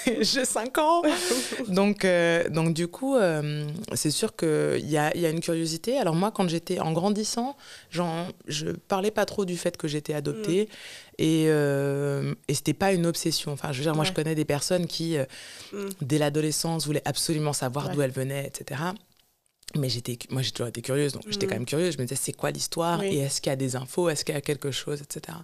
j'ai 0.21 0.43
5 0.43 0.77
ans. 0.79 1.03
donc, 1.67 2.03
euh, 2.03 2.49
donc, 2.49 2.73
du 2.73 2.87
coup, 2.87 3.15
euh, 3.15 3.67
c'est 3.93 4.09
sûr 4.09 4.35
qu'il 4.35 4.89
y 4.89 4.97
a, 4.97 5.15
y 5.15 5.25
a 5.25 5.29
une 5.29 5.39
curiosité. 5.39 5.99
Alors, 5.99 6.15
moi, 6.15 6.31
quand 6.31 6.49
j'étais 6.49 6.79
en 6.79 6.91
grandissant, 6.91 7.55
genre, 7.91 8.27
je 8.47 8.71
parlais 8.71 9.11
pas 9.11 9.25
trop 9.25 9.45
du 9.45 9.55
fait 9.55 9.77
que 9.77 9.87
j'étais 9.87 10.15
adoptée. 10.15 10.63
Mm. 10.63 10.75
Et, 11.17 11.45
euh, 11.47 12.33
et 12.47 12.55
c'était 12.55 12.73
pas 12.73 12.91
une 12.91 13.05
obsession. 13.05 13.51
Enfin, 13.53 13.71
je 13.71 13.77
veux 13.77 13.83
dire, 13.83 13.95
moi, 13.95 14.03
je 14.03 14.13
connais 14.13 14.35
des 14.35 14.45
personnes 14.45 14.87
qui, 14.87 15.15
mm. 15.73 15.77
dès 16.01 16.17
l'adolescence, 16.17 16.87
voulaient 16.87 17.03
absolument 17.05 17.53
savoir 17.53 17.89
d'où 17.89 18.01
elles 18.01 18.11
venaient, 18.11 18.47
etc. 18.47 18.81
Mais 19.73 19.89
j'étais, 19.89 20.17
moi, 20.29 20.41
j'ai 20.41 20.51
toujours 20.51 20.67
été 20.67 20.81
curieuse, 20.81 21.13
donc 21.13 21.23
j'étais 21.27 21.47
quand 21.47 21.55
mm. 21.55 21.59
même 21.59 21.65
curieuse. 21.65 21.93
Je 21.95 21.97
me 21.97 22.03
disais, 22.03 22.19
c'est 22.21 22.33
quoi 22.33 22.51
l'histoire 22.51 23.03
Et 23.03 23.17
est-ce 23.17 23.41
qu'il 23.41 23.49
y 23.49 23.53
a 23.53 23.57
des 23.57 23.75
infos? 23.75 24.09
Est-ce 24.09 24.23
qu'il 24.23 24.35
y 24.35 24.37
a 24.37 24.41
quelque 24.41 24.71
chose, 24.71 25.01
etc. 25.01 25.37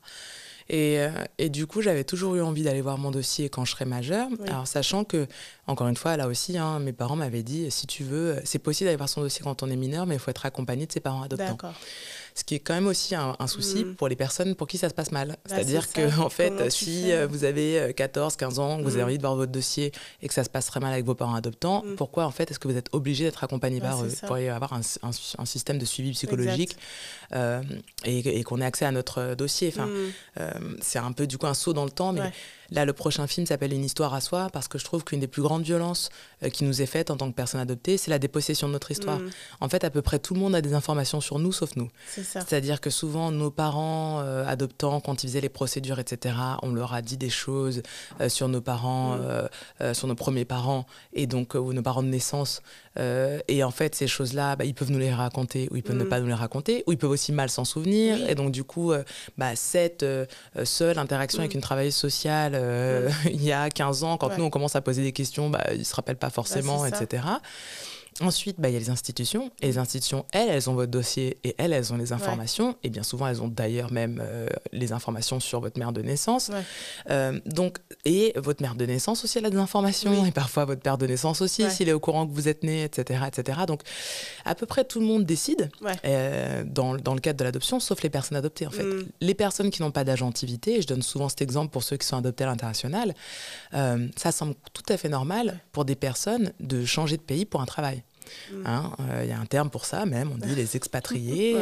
Et, 0.69 0.99
euh, 0.99 1.09
et, 1.37 1.49
du 1.49 1.67
coup, 1.67 1.81
j'avais 1.81 2.05
toujours 2.05 2.35
eu 2.35 2.41
envie 2.41 2.63
d'aller 2.63 2.79
voir 2.79 2.97
mon 2.97 3.11
dossier 3.11 3.49
quand 3.49 3.65
je 3.65 3.71
serais 3.71 3.85
majeure. 3.85 4.29
Alors, 4.47 4.67
sachant 4.67 5.03
que, 5.03 5.27
encore 5.67 5.89
une 5.89 5.97
fois, 5.97 6.15
là 6.15 6.27
aussi, 6.27 6.57
hein, 6.57 6.79
mes 6.79 6.93
parents 6.93 7.17
m'avaient 7.17 7.43
dit 7.43 7.69
si 7.71 7.87
tu 7.87 8.03
veux, 8.03 8.39
c'est 8.45 8.59
possible 8.59 8.85
d'aller 8.85 8.97
voir 8.97 9.09
son 9.09 9.21
dossier 9.21 9.41
quand 9.43 9.63
on 9.63 9.69
est 9.69 9.75
mineur, 9.75 10.05
mais 10.05 10.15
il 10.15 10.19
faut 10.19 10.31
être 10.31 10.45
accompagné 10.45 10.85
de 10.85 10.91
ses 10.91 11.01
parents 11.01 11.23
adoptants. 11.23 11.57
Ce 12.35 12.43
qui 12.43 12.55
est 12.55 12.59
quand 12.59 12.73
même 12.73 12.87
aussi 12.87 13.15
un, 13.15 13.35
souci 13.47 13.85
mm. 13.85 13.95
pour 13.95 14.07
les 14.07 14.15
personnes 14.15 14.55
pour 14.55 14.67
qui 14.67 14.77
ça 14.77 14.89
se 14.89 14.93
passe 14.93 15.11
mal. 15.11 15.29
Bah, 15.29 15.35
C'est-à-dire 15.45 15.91
que, 15.91 16.19
en 16.19 16.29
fait, 16.29 16.69
si 16.69 17.11
euh, 17.11 17.27
vous 17.27 17.43
avez 17.43 17.93
14, 17.95 18.33
euh, 18.33 18.37
15 18.37 18.59
ans, 18.59 18.77
que 18.77 18.83
vous 18.83 18.93
avez 18.93 19.01
mm. 19.01 19.05
envie 19.05 19.17
de 19.17 19.21
voir 19.21 19.35
votre 19.35 19.51
dossier 19.51 19.91
et 20.21 20.27
que 20.27 20.33
ça 20.33 20.43
se 20.43 20.49
passe 20.49 20.67
très 20.67 20.79
mal 20.79 20.93
avec 20.93 21.05
vos 21.05 21.15
parents 21.15 21.35
adoptants, 21.35 21.83
mm. 21.83 21.95
pourquoi, 21.95 22.25
en 22.25 22.31
fait, 22.31 22.49
est-ce 22.51 22.59
que 22.59 22.67
vous 22.67 22.77
êtes 22.77 22.89
obligé 22.93 23.25
d'être 23.25 23.43
accompagné 23.43 23.79
bah, 23.79 23.89
par 23.89 24.05
eux 24.05 24.09
pour 24.25 24.37
y 24.37 24.49
avoir 24.49 24.73
un, 24.73 24.81
un, 25.03 25.45
système 25.45 25.77
de 25.77 25.85
suivi 25.85 26.11
psychologique 26.11 26.77
euh, 27.33 27.61
et, 28.05 28.43
qu'on 28.43 28.61
ait 28.61 28.65
accès 28.65 28.85
à 28.85 28.91
notre 28.91 29.35
dossier? 29.35 29.73
Enfin, 29.75 29.89
c'est 30.81 30.99
un 30.99 31.11
peu, 31.11 31.27
du 31.27 31.37
coup, 31.37 31.47
un 31.47 31.53
saut 31.53 31.73
dans 31.73 31.85
le 31.85 31.91
temps, 31.91 32.13
mais 32.13 32.31
Là, 32.71 32.85
le 32.85 32.93
prochain 32.93 33.27
film 33.27 33.45
s'appelle 33.45 33.73
Une 33.73 33.83
histoire 33.83 34.13
à 34.13 34.21
soi 34.21 34.49
parce 34.51 34.69
que 34.69 34.77
je 34.77 34.85
trouve 34.85 35.03
qu'une 35.03 35.19
des 35.19 35.27
plus 35.27 35.41
grandes 35.41 35.63
violences 35.63 36.09
euh, 36.43 36.49
qui 36.49 36.63
nous 36.63 36.81
est 36.81 36.85
faite 36.85 37.11
en 37.11 37.17
tant 37.17 37.29
que 37.29 37.35
personne 37.35 37.59
adoptée, 37.59 37.97
c'est 37.97 38.09
la 38.09 38.19
dépossession 38.19 38.67
de 38.67 38.73
notre 38.73 38.91
histoire. 38.91 39.19
Mm. 39.19 39.29
En 39.59 39.69
fait, 39.69 39.83
à 39.83 39.89
peu 39.89 40.01
près 40.01 40.19
tout 40.19 40.33
le 40.33 40.39
monde 40.39 40.55
a 40.55 40.61
des 40.61 40.73
informations 40.73 41.19
sur 41.19 41.37
nous 41.37 41.51
sauf 41.51 41.75
nous. 41.75 41.89
C'est-à-dire 42.07 42.79
que 42.79 42.89
souvent, 42.89 43.31
nos 43.31 43.51
parents 43.51 44.21
euh, 44.21 44.45
adoptants, 44.47 45.01
quand 45.01 45.23
ils 45.23 45.27
faisaient 45.27 45.41
les 45.41 45.49
procédures, 45.49 45.99
etc., 45.99 46.35
on 46.61 46.71
leur 46.71 46.93
a 46.93 47.01
dit 47.01 47.17
des 47.17 47.29
choses 47.29 47.81
euh, 48.21 48.29
sur 48.29 48.47
nos 48.47 48.61
parents, 48.61 49.17
mm. 49.17 49.93
sur 49.93 50.07
nos 50.07 50.15
premiers 50.15 50.45
parents, 50.45 50.85
et 51.13 51.27
donc, 51.27 51.55
ou 51.55 51.73
nos 51.73 51.81
parents 51.81 52.03
de 52.03 52.07
naissance. 52.07 52.61
et 52.97 53.63
en 53.63 53.71
fait, 53.71 53.95
ces 53.95 54.07
choses-là, 54.07 54.55
bah, 54.55 54.65
ils 54.65 54.73
peuvent 54.73 54.91
nous 54.91 54.99
les 54.99 55.13
raconter 55.13 55.67
ou 55.71 55.75
ils 55.75 55.83
peuvent 55.83 55.97
ne 55.97 56.05
mm. 56.05 56.09
pas 56.09 56.19
nous 56.19 56.27
les 56.27 56.33
raconter, 56.33 56.83
ou 56.87 56.93
ils 56.93 56.97
peuvent 56.97 57.11
aussi 57.11 57.31
mal 57.31 57.49
s'en 57.49 57.65
souvenir. 57.65 58.29
Et 58.29 58.35
donc, 58.35 58.51
du 58.51 58.63
coup, 58.63 58.93
bah, 59.37 59.55
cette 59.55 60.05
seule 60.63 60.97
interaction 60.97 61.39
avec 61.39 61.53
une 61.53 61.61
travailleuse 61.61 61.95
sociale 61.95 62.60
euh, 62.61 63.09
il 63.25 63.43
y 63.43 63.51
a 63.51 63.69
15 63.69 64.03
ans, 64.03 64.17
quand 64.17 64.37
nous 64.37 64.43
on 64.43 64.49
commence 64.49 64.75
à 64.75 64.81
poser 64.81 65.03
des 65.03 65.11
questions, 65.11 65.49
bah, 65.49 65.63
ils 65.71 65.79
ne 65.79 65.83
se 65.83 65.95
rappellent 65.95 66.15
pas 66.15 66.27
bah, 66.27 66.33
forcément, 66.33 66.85
etc. 66.85 67.23
Ensuite, 68.19 68.59
bah, 68.59 68.69
il 68.69 68.73
y 68.73 68.75
a 68.75 68.79
les 68.79 68.89
institutions. 68.89 69.51
Et 69.61 69.67
les 69.67 69.77
institutions, 69.77 70.25
elles, 70.33 70.49
elles 70.49 70.69
ont 70.69 70.73
votre 70.73 70.91
dossier 70.91 71.37
et 71.43 71.55
elles, 71.57 71.71
elles 71.71 71.93
ont 71.93 71.97
les 71.97 72.11
informations. 72.11 72.75
Et 72.83 72.89
bien 72.89 73.03
souvent, 73.03 73.27
elles 73.27 73.41
ont 73.41 73.47
d'ailleurs 73.47 73.91
même 73.91 74.21
euh, 74.21 74.47
les 74.73 74.91
informations 74.91 75.39
sur 75.39 75.61
votre 75.61 75.79
mère 75.79 75.93
de 75.93 76.01
naissance. 76.01 76.51
Euh, 77.09 77.39
donc, 77.45 77.77
et 78.03 78.33
votre 78.35 78.61
mère 78.61 78.75
de 78.75 78.85
naissance 78.85 79.23
aussi, 79.23 79.37
elle 79.37 79.45
a 79.45 79.49
des 79.49 79.57
informations. 79.57 80.25
Et 80.25 80.31
parfois, 80.31 80.65
votre 80.65 80.81
père 80.81 80.97
de 80.97 81.07
naissance 81.07 81.41
aussi, 81.41 81.69
s'il 81.71 81.87
est 81.87 81.93
au 81.93 81.99
courant 81.99 82.27
que 82.27 82.33
vous 82.33 82.47
êtes 82.47 82.63
né, 82.63 82.83
etc., 82.83 83.23
etc. 83.27 83.61
Donc, 83.65 83.81
à 84.45 84.55
peu 84.55 84.65
près 84.65 84.83
tout 84.83 84.99
le 84.99 85.05
monde 85.05 85.25
décide 85.25 85.69
euh, 86.05 86.63
dans, 86.65 86.95
dans, 86.95 87.13
le 87.13 87.21
cadre 87.21 87.39
de 87.39 87.43
l'adoption, 87.45 87.79
sauf 87.79 88.03
les 88.03 88.09
personnes 88.09 88.37
adoptées, 88.37 88.67
en 88.67 88.71
fait. 88.71 88.83
Mm. 88.83 89.07
Les 89.21 89.33
personnes 89.33 89.71
qui 89.71 89.81
n'ont 89.81 89.91
pas 89.91 90.03
d'agentivité, 90.03 90.77
et 90.77 90.81
je 90.81 90.87
donne 90.87 91.01
souvent 91.01 91.29
cet 91.29 91.41
exemple 91.41 91.71
pour 91.71 91.83
ceux 91.83 91.97
qui 91.97 92.05
sont 92.05 92.17
adoptés 92.17 92.43
à 92.43 92.47
l'international, 92.47 93.15
ça 93.71 94.31
semble 94.31 94.55
tout 94.73 94.83
à 94.89 94.97
fait 94.97 95.09
normal 95.09 95.59
pour 95.71 95.85
des 95.85 95.95
personnes 95.95 96.51
de 96.59 96.85
changer 96.85 97.17
de 97.17 97.21
pays 97.21 97.45
pour 97.45 97.61
un 97.61 97.65
travail. 97.65 98.03
Il 98.51 98.63
hein. 98.65 98.91
y 99.27 99.31
a 99.31 99.39
un 99.39 99.45
terme 99.45 99.69
pour 99.69 99.85
ça 99.85 100.05
même, 100.05 100.31
on 100.31 100.37
dit 100.37 100.55
les 100.55 100.75
expatriés. 100.75 101.57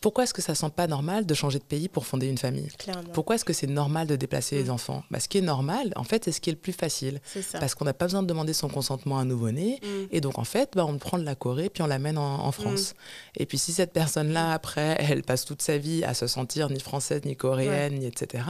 Pourquoi 0.00 0.24
est-ce 0.24 0.34
que 0.34 0.42
ça 0.42 0.54
sent 0.54 0.70
pas 0.74 0.86
normal 0.86 1.26
de 1.26 1.34
changer 1.34 1.58
de 1.58 1.64
pays 1.64 1.88
pour 1.88 2.06
fonder 2.06 2.26
une 2.26 2.38
famille? 2.38 2.68
Pourquoi 3.12 3.36
est-ce 3.36 3.44
que 3.44 3.52
c'est 3.52 3.66
normal 3.66 4.06
de 4.06 4.16
déplacer 4.16 4.56
les 4.56 4.64
mm. 4.64 4.70
enfants? 4.70 5.04
Bah, 5.10 5.20
Ce 5.20 5.28
qui 5.28 5.38
est 5.38 5.42
normal, 5.42 5.92
en 5.96 6.04
fait, 6.04 6.24
c'est 6.24 6.32
ce 6.32 6.40
qui 6.40 6.50
est 6.50 6.52
le 6.52 6.58
plus 6.58 6.72
facile. 6.72 7.20
Parce 7.52 7.74
qu'on 7.74 7.84
n'a 7.84 7.94
pas 7.94 8.06
besoin 8.06 8.22
de 8.22 8.26
demander 8.26 8.52
son 8.52 8.68
consentement 8.68 9.18
à 9.18 9.22
un 9.22 9.24
nouveau-né. 9.24 9.80
Mm. 9.82 9.86
Et 10.10 10.20
donc, 10.20 10.38
en 10.38 10.44
fait, 10.44 10.72
bah, 10.74 10.84
on 10.86 10.98
prend 10.98 11.18
de 11.18 11.24
la 11.24 11.34
Corée 11.34 11.68
puis 11.68 11.82
on 11.82 11.86
l'amène 11.86 12.18
en, 12.18 12.44
en, 12.44 12.52
France. 12.52 12.92
Mm. 12.92 13.42
Et 13.42 13.46
puis, 13.46 13.58
si 13.58 13.72
cette 13.72 13.92
personne-là, 13.92 14.52
après, 14.52 14.96
elle 15.08 15.22
passe 15.22 15.44
toute 15.44 15.62
sa 15.62 15.78
vie 15.78 16.04
à 16.04 16.14
se 16.14 16.26
sentir 16.26 16.70
ni 16.70 16.80
française, 16.80 17.22
ni 17.24 17.36
coréenne, 17.36 17.94
ni 17.98 18.06
etc., 18.06 18.44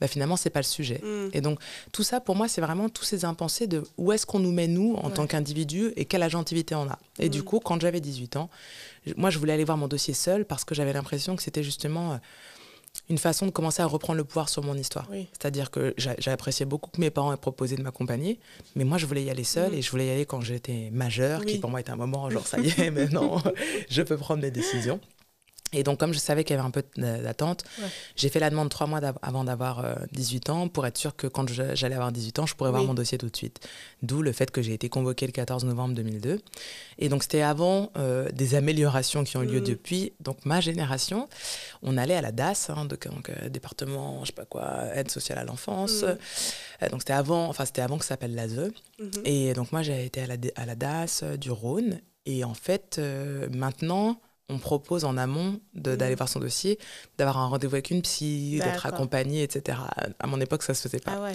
bah, 0.00 0.08
finalement, 0.08 0.36
c'est 0.36 0.50
pas 0.50 0.60
le 0.60 0.64
sujet. 0.64 1.00
Et 1.32 1.40
donc, 1.40 1.58
tout 1.92 2.02
ça, 2.02 2.20
pour 2.20 2.36
moi, 2.36 2.48
c'est 2.48 2.60
vraiment 2.60 2.88
tous 2.88 3.04
ces 3.04 3.24
impensés 3.24 3.66
de 3.66 3.82
où 3.98 4.12
est-ce 4.12 4.26
qu'on 4.26 4.38
nous 4.38 4.52
met, 4.52 4.68
nous, 4.68 4.94
en 4.94 5.10
tant 5.10 5.26
qu'individu, 5.26 5.92
et 5.96 6.04
quelle 6.04 6.22
agentivité 6.22 6.74
on 6.74 6.88
a. 6.88 6.98
Et 7.18 7.28
du 7.28 7.42
coup, 7.42 7.60
quand 7.60 7.80
j'avais 7.80 8.00
18 8.00 8.36
ans, 8.36 8.50
moi, 9.16 9.30
je 9.30 9.38
voulais 9.38 9.52
aller 9.52 9.64
voir 9.64 9.76
mon 9.76 9.88
dossier 9.88 10.14
seul 10.14 10.44
parce 10.44 10.64
que 10.64 10.74
j'avais 10.82 10.92
l'impression 10.92 11.36
que 11.36 11.42
c'était 11.42 11.62
justement 11.62 12.14
euh, 12.14 12.16
une 13.08 13.18
façon 13.18 13.46
de 13.46 13.52
commencer 13.52 13.82
à 13.82 13.86
reprendre 13.86 14.16
le 14.16 14.24
pouvoir 14.24 14.48
sur 14.48 14.64
mon 14.64 14.74
histoire. 14.74 15.08
C'est-à-dire 15.32 15.70
que 15.70 15.94
j'ai 15.96 16.30
apprécié 16.30 16.66
beaucoup 16.66 16.90
que 16.90 17.00
mes 17.00 17.10
parents 17.10 17.32
aient 17.32 17.36
proposé 17.36 17.76
de 17.76 17.82
m'accompagner, 17.82 18.40
mais 18.74 18.84
moi, 18.84 18.98
je 18.98 19.06
voulais 19.06 19.22
y 19.22 19.30
aller 19.30 19.44
seul 19.44 19.72
mm. 19.72 19.74
et 19.74 19.82
je 19.82 19.90
voulais 19.90 20.06
y 20.08 20.10
aller 20.10 20.26
quand 20.26 20.40
j'étais 20.40 20.90
majeure, 20.92 21.44
qui 21.44 21.58
pour 21.58 21.70
moi 21.70 21.80
était 21.80 21.92
un 21.92 21.96
moment, 21.96 22.28
genre, 22.30 22.46
ça 22.46 22.58
y 22.58 22.68
est, 22.68 22.90
maintenant, 22.98 23.40
je 23.88 24.02
peux 24.02 24.16
prendre 24.16 24.42
mes 24.42 24.50
décisions. 24.50 25.00
Et 25.72 25.82
donc, 25.82 25.98
comme 25.98 26.12
je 26.12 26.18
savais 26.18 26.44
qu'il 26.44 26.54
y 26.54 26.58
avait 26.58 26.66
un 26.66 26.70
peu 26.70 26.84
d'attente, 26.96 27.64
j'ai 28.16 28.28
fait 28.28 28.40
la 28.40 28.50
demande 28.50 28.68
trois 28.68 28.86
mois 28.86 29.00
avant 29.22 29.44
d'avoir 29.44 29.84
18 30.12 30.48
euh, 30.48 30.52
ans 30.52 30.68
pour 30.68 30.86
être 30.86 30.98
sûr 30.98 31.16
que 31.16 31.26
quand 31.26 31.48
j'allais 31.48 31.94
avoir 31.94 32.12
18 32.12 32.38
ans, 32.40 32.46
je 32.46 32.54
pourrais 32.54 32.70
voir 32.70 32.84
mon 32.84 32.94
dossier 32.94 33.18
tout 33.18 33.28
de 33.28 33.36
suite. 33.36 33.60
D'où 34.02 34.22
le 34.22 34.32
fait 34.32 34.50
que 34.50 34.60
j'ai 34.60 34.74
été 34.74 34.88
convoquée 34.88 35.26
le 35.26 35.32
14 35.32 35.64
novembre 35.64 35.94
2002. 35.94 36.40
Et 36.98 37.08
donc, 37.08 37.22
c'était 37.22 37.42
avant 37.42 37.90
euh, 37.96 38.30
des 38.32 38.54
améliorations 38.54 39.24
qui 39.24 39.36
ont 39.36 39.42
eu 39.42 39.46
lieu 39.46 39.60
mm. 39.60 39.64
depuis. 39.64 40.12
Donc, 40.20 40.44
ma 40.44 40.60
génération, 40.60 41.28
on 41.82 41.96
allait 41.96 42.16
à 42.16 42.22
la 42.22 42.32
DAS, 42.32 42.68
hein, 42.68 42.84
donc, 42.84 43.06
euh, 43.06 43.48
département, 43.48 44.20
je 44.22 44.26
sais 44.26 44.32
pas 44.32 44.44
quoi, 44.44 44.94
aide 44.94 45.10
sociale 45.10 45.38
à 45.38 45.44
l'enfance. 45.44 46.02
Mm. 46.02 46.88
donc, 46.90 47.00
c'était 47.00 47.14
avant, 47.14 47.48
enfin, 47.48 47.64
c'était 47.64 47.82
avant 47.82 47.96
que 47.96 48.04
ça 48.04 48.10
s'appelle 48.10 48.34
l'ASE. 48.34 48.72
Mm-hmm. 49.00 49.20
Et 49.24 49.54
donc, 49.54 49.72
moi, 49.72 49.82
j'ai 49.82 50.04
été 50.04 50.20
à 50.20 50.26
la, 50.26 50.36
à 50.56 50.66
la 50.66 50.74
DAS 50.74 51.24
du 51.38 51.50
Rhône. 51.50 52.00
Et 52.24 52.44
en 52.44 52.54
fait, 52.54 53.00
maintenant, 53.50 54.20
on 54.52 54.58
propose 54.58 55.04
en 55.04 55.16
amont 55.16 55.60
d'aller 55.74 56.14
mm. 56.14 56.16
voir 56.16 56.28
son 56.28 56.40
dossier, 56.40 56.78
d'avoir 57.18 57.38
un 57.38 57.46
rendez-vous 57.46 57.74
avec 57.74 57.90
une 57.90 58.02
psy, 58.02 58.60
d'être 58.62 58.86
accompagné, 58.86 59.42
etc. 59.42 59.78
À 60.18 60.26
mon 60.26 60.40
époque, 60.40 60.62
ça 60.62 60.74
se 60.74 60.82
faisait 60.82 61.00
pas. 61.00 61.12
Ah 61.16 61.32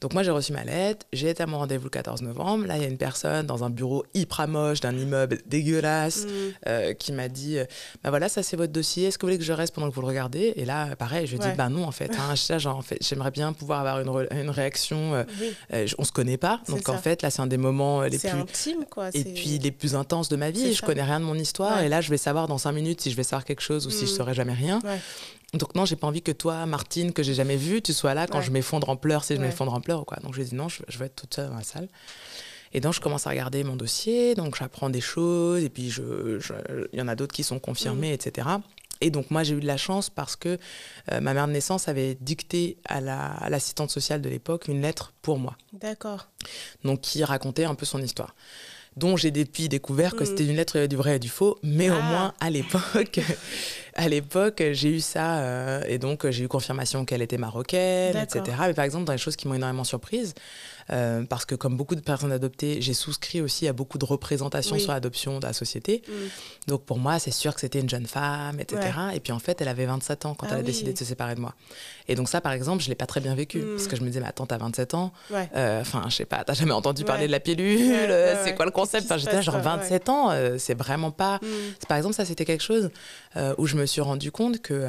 Donc 0.00 0.14
moi, 0.14 0.22
j'ai 0.22 0.30
reçu 0.30 0.52
ma 0.52 0.64
lettre, 0.64 1.06
j'ai 1.12 1.30
été 1.30 1.42
à 1.42 1.46
mon 1.46 1.58
rendez-vous 1.58 1.84
le 1.84 1.90
14 1.90 2.22
novembre. 2.22 2.66
Là, 2.66 2.76
il 2.76 2.82
y 2.82 2.86
a 2.86 2.88
une 2.88 2.98
personne 2.98 3.46
dans 3.46 3.64
un 3.64 3.70
bureau 3.70 4.04
hyper 4.14 4.46
moche 4.46 4.80
d'un 4.80 4.96
immeuble 4.96 5.38
dégueulasse 5.46 6.24
mm. 6.24 6.28
euh, 6.68 6.94
qui 6.94 7.12
m'a 7.12 7.28
dit, 7.28 7.58
bah 8.04 8.10
voilà, 8.10 8.28
ça 8.28 8.42
c'est 8.42 8.56
votre 8.56 8.72
dossier, 8.72 9.06
est-ce 9.08 9.18
que 9.18 9.22
vous 9.22 9.28
voulez 9.28 9.38
que 9.38 9.44
je 9.44 9.52
reste 9.52 9.74
pendant 9.74 9.90
que 9.90 9.94
vous 9.94 10.00
le 10.00 10.06
regardez? 10.06 10.52
Et 10.56 10.64
là, 10.64 10.94
pareil, 10.96 11.26
je 11.26 11.36
lui 11.36 11.44
ai 11.44 11.48
dit, 11.50 11.56
bah 11.56 11.68
non, 11.68 11.84
en 11.84 11.90
fait, 11.92 12.12
hein, 12.18 12.34
en 12.66 12.82
fait 12.82 12.98
j'aimerais 13.00 13.30
bien 13.30 13.52
pouvoir 13.52 13.80
avoir 13.80 14.00
une, 14.00 14.38
une 14.38 14.50
réaction. 14.50 15.14
Euh, 15.14 15.24
euh, 15.72 15.86
on 15.98 16.04
se 16.04 16.12
connaît 16.12 16.36
pas, 16.36 16.60
donc 16.68 16.88
en 16.88 16.98
fait, 16.98 17.22
là, 17.22 17.30
c'est 17.30 17.42
un 17.42 17.46
des 17.46 17.56
moments 17.56 18.02
les 18.02 18.18
plus... 18.18 18.28
intime, 18.28 18.84
quoi. 18.88 19.10
Et 19.14 19.24
puis 19.24 19.58
les 19.58 19.72
plus 19.72 19.94
intenses 19.94 20.28
de 20.28 20.36
ma 20.36 20.50
vie. 20.50 20.74
Je 20.74 20.82
connais 20.82 21.02
rien 21.02 21.20
de 21.20 21.24
mon 21.24 21.34
histoire, 21.34 21.82
et 21.82 21.88
là, 21.88 22.00
je 22.00 22.10
vais 22.10 22.18
savoir 22.18 22.46
dans 22.46 22.58
cinq 22.58 22.72
minutes 22.72 23.00
si 23.00 23.10
je 23.10 23.16
vais 23.16 23.22
savoir 23.22 23.44
quelque 23.44 23.62
chose 23.62 23.86
ou 23.86 23.90
si 23.90 24.06
je 24.06 24.12
mm. 24.12 24.16
saurai 24.16 24.34
jamais 24.34 24.52
rien. 24.52 24.80
Donc 25.54 25.74
non, 25.74 25.86
j'ai 25.86 25.96
pas 25.96 26.06
envie 26.06 26.22
que 26.22 26.32
toi, 26.32 26.66
Martine, 26.66 27.12
que 27.12 27.22
j'ai 27.22 27.32
jamais 27.32 27.56
vue, 27.56 27.80
tu 27.80 27.94
sois 27.94 28.12
là 28.12 28.26
quand 28.26 28.42
je 28.42 28.50
m'effondre 28.50 28.90
en 28.90 28.96
pleurs, 28.96 29.24
si 29.24 29.34
je 29.34 29.40
m'effondre 29.40 29.72
en 29.72 29.80
pleurs 29.80 30.02
ou 30.02 30.04
quoi. 30.04 30.18
Donc 30.18 30.32
je 30.32 30.40
lui 30.40 30.46
ai 30.46 30.50
dit 30.50 30.54
non, 30.54 30.68
je, 30.68 30.82
je, 30.88 30.98
vais 30.98 31.06
être 31.06 31.16
toute 31.16 31.34
seule 31.34 31.48
dans 31.48 31.56
la 31.56 31.62
salle. 31.62 31.88
Et 32.74 32.80
donc 32.80 32.92
je 32.92 33.00
commence 33.00 33.26
à 33.26 33.30
regarder 33.30 33.64
mon 33.64 33.76
dossier, 33.76 34.34
donc 34.34 34.56
j'apprends 34.56 34.90
des 34.90 35.00
choses, 35.00 35.64
et 35.64 35.70
puis 35.70 35.84
il 35.84 35.90
je, 35.90 36.02
y 36.92 37.00
en 37.00 37.08
a 37.08 37.14
d'autres 37.14 37.34
qui 37.34 37.44
sont 37.44 37.58
confirmées, 37.58 38.10
mm. 38.10 38.14
etc. 38.14 38.48
Et 39.00 39.10
donc 39.10 39.30
moi 39.30 39.42
j'ai 39.42 39.54
eu 39.54 39.60
de 39.60 39.66
la 39.66 39.78
chance 39.78 40.10
parce 40.10 40.36
que 40.36 40.58
euh, 41.12 41.20
ma 41.20 41.32
mère 41.32 41.46
de 41.46 41.52
naissance 41.52 41.88
avait 41.88 42.16
dicté 42.20 42.76
à 42.84 43.00
l'assistante 43.48 43.90
sociale 43.90 44.20
de 44.20 44.28
l'époque 44.28 44.68
une 44.68 44.82
lettre 44.82 45.14
pour 45.22 45.38
moi. 45.38 45.56
D'accord. 45.72 46.28
Donc 46.84 47.00
qui 47.00 47.24
racontait 47.24 47.64
un 47.64 47.74
peu 47.74 47.86
son 47.86 48.02
histoire 48.02 48.34
dont 48.96 49.16
j'ai 49.16 49.30
depuis 49.30 49.68
découvert 49.68 50.16
que 50.16 50.24
mm. 50.24 50.26
c'était 50.26 50.44
une 50.44 50.56
lettre 50.56 50.86
du 50.86 50.96
vrai 50.96 51.16
et 51.16 51.18
du 51.18 51.28
faux, 51.28 51.58
mais 51.62 51.88
au 51.88 51.94
ah. 51.94 52.02
moins 52.02 52.34
à 52.40 52.50
l'époque, 52.50 53.20
à 53.98 54.08
l'époque, 54.08 54.62
j'ai 54.72 54.90
eu 54.90 55.00
ça, 55.00 55.40
euh, 55.40 55.82
et 55.88 55.98
donc 55.98 56.28
j'ai 56.30 56.44
eu 56.44 56.48
confirmation 56.48 57.04
qu'elle 57.04 57.20
était 57.20 57.36
marocaine, 57.36 58.16
etc. 58.16 58.56
Mais 58.68 58.74
par 58.74 58.84
exemple, 58.84 59.04
dans 59.04 59.12
les 59.12 59.18
choses 59.18 59.34
qui 59.34 59.48
m'ont 59.48 59.54
énormément 59.54 59.82
surprise, 59.82 60.34
euh, 60.90 61.24
parce 61.24 61.44
que 61.44 61.54
comme 61.54 61.76
beaucoup 61.76 61.94
de 61.94 62.00
personnes 62.00 62.32
adoptées, 62.32 62.80
j'ai 62.80 62.94
souscrit 62.94 63.40
aussi 63.40 63.68
à 63.68 63.72
beaucoup 63.72 63.98
de 63.98 64.04
représentations 64.04 64.78
sur 64.78 64.92
l'adoption 64.92 65.38
de 65.38 65.46
la 65.46 65.52
société. 65.52 66.02
Mm. 66.08 66.12
Donc 66.68 66.84
pour 66.84 66.98
moi, 66.98 67.18
c'est 67.18 67.30
sûr 67.30 67.54
que 67.54 67.60
c'était 67.60 67.80
une 67.80 67.88
jeune 67.88 68.06
femme, 68.06 68.60
etc. 68.60 68.80
Et 69.14 69.20
puis 69.20 69.32
en 69.32 69.38
fait, 69.38 69.60
elle 69.60 69.68
avait 69.68 69.86
27 69.86 70.26
ans 70.26 70.34
quand 70.34 70.46
ah 70.48 70.54
elle 70.54 70.60
a 70.60 70.62
décidé 70.62 70.92
de 70.92 70.98
se 70.98 71.04
séparer 71.04 71.34
de 71.34 71.40
moi. 71.40 71.54
Et 72.08 72.14
donc 72.14 72.28
ça, 72.28 72.40
par 72.40 72.52
exemple, 72.52 72.82
je 72.82 72.88
l'ai 72.88 72.94
pas 72.94 73.06
très 73.06 73.20
bien 73.20 73.34
vécu, 73.34 73.58
mm. 73.58 73.76
parce 73.76 73.88
que 73.88 73.96
je 73.96 74.02
me 74.02 74.06
disais, 74.06 74.20
mais 74.20 74.28
attends, 74.28 74.46
t'as 74.46 74.58
27 74.58 74.94
ans, 74.94 75.12
euh, 75.32 75.80
enfin, 75.80 76.04
je 76.08 76.16
sais 76.16 76.24
pas, 76.24 76.44
t'as 76.44 76.54
jamais 76.54 76.72
entendu 76.72 77.04
parler 77.04 77.26
de 77.26 77.32
la 77.32 77.40
pilule, 77.40 77.94
c'est 78.44 78.54
quoi 78.54 78.64
le 78.64 78.70
concept 78.70 79.04
Enfin, 79.04 79.18
j'étais 79.18 79.42
genre 79.42 79.58
27 79.58 80.08
ans, 80.08 80.30
euh, 80.30 80.56
c'est 80.58 80.76
vraiment 80.76 81.10
pas. 81.10 81.38
Mm. 81.42 81.86
Par 81.88 81.96
exemple, 81.96 82.14
ça, 82.14 82.24
c'était 82.24 82.44
quelque 82.44 82.64
chose 82.64 82.90
où 83.58 83.66
je 83.66 83.76
me 83.76 83.86
suis 83.86 84.00
rendu 84.00 84.32
compte 84.32 84.60
que 84.60 84.88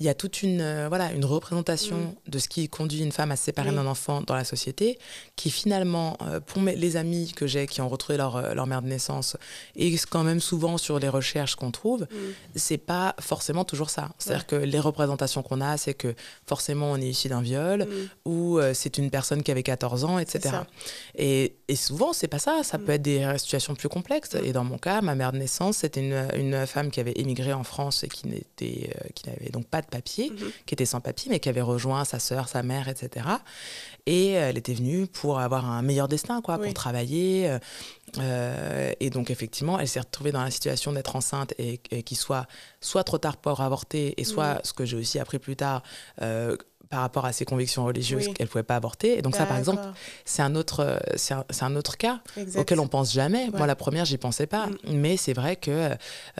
il 0.00 0.06
y 0.06 0.08
a 0.08 0.14
toute 0.14 0.42
une, 0.42 0.62
euh, 0.62 0.88
voilà, 0.88 1.12
une 1.12 1.26
représentation 1.26 1.96
mm. 1.96 2.30
de 2.30 2.38
ce 2.38 2.48
qui 2.48 2.68
conduit 2.70 3.02
une 3.02 3.12
femme 3.12 3.30
à 3.30 3.36
se 3.36 3.44
séparer 3.44 3.70
d'un 3.70 3.86
enfant 3.86 4.22
dans 4.22 4.34
la 4.34 4.44
société, 4.44 4.98
qui 5.36 5.50
finalement, 5.50 6.16
euh, 6.22 6.40
pour 6.40 6.62
les 6.62 6.96
amis 6.96 7.32
que 7.36 7.46
j'ai 7.46 7.66
qui 7.66 7.82
ont 7.82 7.88
retrouvé 7.88 8.16
leur, 8.16 8.36
euh, 8.36 8.54
leur, 8.54 8.66
mère 8.66 8.80
de 8.80 8.88
naissance, 8.88 9.36
et 9.76 9.94
quand 10.10 10.24
même 10.24 10.40
souvent 10.40 10.78
sur 10.78 10.98
les 10.98 11.08
recherches 11.08 11.54
qu'on 11.54 11.70
trouve, 11.70 12.02
mm. 12.02 12.16
c'est 12.56 12.78
pas 12.78 13.14
forcément 13.20 13.64
toujours 13.64 13.90
ça. 13.90 14.08
C'est-à-dire 14.18 14.46
que 14.46 14.56
les 14.56 14.80
représentations 14.80 15.42
qu'on 15.42 15.60
a, 15.60 15.76
c'est 15.76 15.92
que 15.92 16.14
forcément 16.46 16.92
on 16.92 16.96
est 16.96 17.08
issu 17.08 17.28
d'un 17.28 17.42
viol, 17.42 17.84
mm. 17.84 18.30
ou 18.30 18.58
c'est 18.72 18.96
une 18.96 19.10
personne 19.10 19.42
qui 19.42 19.50
avait 19.50 19.62
14 19.62 20.04
ans, 20.04 20.18
etc. 20.18 20.60
Et, 21.14 21.56
et, 21.68 21.76
souvent, 21.76 22.14
c'est 22.14 22.28
pas 22.28 22.38
ça. 22.38 22.62
Ça 22.62 22.78
peut 22.78 22.92
être 22.92 23.02
des 23.02 23.26
situations 23.36 23.74
plus 23.74 23.88
complexes. 23.88 24.34
Et 24.42 24.52
dans 24.52 24.64
mon 24.64 24.78
cas, 24.78 25.02
ma 25.02 25.14
mère 25.14 25.32
de 25.32 25.38
naissance, 25.38 25.78
c'était 25.78 26.00
une, 26.00 26.28
une, 26.36 26.66
femme 26.66 26.90
qui 26.90 27.00
avait 27.00 27.12
émigré 27.16 27.52
en 27.52 27.64
France 27.64 28.04
et 28.04 28.08
qui 28.08 28.28
n'était, 28.28 28.94
qui 29.14 29.28
n'avait 29.28 29.50
donc 29.50 29.66
pas 29.66 29.82
de 29.82 29.89
papier, 29.90 30.30
mhm. 30.30 30.50
qui 30.64 30.74
était 30.74 30.86
sans 30.86 31.00
papier, 31.00 31.30
mais 31.30 31.40
qui 31.40 31.48
avait 31.48 31.60
rejoint 31.60 32.04
sa 32.04 32.18
sœur, 32.18 32.48
sa 32.48 32.62
mère, 32.62 32.88
etc. 32.88 33.26
Et 34.06 34.30
elle 34.30 34.56
était 34.56 34.72
venue 34.72 35.06
pour 35.06 35.40
avoir 35.40 35.66
un 35.70 35.82
meilleur 35.82 36.08
destin, 36.08 36.40
quoi, 36.40 36.58
pour 36.58 36.72
travailler. 36.72 37.48
Euh, 37.48 37.58
euh, 38.18 38.92
et 39.00 39.10
donc, 39.10 39.30
effectivement, 39.30 39.78
elle 39.78 39.88
s'est 39.88 40.00
retrouvée 40.00 40.32
dans 40.32 40.42
la 40.42 40.50
situation 40.50 40.92
d'être 40.92 41.14
enceinte 41.16 41.54
et, 41.58 41.78
qu'il 41.78 42.16
soit 42.16 42.46
soit 42.80 43.04
trop 43.04 43.18
tard 43.18 43.36
pour 43.36 43.60
avorter, 43.60 44.14
et 44.16 44.24
soit, 44.24 44.54
mhm. 44.54 44.60
ce 44.64 44.72
que 44.72 44.84
j'ai 44.84 44.96
aussi 44.96 45.18
appris 45.18 45.38
plus 45.38 45.56
tard, 45.56 45.82
euh, 46.22 46.56
par 46.90 47.02
rapport 47.02 47.24
à 47.24 47.32
ses 47.32 47.44
convictions 47.44 47.84
religieuses 47.84 48.26
qu'elle 48.34 48.46
ne 48.46 48.50
pouvait 48.50 48.64
pas 48.64 48.74
avorter. 48.74 49.16
Et 49.16 49.22
donc 49.22 49.36
ça, 49.36 49.46
par 49.46 49.56
exemple, 49.56 49.80
c'est 50.24 50.42
un, 50.42 50.56
autre, 50.56 51.00
c'est 51.14 51.62
un, 51.62 51.76
autre 51.76 51.96
cas 51.96 52.20
auquel 52.56 52.80
on 52.80 52.88
pense 52.88 53.12
jamais. 53.12 53.48
Moi, 53.50 53.68
la 53.68 53.76
première, 53.76 54.04
j'y 54.04 54.18
pensais 54.18 54.48
pas. 54.48 54.66
Mm. 54.66 54.76
Mais 54.88 55.16
c'est 55.16 55.32
vrai 55.32 55.54
que 55.54 55.90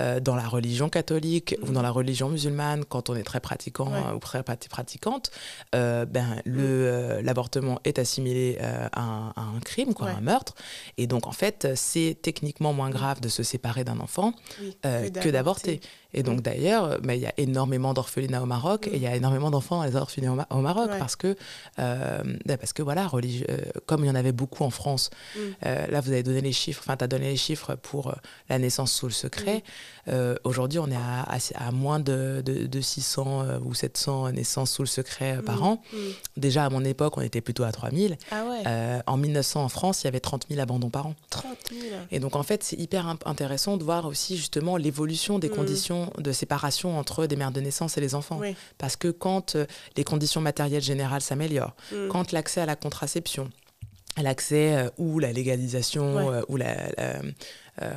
euh, 0.01 0.19
dans 0.19 0.35
la 0.35 0.49
religion 0.49 0.89
catholique 0.89 1.55
ou 1.63 1.67
mm. 1.67 1.73
dans 1.73 1.83
la 1.83 1.93
religion 1.93 2.29
musulmane, 2.29 2.85
quand 2.85 3.11
on 3.11 3.15
est 3.15 3.23
très 3.23 3.39
pratiquant 3.39 3.93
ou 4.13 4.19
très 4.19 4.43
pratiquante, 4.43 5.31
euh, 5.77 6.05
ben, 6.05 6.43
le, 6.45 6.63
mm. 6.63 6.67
euh, 6.67 7.23
l'avortement 7.23 7.79
est 7.85 8.01
assimilé 8.01 8.59
à 8.61 9.33
un, 9.37 9.61
crime, 9.65 9.95
quoi, 9.95 10.09
un 10.09 10.21
meurtre. 10.21 10.57
Et 10.99 11.07
donc, 11.07 11.29
en 11.29 11.33
fait, 11.33 11.69
c'est 11.77 12.19
techniquement 12.21 12.73
moins 12.73 12.91
grave 12.91 13.21
de 13.21 13.29
se 13.29 13.45
séparer 13.45 13.85
d'un 13.85 14.01
enfant 14.01 14.33
que 14.83 15.29
d'avorter. 15.31 15.81
Et 16.15 16.23
donc, 16.23 16.43
d'ailleurs, 16.43 17.01
bah, 17.03 17.15
il 17.15 17.21
y 17.21 17.27
a 17.27 17.35
énormément 17.37 17.95
d'orphelinats 17.95 18.43
au 18.43 18.47
Maroc 18.47 18.89
et 18.89 18.97
il 18.97 19.03
y 19.03 19.07
a 19.07 19.15
énormément 19.15 19.51
d'enfants 19.51 19.79
dans 19.79 19.85
les 19.85 19.97
orphelinats 19.97 20.47
au, 20.51 20.61
Maroc 20.61 20.91
parce 20.99 21.17
que, 21.17 21.37
euh, 21.79 22.23
bah, 22.45 22.57
parce 22.57 22.73
que 22.73 22.83
voilà, 22.83 23.09
euh, 23.15 23.57
comme 23.87 24.05
il 24.05 24.09
y 24.09 24.11
en 24.11 24.15
avait 24.15 24.33
beaucoup 24.33 24.65
en 24.65 24.71
France, 24.71 25.11
mm. 25.35 25.39
euh, 25.67 25.87
là, 25.89 26.01
vous 26.01 26.11
avez 26.11 26.23
donné 26.23 26.41
les 26.41 26.53
chiffres, 26.53 26.83
enfin, 26.85 26.97
tu 26.97 27.05
as 27.05 27.09
donné 27.09 27.31
les 27.31 27.37
chiffres 27.37 27.75
pour 27.77 28.15
la 28.49 28.59
naissance 28.59 28.93
sous 28.93 29.07
le 29.07 29.13
secret. 29.13 29.63
Mm. 30.07 30.13
Aujourd'hui, 30.45 30.79
on 30.79 30.89
est 30.91 30.97
à, 30.97 31.27
à, 31.55 31.71
moins 31.71 32.01
de, 32.01 32.43
de, 32.45 32.81
600 32.81 33.61
ou 33.65 33.75
700 33.75 34.33
naissances 34.33 34.73
sous 34.73 34.83
le 34.83 34.89
secret 34.89 35.41
par 35.45 35.61
mm. 35.61 35.65
an. 35.65 35.83
Déjà, 36.37 36.65
à 36.65 36.71
mon 36.71 36.85
époque, 36.85 37.17
on 37.17 37.21
était 37.21 37.41
plutôt 37.41 37.65
à 37.65 37.73
3000. 37.73 38.17
Ah 38.31 38.45
en 39.07 39.17
1900, 39.17 39.65
en 39.65 39.69
France, 39.69 40.03
il 40.03 40.07
y 40.07 40.09
avait 40.09 40.21
30 40.21 40.47
000 40.49 40.61
abandons 40.61 40.91
par 40.91 41.07
an. 41.07 41.15
30 41.31 41.45
000 41.71 41.83
Et 42.11 42.19
donc, 42.19 42.37
en 42.37 42.43
fait, 42.43 42.63
c'est 42.63 42.79
hyper 42.79 43.07
intéressant 43.25 43.77
de 43.77 43.85
voir 43.85 44.07
aussi 44.07 44.37
justement 44.37 44.77
l'évolution 44.77 45.39
des 45.39 45.49
conditions 45.49 46.00
de 46.19 46.33
séparation 46.33 46.99
entre 46.99 47.27
des 47.27 47.37
mères 47.37 47.53
de 47.53 47.61
naissance 47.61 47.97
et 47.99 48.01
les 48.01 48.15
enfants. 48.15 48.41
Parce 48.79 48.97
que 48.97 49.09
quand 49.09 49.57
euh, 49.57 49.67
les 49.97 50.05
conditions 50.05 50.41
matérielles 50.41 50.83
générales 50.83 51.23
s'améliorent, 51.23 51.75
mm. 51.93 52.09
quand 52.09 52.33
l'accès 52.33 52.61
à 52.61 52.67
la 52.67 52.77
contraception, 52.77 53.51
l'accès 54.21 54.77
euh, 54.77 54.91
ou 54.99 55.19
la 55.19 55.33
légalisation 55.33 56.33
euh, 56.33 56.43
ou 56.49 56.57
la, 56.57 56.77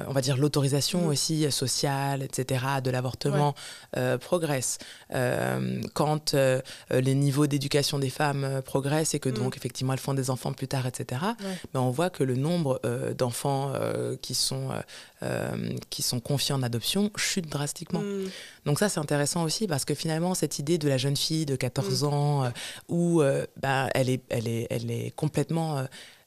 on 0.07 0.13
va 0.13 0.21
dire, 0.21 0.37
l'autorisation 0.37 1.01
Mm. 1.01 1.07
aussi 1.07 1.51
sociale, 1.51 2.23
etc., 2.23 2.65
de 2.83 2.89
l'avortement 2.91 3.53
euh, 3.97 4.17
progresse. 4.17 4.77
Euh, 5.13 5.81
quand 5.93 6.33
euh, 6.33 6.61
les 6.91 7.15
niveaux 7.15 7.47
d'éducation 7.47 7.99
des 7.99 8.09
femmes 8.09 8.43
euh, 8.43 8.61
progressent 8.61 9.13
et 9.13 9.19
que 9.19 9.29
Mm. 9.29 9.33
donc, 9.33 9.57
effectivement, 9.57 9.93
elles 9.93 9.99
font 9.99 10.13
des 10.13 10.29
enfants 10.29 10.53
plus 10.53 10.67
tard, 10.67 10.85
etc., 10.85 11.21
Ouais. 11.23 11.55
ben, 11.73 11.79
on 11.81 11.89
voit 11.91 12.09
que 12.09 12.23
le 12.23 12.35
nombre 12.35 12.79
euh, 12.85 13.13
d'enfants 13.13 13.71
euh, 13.75 14.15
qui, 14.21 14.35
sont, 14.35 14.69
euh, 14.71 14.75
euh, 15.23 15.75
qui 15.89 16.01
sont 16.01 16.19
confiés 16.19 16.53
en 16.55 16.63
adoption 16.63 17.11
chute 17.15 17.49
drastiquement. 17.49 18.01
Mm. 18.01 18.29
Donc 18.65 18.79
ça, 18.79 18.89
c'est 18.89 18.99
intéressant 18.99 19.43
aussi 19.43 19.67
parce 19.67 19.85
que 19.85 19.93
finalement, 19.93 20.33
cette 20.35 20.59
idée 20.59 20.77
de 20.77 20.87
la 20.87 20.97
jeune 20.97 21.17
fille 21.17 21.45
de 21.45 21.55
14 21.55 22.03
Mm. 22.03 22.07
ans, 22.07 22.43
euh, 22.45 22.49
où 22.89 23.21
euh, 23.21 23.45
bah, 23.61 23.89
elle, 23.93 24.09
est, 24.09 24.21
elle, 24.29 24.47
est, 24.47 24.67
elle 24.69 24.89
est 24.91 25.11
complètement... 25.15 25.85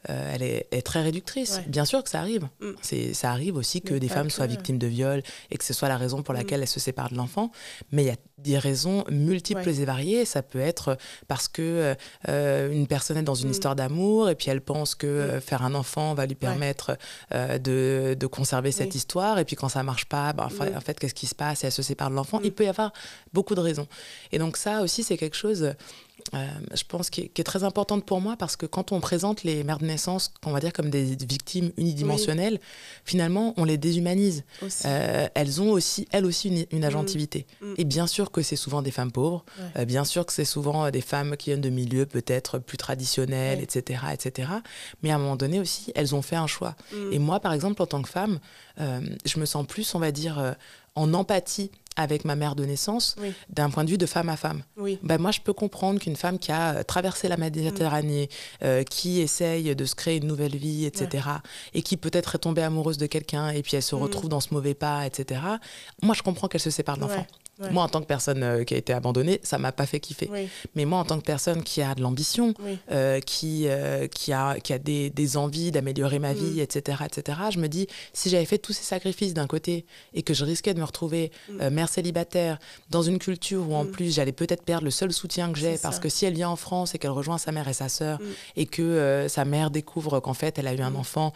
euh, 0.09 0.33
elle 0.35 0.43
est, 0.43 0.67
est 0.71 0.83
très 0.83 1.03
réductrice. 1.03 1.57
Ouais. 1.57 1.65
Bien 1.69 1.85
sûr 1.85 2.03
que 2.05 2.11
ça 2.11 2.21
arrive. 2.21 2.49
Mm. 2.61 2.71
C'est, 2.83 3.15
ça 3.15 3.31
arrive 3.31 3.57
aussi 3.57 3.81
que 3.83 3.95
Mais 3.95 4.01
des 4.01 4.09
femmes 4.09 4.29
que. 4.29 4.33
soient 4.33 4.47
victimes 4.47 4.79
de 4.79 4.87
viol 4.87 5.23
et 5.51 5.57
que 5.57 5.65
ce 5.65 5.73
soit 5.75 5.89
la 5.89 5.97
raison 5.97 6.23
pour 6.23 6.35
Mm. 6.35 6.39
laquelle 6.39 6.61
elles 6.63 6.69
se 6.69 6.81
séparent 6.81 7.11
de 7.11 7.17
l'enfant. 7.17 7.51
Mais 7.93 8.03
il 8.05 8.07
y 8.07 8.11
a 8.11 8.17
des 8.39 8.59
raisons 8.59 9.05
multiples 9.11 9.67
Ouais. 9.69 9.81
et 9.81 9.85
variées. 9.85 10.25
Ça 10.25 10.43
peut 10.43 10.61
être 10.61 10.97
parce 11.27 11.49
que 11.49 11.95
euh, 12.29 12.71
une 12.73 12.87
personne 12.87 13.17
est 13.17 13.23
dans 13.23 13.35
une 13.35 13.49
Mm. 13.49 13.53
histoire 13.53 13.77
d'amour 13.77 14.29
et 14.31 14.35
puis 14.35 14.51
elle 14.51 14.61
pense 14.61 14.95
que 14.95 15.07
euh, 15.07 15.41
faire 15.41 15.63
un 15.63 15.75
enfant 15.75 16.15
va 16.15 16.27
lui 16.27 16.35
permettre 16.35 16.97
de, 17.33 18.15
de 18.19 18.27
conserver 18.27 18.73
cette 18.73 18.95
histoire. 18.95 19.39
Et 19.39 19.45
puis 19.45 19.57
quand 19.57 19.69
ça 19.69 19.83
marche 19.83 20.05
pas, 20.07 20.33
bah, 20.33 20.49
en 20.77 20.81
fait, 20.81 20.99
qu'est-ce 20.99 21.15
qui 21.15 21.27
se 21.27 21.35
passe? 21.35 21.65
Et 21.65 21.67
elle 21.67 21.73
se 21.73 21.83
sépare 21.83 22.11
de 22.11 22.15
l'enfant. 22.15 22.41
Il 22.45 22.53
peut 22.53 22.65
y 22.65 22.69
avoir 22.69 22.93
beaucoup 23.33 23.55
de 23.55 23.61
raisons. 23.61 23.87
Et 24.33 24.39
donc 24.39 24.57
ça 24.57 24.83
aussi, 24.83 25.03
c'est 25.03 25.17
quelque 25.17 25.37
chose, 25.37 25.73
euh, 26.35 26.47
je 26.75 26.83
pense, 26.85 27.11
qui 27.11 27.23
est, 27.23 27.29
qui 27.29 27.41
est 27.41 27.45
très 27.45 27.65
importante 27.65 28.05
pour 28.05 28.21
moi 28.21 28.37
parce 28.37 28.57
que 28.57 28.67
quand 28.67 28.93
on 28.93 29.01
présente 29.01 29.43
les 29.45 29.65
mères 29.65 29.79
de 29.79 29.87
naissance, 29.87 30.33
on 30.45 30.51
va 30.53 30.61
dire 30.61 30.73
comme 30.73 30.91
des 30.91 31.17
victimes 31.17 31.71
unidimensionnelles, 31.77 32.61
finalement, 33.05 33.55
on 33.57 33.65
les 33.65 33.79
déshumanise. 33.79 34.45
Euh, 34.85 35.29
elles 35.35 35.61
ont 35.61 35.71
aussi, 35.71 36.09
elles 36.13 36.27
aussi, 36.27 36.49
une, 36.49 36.67
une 36.71 36.85
agentivité. 36.85 37.47
Mm. 37.61 37.75
Et 37.79 37.85
bien 37.85 38.07
sûr 38.07 38.31
que 38.31 38.43
c'est 38.43 38.57
souvent 38.57 38.83
des 38.83 38.91
femmes 38.91 39.13
pauvres. 39.13 39.45
Ouais. 39.59 39.83
Euh, 39.83 39.85
bien 39.85 40.05
sûr 40.05 40.27
que 40.27 40.33
c'est 40.33 40.45
souvent 40.45 40.91
des 40.91 41.01
femmes 41.01 41.37
qui 41.37 41.51
viennent 41.51 41.61
de 41.61 41.71
milieux 41.71 42.07
peut-être 42.07 42.59
plus 42.59 42.77
traditionnels, 42.77 43.59
Ouais. 43.59 43.65
etc., 43.65 44.03
etc. 44.13 44.51
Mais 45.03 45.11
à 45.11 45.17
un 45.17 45.19
moment 45.19 45.37
donné 45.37 45.61
aussi, 45.61 45.93
elles 45.95 46.15
ont 46.15 46.23
fait 46.23 46.37
un 46.37 46.47
choix. 46.47 46.75
Mm. 46.93 47.13
Et 47.13 47.19
moi, 47.19 47.41
par 47.41 47.53
exemple, 47.53 47.83
en 47.83 47.87
tant 47.87 48.03
que 48.03 48.09
femme, 48.09 48.39
je 48.79 49.39
me 49.39 49.47
sens 49.47 49.67
plus, 49.67 49.95
on 49.95 49.99
va 49.99 50.13
dire, 50.13 50.55
en 50.95 51.15
empathie 51.15 51.71
avec 51.97 52.25
ma 52.25 52.37
mère 52.37 52.55
de 52.55 52.65
naissance 52.65 53.17
Oui. 53.21 53.33
d'un 53.51 53.71
point 53.71 53.85
de 53.85 53.91
vue 53.91 53.99
de 53.99 54.07
femme 54.07 54.29
à 54.29 54.37
femme. 54.37 54.63
Oui. 54.77 54.99
Ben, 55.03 55.19
moi, 55.19 55.31
je 55.31 55.41
peux 55.41 55.53
comprendre 55.53 55.99
qu'une 56.01 56.17
femme 56.17 56.39
qui 56.39 56.53
a 56.53 56.77
euh, 56.77 56.83
traversé 56.83 57.29
la 57.29 57.37
Méditerranée, 57.37 58.29
euh, 58.63 58.83
qui 58.85 59.21
essaye 59.21 59.75
de 59.75 59.85
se 59.85 59.95
créer 59.95 60.17
une 60.19 60.27
nouvelle 60.27 60.57
vie, 60.57 60.85
etc., 60.85 61.27
et 61.75 61.83
qui 61.83 61.97
peut-être 61.97 62.35
est 62.35 62.39
tombée 62.39 62.63
amoureuse 62.63 62.99
de 62.99 63.07
quelqu'un, 63.07 63.49
et 63.51 63.63
puis 63.63 63.77
elle 63.77 63.83
se 63.83 63.97
Mm. 63.97 64.03
retrouve 64.03 64.29
dans 64.29 64.41
ce 64.41 64.53
mauvais 64.53 64.75
pas, 64.75 65.07
etc., 65.07 65.41
moi, 66.03 66.15
je 66.15 66.23
comprends 66.23 66.49
qu'elle 66.49 66.61
se 66.61 66.71
sépare 66.71 66.97
de 66.97 67.03
l'enfant. 67.03 67.17
Ouais. 67.21 67.27
Ouais. 67.59 67.71
Moi, 67.71 67.83
en 67.83 67.89
tant 67.89 68.01
que 68.03 68.07
personne 68.07 68.43
euh, 68.43 68.65
qui 68.65 68.75
a 68.75 68.77
été 68.77 68.93
abandonnée, 68.93 69.41
ça 69.43 69.57
m'a 69.57 69.73
pas 69.73 69.87
fait 69.87 69.99
kiffer. 69.99 70.29
Oui. 70.31 70.49
Mais 70.75 70.85
moi, 70.85 70.99
en 70.99 71.05
tant 71.05 71.19
que 71.19 71.25
personne 71.25 71.63
qui 71.63 71.81
a 71.81 71.95
de 71.95 72.03
l'ambition, 72.03 72.53
Oui. 72.63 72.79
euh, 72.91 73.19
qui, 73.21 73.65
euh, 73.67 74.09
qui 74.09 74.33
a, 74.35 74.61
qui 74.61 74.75
a 74.75 74.79
des, 74.79 75.09
des 75.09 75.37
envies 75.39 75.71
d'améliorer 75.73 76.19
ma 76.19 76.35
vie, 76.35 76.59
Mm. 76.59 76.61
etc., 76.61 76.99
etc., 77.07 77.39
je 77.51 77.59
me 77.59 77.69
dis, 77.69 77.87
si 78.13 78.29
j'avais 78.29 78.45
fait 78.45 78.59
tous 78.59 78.73
ces 78.75 78.83
sacrifices 78.83 79.33
d'un 79.33 79.47
côté 79.47 79.87
et 80.13 80.23
que 80.23 80.35
je 80.35 80.45
risquais 80.45 80.75
de 80.75 80.81
me 80.81 80.85
retrouver 80.85 81.33
Mm. 81.49 81.69
mère 81.71 81.89
célibataire 81.89 82.59
dans 82.91 83.03
une 83.03 83.19
culture 83.19 83.69
où 83.69 83.75
en 83.75 83.85
Mm. 83.85 83.91
plus 83.91 84.15
j'allais 84.15 84.33
peut-être 84.33 84.63
perdre 84.63 84.85
le 84.85 84.91
seul 84.91 85.13
soutien 85.13 85.51
que 85.51 85.59
j'ai 85.59 85.79
parce 85.79 85.97
ça. 85.97 86.03
que 86.03 86.09
si 86.11 86.27
elle 86.27 86.35
vient 86.35 86.51
en 86.51 86.57
France 86.57 86.95
et 86.95 86.99
qu'elle 86.99 87.11
rejoint 87.11 87.39
sa 87.39 87.53
mère 87.53 87.69
et 87.69 87.73
sa 87.73 87.89
sœur 87.89 88.19
et 88.57 88.67
que 88.67 89.27
sa 89.29 89.45
mère 89.47 89.71
découvre 89.71 90.21
qu'en 90.21 90.35
fait 90.35 90.59
elle 90.59 90.67
a 90.67 90.75
eu 90.75 90.81
un 90.81 90.95
enfant, 90.95 91.33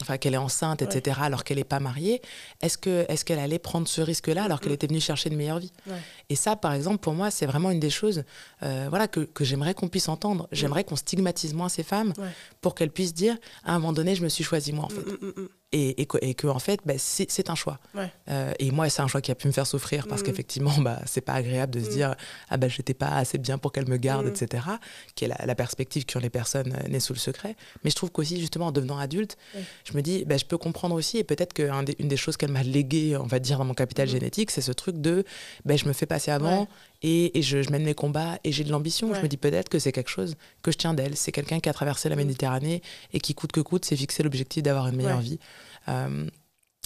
enfin 0.00 0.18
qu'elle 0.18 0.34
est 0.34 0.38
enceinte, 0.38 0.82
Ouais. 0.82 0.88
etc., 0.96 1.18
alors 1.22 1.44
qu'elle 1.44 1.58
n'est 1.58 1.64
pas 1.64 1.80
mariée, 1.80 2.22
est-ce 2.62 2.78
que 2.78 3.04
est-ce 3.08 3.24
qu'elle 3.24 3.38
allait 3.38 3.58
prendre 3.58 3.86
ce 3.88 4.00
risque-là 4.00 4.44
alors 4.44 4.60
qu'elle 4.60 4.72
était 4.72 4.86
chercher 5.00 5.30
une 5.30 5.36
meilleure 5.36 5.58
vie 5.58 5.72
Ouais. 5.86 5.96
et 6.28 6.36
ça, 6.36 6.56
par 6.56 6.72
exemple, 6.72 6.98
pour 6.98 7.12
moi, 7.14 7.30
c'est 7.30 7.46
vraiment 7.46 7.70
une 7.70 7.80
des 7.80 7.90
choses 7.90 8.24
euh, 8.62 8.86
voilà, 8.88 9.08
que, 9.08 9.20
que 9.20 9.44
j'aimerais 9.44 9.74
qu'on 9.74 9.88
puisse 9.88 10.08
entendre. 10.08 10.48
J'aimerais 10.52 10.84
qu'on 10.84 10.96
stigmatise 10.96 11.54
moins 11.54 11.68
ces 11.68 11.82
femmes 11.82 12.12
Ouais. 12.18 12.28
pour 12.60 12.74
qu'elles 12.74 12.90
puissent 12.90 13.14
dire 13.14 13.36
à 13.64 13.74
un 13.74 13.78
moment 13.78 13.92
donné, 13.92 14.14
je 14.14 14.22
me 14.22 14.28
suis 14.28 14.44
choisie 14.44 14.72
moi, 14.72 14.84
en 14.86 14.88
fait. 14.88 15.00
Mm, 15.00 15.18
mm, 15.26 15.32
mm, 15.42 15.48
Et, 15.72 16.00
et, 16.00 16.06
que, 16.06 16.18
et 16.22 16.34
que, 16.34 16.46
en 16.46 16.60
fait, 16.60 16.78
bah, 16.86 16.94
c'est 16.98 17.50
un 17.50 17.56
choix. 17.56 17.80
Ouais. 17.96 18.08
Euh, 18.28 18.52
et 18.60 18.70
moi, 18.70 18.88
c'est 18.88 19.02
un 19.02 19.08
choix 19.08 19.20
qui 19.20 19.32
a 19.32 19.34
pu 19.34 19.48
me 19.48 19.52
faire 19.52 19.66
souffrir 19.66 20.06
parce 20.06 20.20
Mm. 20.22 20.24
qu'effectivement, 20.26 20.72
bah, 20.78 21.00
c'est 21.04 21.20
pas 21.20 21.32
agréable 21.32 21.72
de 21.74 21.80
se 21.80 21.86
Mm. 21.88 21.92
dire 21.92 22.14
ah 22.48 22.56
bah, 22.58 22.68
j'étais 22.68 22.94
pas 22.94 23.08
assez 23.16 23.38
bien 23.38 23.58
pour 23.58 23.72
qu'elle 23.72 23.88
me 23.88 23.96
garde, 23.96 24.26
Mm. 24.26 24.28
etc. 24.28 24.62
Qui 25.16 25.24
est 25.24 25.28
la, 25.28 25.36
la 25.44 25.54
perspective 25.56 26.06
qu'ont 26.06 26.20
les 26.20 26.30
personnes 26.30 26.72
euh, 26.80 26.88
nées 26.88 27.00
sous 27.00 27.12
le 27.12 27.18
secret. 27.18 27.56
Mais 27.82 27.90
je 27.90 27.96
trouve 27.96 28.12
qu'aussi, 28.12 28.38
justement, 28.38 28.66
en 28.68 28.72
devenant 28.72 28.98
adulte, 28.98 29.36
je 29.84 29.96
me 29.96 30.02
dis, 30.02 30.24
bah, 30.24 30.36
je 30.36 30.44
peux 30.44 30.58
comprendre 30.58 30.94
aussi, 30.94 31.18
et 31.18 31.24
peut-être 31.24 31.52
qu'une 31.52 31.84
des, 31.84 31.94
des 31.94 32.16
choses 32.16 32.36
qu'elle 32.36 32.52
m'a 32.52 32.62
légué, 32.62 33.16
on 33.16 33.26
va 33.26 33.40
dire, 33.40 33.58
dans 33.58 33.64
mon 33.64 33.74
capital 33.74 34.06
génétique, 34.08 34.52
c'est 34.52 34.60
ce 34.62 34.70
truc 34.72 35.00
de 35.00 35.24
bah, 35.64 35.74
je 35.74 35.86
me 35.86 35.92
fais 35.92 36.06
passer 36.06 36.30
avant 36.30 36.60
Ouais. 36.60 36.68
Et, 37.06 37.38
et 37.38 37.42
je, 37.42 37.60
je 37.62 37.70
mène 37.70 37.84
mes 37.84 37.94
combats 37.94 38.38
et 38.44 38.50
j'ai 38.50 38.64
de 38.64 38.70
l'ambition. 38.72 39.10
Ouais. 39.10 39.16
Je 39.18 39.20
me 39.20 39.28
dis 39.28 39.36
peut-être 39.36 39.68
que 39.68 39.78
c'est 39.78 39.92
quelque 39.92 40.08
chose 40.10 40.36
que 40.62 40.72
je 40.72 40.78
tiens 40.78 40.94
d'elle. 40.94 41.16
C'est 41.16 41.32
quelqu'un 41.32 41.60
qui 41.60 41.68
a 41.68 41.72
traversé 41.74 42.08
la. 42.08 42.16
Méditerranée 42.16 42.80
et 43.12 43.20
qui, 43.20 43.34
coûte 43.34 43.52
que 43.52 43.60
coûte, 43.60 43.84
s'est 43.84 43.96
fixé 43.96 44.22
l'objectif 44.22 44.62
d'avoir 44.62 44.88
une 44.88 44.96
meilleure 44.96 45.18
Ouais. 45.18 45.22
vie. 45.24 45.38
Euh, 45.88 46.24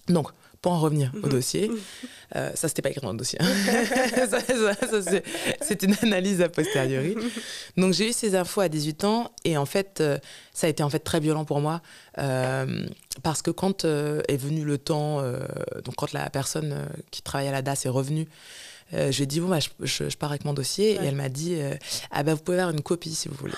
donc, 0.08 0.30
pour 0.60 0.72
en 0.72 0.80
revenir 0.80 1.12
au 1.22 1.28
dossier, 1.36 1.70
euh, 2.34 2.50
ça, 2.56 2.66
c'était 2.66 2.82
pas 2.82 2.90
écrit 2.90 3.02
dans 3.02 3.12
le 3.12 3.18
dossier. 3.18 3.38
ça, 4.28 4.40
ça, 4.40 4.74
ça, 4.74 5.02
c'est- 5.62 5.82
une 5.84 5.94
analyse 6.02 6.40
a 6.42 6.48
posteriori. 6.48 7.14
Donc, 7.76 7.92
j'ai 7.92 8.08
eu 8.08 8.12
ces 8.12 8.34
infos 8.34 8.60
à 8.62 8.68
18 8.68 9.04
ans 9.04 9.30
et 9.44 9.56
en 9.56 9.66
fait, 9.66 10.00
euh, 10.00 10.18
ça 10.52 10.66
a 10.66 10.70
été 10.70 10.82
en 10.82 10.90
fait 10.90 10.98
très 10.98 11.20
violent 11.20 11.44
pour 11.44 11.60
moi 11.60 11.80
euh, 12.18 12.86
parce 13.22 13.42
que 13.42 13.52
quand 13.52 13.84
est 13.84 14.36
venu 14.36 14.64
le 14.64 14.78
temps, 14.78 15.22
donc 15.84 15.94
quand 15.96 16.12
la 16.12 16.28
personne 16.30 16.88
qui 17.12 17.22
travaillait 17.22 17.50
à 17.50 17.52
la 17.52 17.62
DAS 17.62 17.84
est 17.84 17.88
revenue, 17.88 18.26
euh, 18.94 19.10
je 19.12 19.16
lui 19.18 19.24
ai 19.24 19.26
dit, 19.26 19.40
bon, 19.40 19.48
bah, 19.48 19.58
je, 19.60 19.68
je- 19.80 20.08
je 20.08 20.16
pars 20.16 20.30
avec 20.30 20.44
mon 20.44 20.54
dossier. 20.54 20.98
Ouais. 20.98 21.04
Et 21.04 21.08
elle 21.08 21.14
m'a 21.16 21.28
dit, 21.28 21.54
euh, 21.56 21.74
ah 22.10 22.22
bah, 22.22 22.34
vous 22.34 22.40
pouvez 22.42 22.58
avoir 22.58 22.74
une 22.74 22.82
copie 22.82 23.14
si 23.14 23.28
vous 23.28 23.34
voulez. 23.36 23.54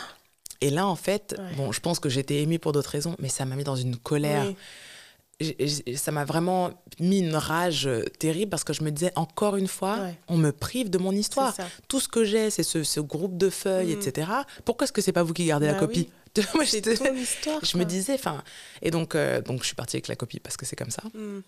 Et 0.60 0.70
là, 0.70 0.86
en 0.86 0.96
fait, 0.96 1.34
Ouais. 1.38 1.54
bon, 1.56 1.72
je 1.72 1.80
pense 1.80 2.00
que 2.00 2.08
j'étais 2.08 2.42
émue 2.42 2.58
pour 2.58 2.72
d'autres 2.72 2.90
raisons, 2.90 3.16
mais 3.18 3.28
ça 3.28 3.44
m'a 3.46 3.56
mis 3.56 3.64
dans 3.64 3.76
une 3.76 3.96
colère. 3.96 4.44
Oui. 4.46 4.56
Ça 5.96 6.12
m'a 6.12 6.26
vraiment 6.26 6.70
mis 6.98 7.20
une 7.20 7.34
rage 7.34 7.86
euh, 7.86 8.02
terrible 8.18 8.50
parce 8.50 8.62
que 8.62 8.74
je 8.74 8.82
me 8.82 8.90
disais, 8.90 9.10
encore 9.16 9.56
une 9.56 9.68
fois, 9.68 9.98
Ouais. 9.98 10.18
on 10.28 10.36
me 10.36 10.50
prive 10.52 10.90
de 10.90 10.98
mon 10.98 11.12
histoire. 11.12 11.54
Tout 11.88 11.98
ce 11.98 12.08
que 12.08 12.24
j'ai, 12.24 12.50
c'est 12.50 12.62
ce, 12.62 12.82
ce 12.82 13.00
groupe 13.00 13.38
de 13.38 13.48
feuilles, 13.48 13.96
Mm. 13.96 14.00
etc. 14.06 14.30
Pourquoi 14.66 14.84
est-ce 14.84 14.92
que 14.92 15.00
c'est 15.00 15.12
pas 15.12 15.22
vous 15.22 15.32
qui 15.32 15.46
gardez 15.46 15.66
la 15.66 15.72
Bah 15.72 15.78
copie 15.80 16.10
oui. 16.36 16.44
Moi, 16.54 16.64
ton 16.64 17.14
histoire. 17.16 17.58
je 17.64 17.76
me 17.78 17.84
disais, 17.84 18.12
enfin, 18.14 18.44
et 18.82 18.90
donc, 18.90 19.14
euh, 19.14 19.40
donc 19.40 19.62
je 19.62 19.66
suis 19.68 19.74
partie 19.74 19.96
avec 19.96 20.08
la 20.08 20.14
copie 20.14 20.40
parce 20.40 20.58
que 20.58 20.66
c'est 20.66 20.76
comme 20.76 20.90
ça. 20.90 21.02
Mm. 21.14 21.40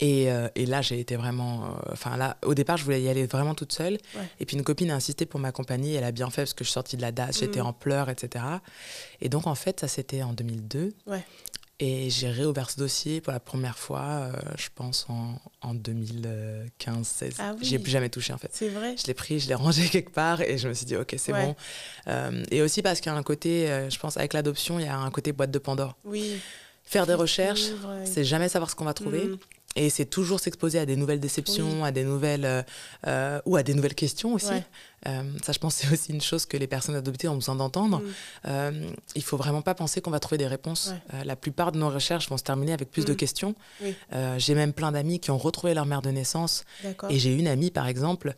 Et, 0.00 0.30
euh, 0.30 0.48
et 0.54 0.64
là, 0.66 0.80
j'ai 0.80 1.00
été 1.00 1.16
vraiment. 1.16 1.64
euh, 1.64 1.92
Enfin, 1.92 2.16
là, 2.16 2.36
au 2.44 2.54
départ, 2.54 2.76
je 2.76 2.84
voulais 2.84 3.02
y 3.02 3.08
aller 3.08 3.26
vraiment 3.26 3.54
toute 3.54 3.72
seule. 3.72 3.94
Ouais. 4.14 4.22
Et 4.38 4.46
puis, 4.46 4.56
une 4.56 4.62
copine 4.62 4.90
a 4.90 4.94
insisté 4.94 5.26
pour 5.26 5.40
m'accompagner. 5.40 5.94
Elle 5.94 6.04
a 6.04 6.12
bien 6.12 6.30
fait 6.30 6.42
parce 6.42 6.54
que 6.54 6.62
je 6.64 6.68
suis 6.68 6.74
sortie 6.74 6.96
de 6.96 7.02
la 7.02 7.10
DAS, 7.12 7.32
j'étais 7.40 7.60
Mm. 7.60 7.66
en 7.66 7.72
pleurs, 7.72 8.08
etc. 8.08 8.44
Et 9.20 9.28
donc, 9.28 9.46
en 9.48 9.54
fait, 9.56 9.80
ça, 9.80 9.88
c'était 9.88 10.22
en 10.22 10.32
2002. 10.32 10.94
Ouais. 11.06 11.24
Et 11.80 12.10
j'ai 12.10 12.28
réouvert 12.28 12.70
ce 12.70 12.76
dossier 12.76 13.20
pour 13.20 13.32
la 13.32 13.38
première 13.40 13.78
fois, 13.78 14.00
euh, 14.02 14.32
je 14.56 14.66
pense, 14.74 15.06
en, 15.08 15.40
en 15.62 15.74
2015-16. 15.74 17.34
Ah 17.38 17.52
oui. 17.58 17.64
J'y 17.64 17.74
ai 17.76 17.78
plus 17.78 17.90
jamais 17.90 18.08
touché, 18.08 18.32
en 18.32 18.38
fait. 18.38 18.50
C'est 18.52 18.68
vrai. 18.68 18.96
Je 18.96 19.06
l'ai 19.06 19.14
pris, 19.14 19.38
je 19.40 19.48
l'ai 19.48 19.54
rangé 19.56 19.88
quelque 19.88 20.10
part 20.12 20.40
et 20.40 20.58
je 20.58 20.68
me 20.68 20.74
suis 20.74 20.86
dit, 20.86 20.96
ok, 20.96 21.14
c'est 21.18 21.32
Ouais. 21.32 21.44
bon. 21.46 21.56
Euh, 22.08 22.44
et 22.50 22.62
aussi 22.62 22.82
parce 22.82 23.00
qu'il 23.00 23.10
y 23.12 23.14
a 23.14 23.18
un 23.18 23.22
côté, 23.22 23.70
euh, 23.70 23.90
je 23.90 23.98
pense, 23.98 24.16
avec 24.16 24.32
l'adoption, 24.32 24.78
il 24.78 24.86
y 24.86 24.88
a 24.88 24.96
un 24.96 25.10
côté 25.10 25.32
boîte 25.32 25.50
de 25.50 25.58
Pandore. 25.58 25.96
Oui. 26.04 26.40
Faire 26.84 27.06
des 27.06 27.14
recherches, 27.14 27.66
c'est 28.04 28.24
jamais 28.24 28.48
savoir 28.48 28.70
ce 28.70 28.74
qu'on 28.76 28.86
va 28.86 28.94
trouver. 28.94 29.24
Mm. 29.24 29.38
Et 29.76 29.90
c'est 29.90 30.06
toujours 30.06 30.40
s'exposer 30.40 30.78
à 30.78 30.86
des 30.86 30.96
nouvelles 30.96 31.20
déceptions, 31.20 31.84
à 31.84 31.92
des 31.92 32.02
nouvelles 32.02 32.44
euh, 32.44 32.62
euh, 33.06 33.40
ou 33.44 33.56
à 33.56 33.62
des 33.62 33.74
nouvelles 33.74 33.94
questions 33.94 34.34
aussi. 34.34 34.48
Ouais. 34.48 34.64
Euh, 35.06 35.22
ça, 35.44 35.52
je 35.52 35.58
pense, 35.58 35.74
c'est 35.76 35.92
aussi 35.92 36.12
une 36.12 36.20
chose 36.20 36.44
que 36.46 36.56
les 36.56 36.66
personnes 36.66 36.96
adoptées 36.96 37.28
ont 37.28 37.36
besoin 37.36 37.54
d'entendre. 37.54 37.98
Mm. 38.00 38.04
Euh, 38.46 38.90
il 39.14 39.22
faut 39.22 39.36
vraiment 39.36 39.62
pas 39.62 39.74
penser 39.74 40.00
qu'on 40.00 40.10
va 40.10 40.18
trouver 40.20 40.38
des 40.38 40.46
réponses. 40.46 40.88
Ouais. 40.92 41.18
Euh, 41.20 41.24
la 41.24 41.36
plupart 41.36 41.70
de 41.72 41.78
nos 41.78 41.88
recherches 41.88 42.28
vont 42.28 42.36
se 42.36 42.42
terminer 42.42 42.72
avec 42.72 42.90
plus 42.90 43.04
de 43.04 43.12
Mm. 43.12 43.16
questions. 43.16 43.54
Oui. 43.82 43.94
Euh, 44.12 44.38
j'ai 44.38 44.54
même 44.54 44.72
plein 44.72 44.92
d'amis 44.92 45.20
qui 45.20 45.30
ont 45.30 45.38
retrouvé 45.38 45.74
leur 45.74 45.86
mère 45.86 46.02
de 46.02 46.10
naissance. 46.10 46.64
Et 47.10 47.18
j'ai 47.18 47.32
une 47.34 47.46
amie, 47.48 47.70
par 47.70 47.86
exemple, 47.86 48.34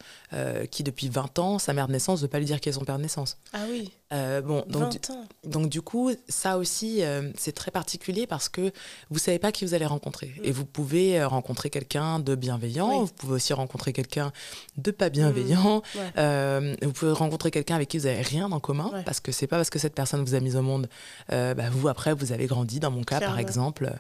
qui 0.70 0.82
depuis 0.82 1.08
20 1.08 1.38
ans, 1.38 1.58
sa 1.58 1.72
mère 1.72 1.86
de 1.86 1.92
naissance 1.92 2.20
ne 2.20 2.24
veut 2.24 2.28
pas 2.28 2.38
lui 2.38 2.46
dire 2.46 2.60
qui 2.60 2.68
est 2.68 2.72
son 2.72 2.84
père 2.84 2.96
de 2.98 3.02
naissance. 3.02 3.38
Ah 3.52 3.60
oui. 3.70 3.90
Bon, 4.10 4.64
donc, 4.68 4.82
20 4.92 5.10
ans. 5.10 5.24
donc 5.44 5.68
du 5.68 5.82
coup, 5.82 6.10
ça 6.28 6.58
aussi, 6.58 7.02
c'est 7.38 7.52
très 7.52 7.70
particulier 7.70 8.26
parce 8.26 8.48
que 8.48 8.72
vous 9.10 9.18
savez 9.18 9.38
pas 9.38 9.52
qui 9.52 9.64
vous 9.64 9.74
allez 9.74 9.86
rencontrer. 9.86 10.32
Et 10.42 10.50
vous 10.52 10.64
pouvez 10.66 11.22
rencontrer 11.24 11.70
quelqu'un 11.70 12.18
de 12.18 12.34
bienveillant, 12.34 12.88
Mm. 12.88 12.90
Oui. 12.92 12.98
Mm. 13.00 13.04
vous 13.04 13.12
pouvez 13.14 13.34
aussi 13.34 13.52
rencontrer 13.52 13.92
quelqu'un 13.92 14.32
de 14.76 14.90
pas 14.90 15.08
bienveillant. 15.10 15.82
Ouais. 15.94 16.12
Euh, 16.50 16.74
vous 16.82 16.92
pouvez 16.92 17.12
rencontrer 17.12 17.50
quelqu'un 17.50 17.76
avec 17.76 17.88
qui 17.88 17.98
vous 17.98 18.06
avez 18.06 18.22
rien 18.22 18.50
en 18.50 18.60
commun 18.60 18.90
Ouais. 18.92 19.02
parce 19.04 19.20
que 19.20 19.32
c'est 19.32 19.46
pas 19.46 19.56
parce 19.56 19.70
que 19.70 19.78
cette 19.78 19.94
personne 19.94 20.22
vous 20.24 20.34
a 20.34 20.40
mis 20.40 20.56
au 20.56 20.62
monde, 20.62 20.88
euh, 21.32 21.54
bah, 21.54 21.64
vous 21.70 21.88
après 21.88 22.12
vous 22.14 22.32
avez 22.32 22.46
grandi. 22.46 22.80
Dans 22.80 22.90
mon 22.90 23.02
cas, 23.04 23.20
par 23.20 23.38
exemple. 23.38 23.92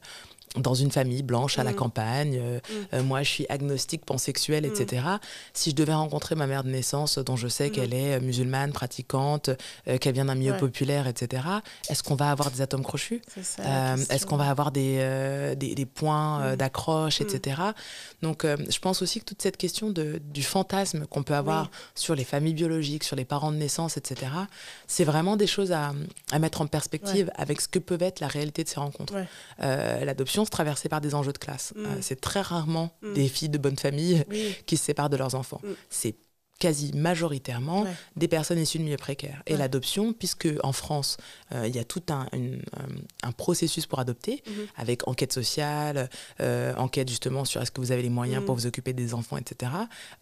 Dans 0.56 0.74
une 0.74 0.90
famille 0.90 1.22
blanche 1.22 1.58
à 1.58 1.64
la 1.64 1.72
mm. 1.72 1.76
campagne. 1.76 2.38
Euh, 2.40 2.58
mm. 2.58 2.86
euh, 2.94 3.02
moi, 3.02 3.22
je 3.22 3.28
suis 3.28 3.46
agnostique, 3.48 4.04
pansexuelle, 4.04 4.64
etc. 4.64 5.02
Mm. 5.06 5.18
Si 5.54 5.70
je 5.70 5.76
devais 5.76 5.94
rencontrer 5.94 6.34
ma 6.34 6.46
mère 6.46 6.64
de 6.64 6.70
naissance, 6.70 7.18
dont 7.18 7.36
je 7.36 7.46
sais 7.46 7.70
qu'elle 7.70 7.94
est 7.94 8.16
euh, 8.16 8.20
musulmane, 8.20 8.72
pratiquante, 8.72 9.50
qu'elle 10.00 10.14
vient 10.14 10.24
d'un 10.24 10.34
milieu 10.34 10.56
populaire, 10.56 11.06
etc., 11.06 11.42
est-ce 11.88 12.02
qu'on 12.02 12.14
va 12.14 12.30
avoir 12.30 12.50
des 12.50 12.60
atomes 12.60 12.82
crochus? 12.82 13.22
Est-ce 13.36 14.26
qu'on 14.26 14.36
va 14.36 14.50
avoir 14.50 14.72
des, 14.72 15.54
des, 15.56 15.86
points 15.86 16.56
d'accroche, 16.56 17.20
etc. 17.20 17.60
Donc, 18.22 18.44
je 18.44 18.78
pense 18.78 19.02
aussi 19.02 19.20
que 19.20 19.24
toute 19.24 19.42
cette 19.42 19.56
question 19.56 19.90
de, 19.90 20.20
du 20.32 20.42
fantasme 20.42 21.06
qu'on 21.06 21.22
peut 21.22 21.34
avoir 21.34 21.70
sur 21.94 22.14
les 22.14 22.24
familles 22.24 22.54
biologiques, 22.54 23.04
sur 23.04 23.16
les 23.16 23.24
parents 23.24 23.52
de 23.52 23.56
naissance, 23.56 23.96
etc., 23.96 24.30
c'est 24.86 25.04
vraiment 25.04 25.36
des 25.36 25.46
choses 25.46 25.72
à, 25.72 25.92
à 26.30 26.38
mettre 26.38 26.60
en 26.60 26.66
perspective 26.66 27.30
avec 27.36 27.60
ce 27.60 27.68
que 27.68 27.78
peut 27.78 27.98
être 28.00 28.20
la 28.20 28.28
réalité 28.28 28.64
de 28.64 28.68
ces 28.68 28.80
rencontres. 28.80 29.14
L'adoption 29.58 30.39
traversée 30.48 30.88
par 30.88 31.02
des 31.02 31.14
enjeux 31.14 31.32
de 31.32 31.38
classe. 31.38 31.74
Mm. 31.76 31.84
Euh, 31.84 31.88
c'est 32.00 32.20
très 32.20 32.40
rarement 32.40 32.96
mm. 33.02 33.12
des 33.12 33.28
filles 33.28 33.50
de 33.50 33.58
bonne 33.58 33.76
famille 33.76 34.24
qui 34.64 34.76
se 34.76 34.84
séparent 34.84 35.10
de 35.10 35.18
leurs 35.18 35.34
enfants. 35.34 35.60
Mm. 35.62 35.68
C'est 35.90 36.14
quasi 36.60 36.92
majoritairement 36.94 37.86
des 38.16 38.28
personnes 38.28 38.58
issues 38.58 38.78
de 38.78 38.84
milieux 38.84 38.96
précaires. 38.96 39.42
Et 39.46 39.56
l'adoption, 39.56 40.12
puisque 40.12 40.48
en 40.62 40.72
France, 40.72 41.16
euh, 41.52 41.66
il 41.66 41.74
y 41.74 41.78
a 41.78 41.84
tout 41.84 42.02
un, 42.10 42.26
euh, 42.34 42.56
un 43.22 43.32
processus 43.32 43.86
pour 43.86 43.98
adopter, 43.98 44.44
mhm. 44.46 44.52
avec 44.76 45.08
enquête 45.08 45.32
sociale, 45.32 46.08
euh, 46.40 46.74
enquête 46.76 47.08
justement 47.08 47.44
sur 47.44 47.60
est-ce 47.62 47.70
que 47.70 47.80
vous 47.80 47.92
avez 47.92 48.02
les 48.02 48.10
moyens 48.10 48.44
pour 48.44 48.54
mhm. 48.54 48.60
vous 48.60 48.66
occuper 48.66 48.92
des 48.92 49.14
enfants, 49.14 49.38
etc., 49.38 49.72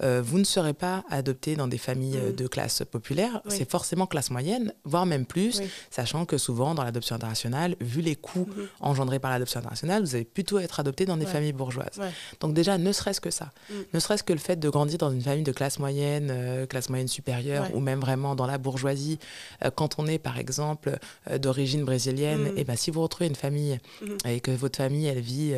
vous 0.00 0.38
ne 0.38 0.44
serez 0.44 0.74
pas 0.74 1.04
adopté 1.10 1.56
dans 1.56 1.66
des 1.66 1.78
familles 1.78 2.18
mhm. 2.18 2.34
de 2.36 2.46
classe 2.46 2.82
populaire, 2.88 3.42
c'est 3.48 3.68
forcément 3.68 4.06
classe 4.06 4.30
moyenne, 4.30 4.72
voire 4.84 5.06
même 5.06 5.26
plus, 5.26 5.60
sachant 5.90 6.24
que 6.24 6.38
souvent 6.38 6.74
dans 6.74 6.84
l'adoption 6.84 7.16
internationale, 7.16 7.74
vu 7.80 8.00
les 8.00 8.14
coûts 8.14 8.48
engendrés 8.80 9.18
par 9.18 9.32
l'adoption 9.32 9.58
internationale, 9.58 10.02
vous 10.02 10.14
allez 10.14 10.24
plutôt 10.24 10.60
être 10.60 10.78
adopté 10.78 11.04
dans 11.04 11.16
des 11.16 11.26
familles 11.26 11.52
bourgeoises. 11.52 12.00
Donc 12.40 12.54
déjà, 12.54 12.78
ne 12.78 12.92
serait-ce 12.92 13.20
que 13.20 13.30
ça, 13.30 13.50
ne 13.92 13.98
serait-ce 13.98 14.22
que 14.22 14.32
le 14.32 14.38
fait 14.38 14.56
de 14.56 14.68
grandir 14.68 14.98
dans 14.98 15.10
une 15.10 15.22
famille 15.22 15.42
de 15.42 15.52
classe 15.52 15.78
moyenne, 15.78 16.27
euh, 16.30 16.66
classe 16.66 16.88
moyenne 16.88 17.08
supérieure 17.08 17.68
ou 17.74 17.80
même 17.80 18.00
vraiment 18.00 18.34
dans 18.34 18.46
la 18.46 18.58
bourgeoisie, 18.58 19.18
euh, 19.64 19.70
quand 19.74 19.98
on 19.98 20.06
est 20.06 20.18
par 20.18 20.38
exemple 20.38 20.98
euh, 21.30 21.38
d'origine 21.38 21.84
brésilienne, 21.84 22.52
mm. 22.52 22.58
et 22.58 22.64
ben 22.64 22.76
si 22.76 22.90
vous 22.90 23.02
retrouvez 23.02 23.28
une 23.28 23.34
famille 23.36 23.78
mm. 24.02 24.28
et 24.28 24.40
que 24.40 24.50
votre 24.50 24.76
famille 24.76 25.06
elle 25.06 25.20
vit 25.20 25.54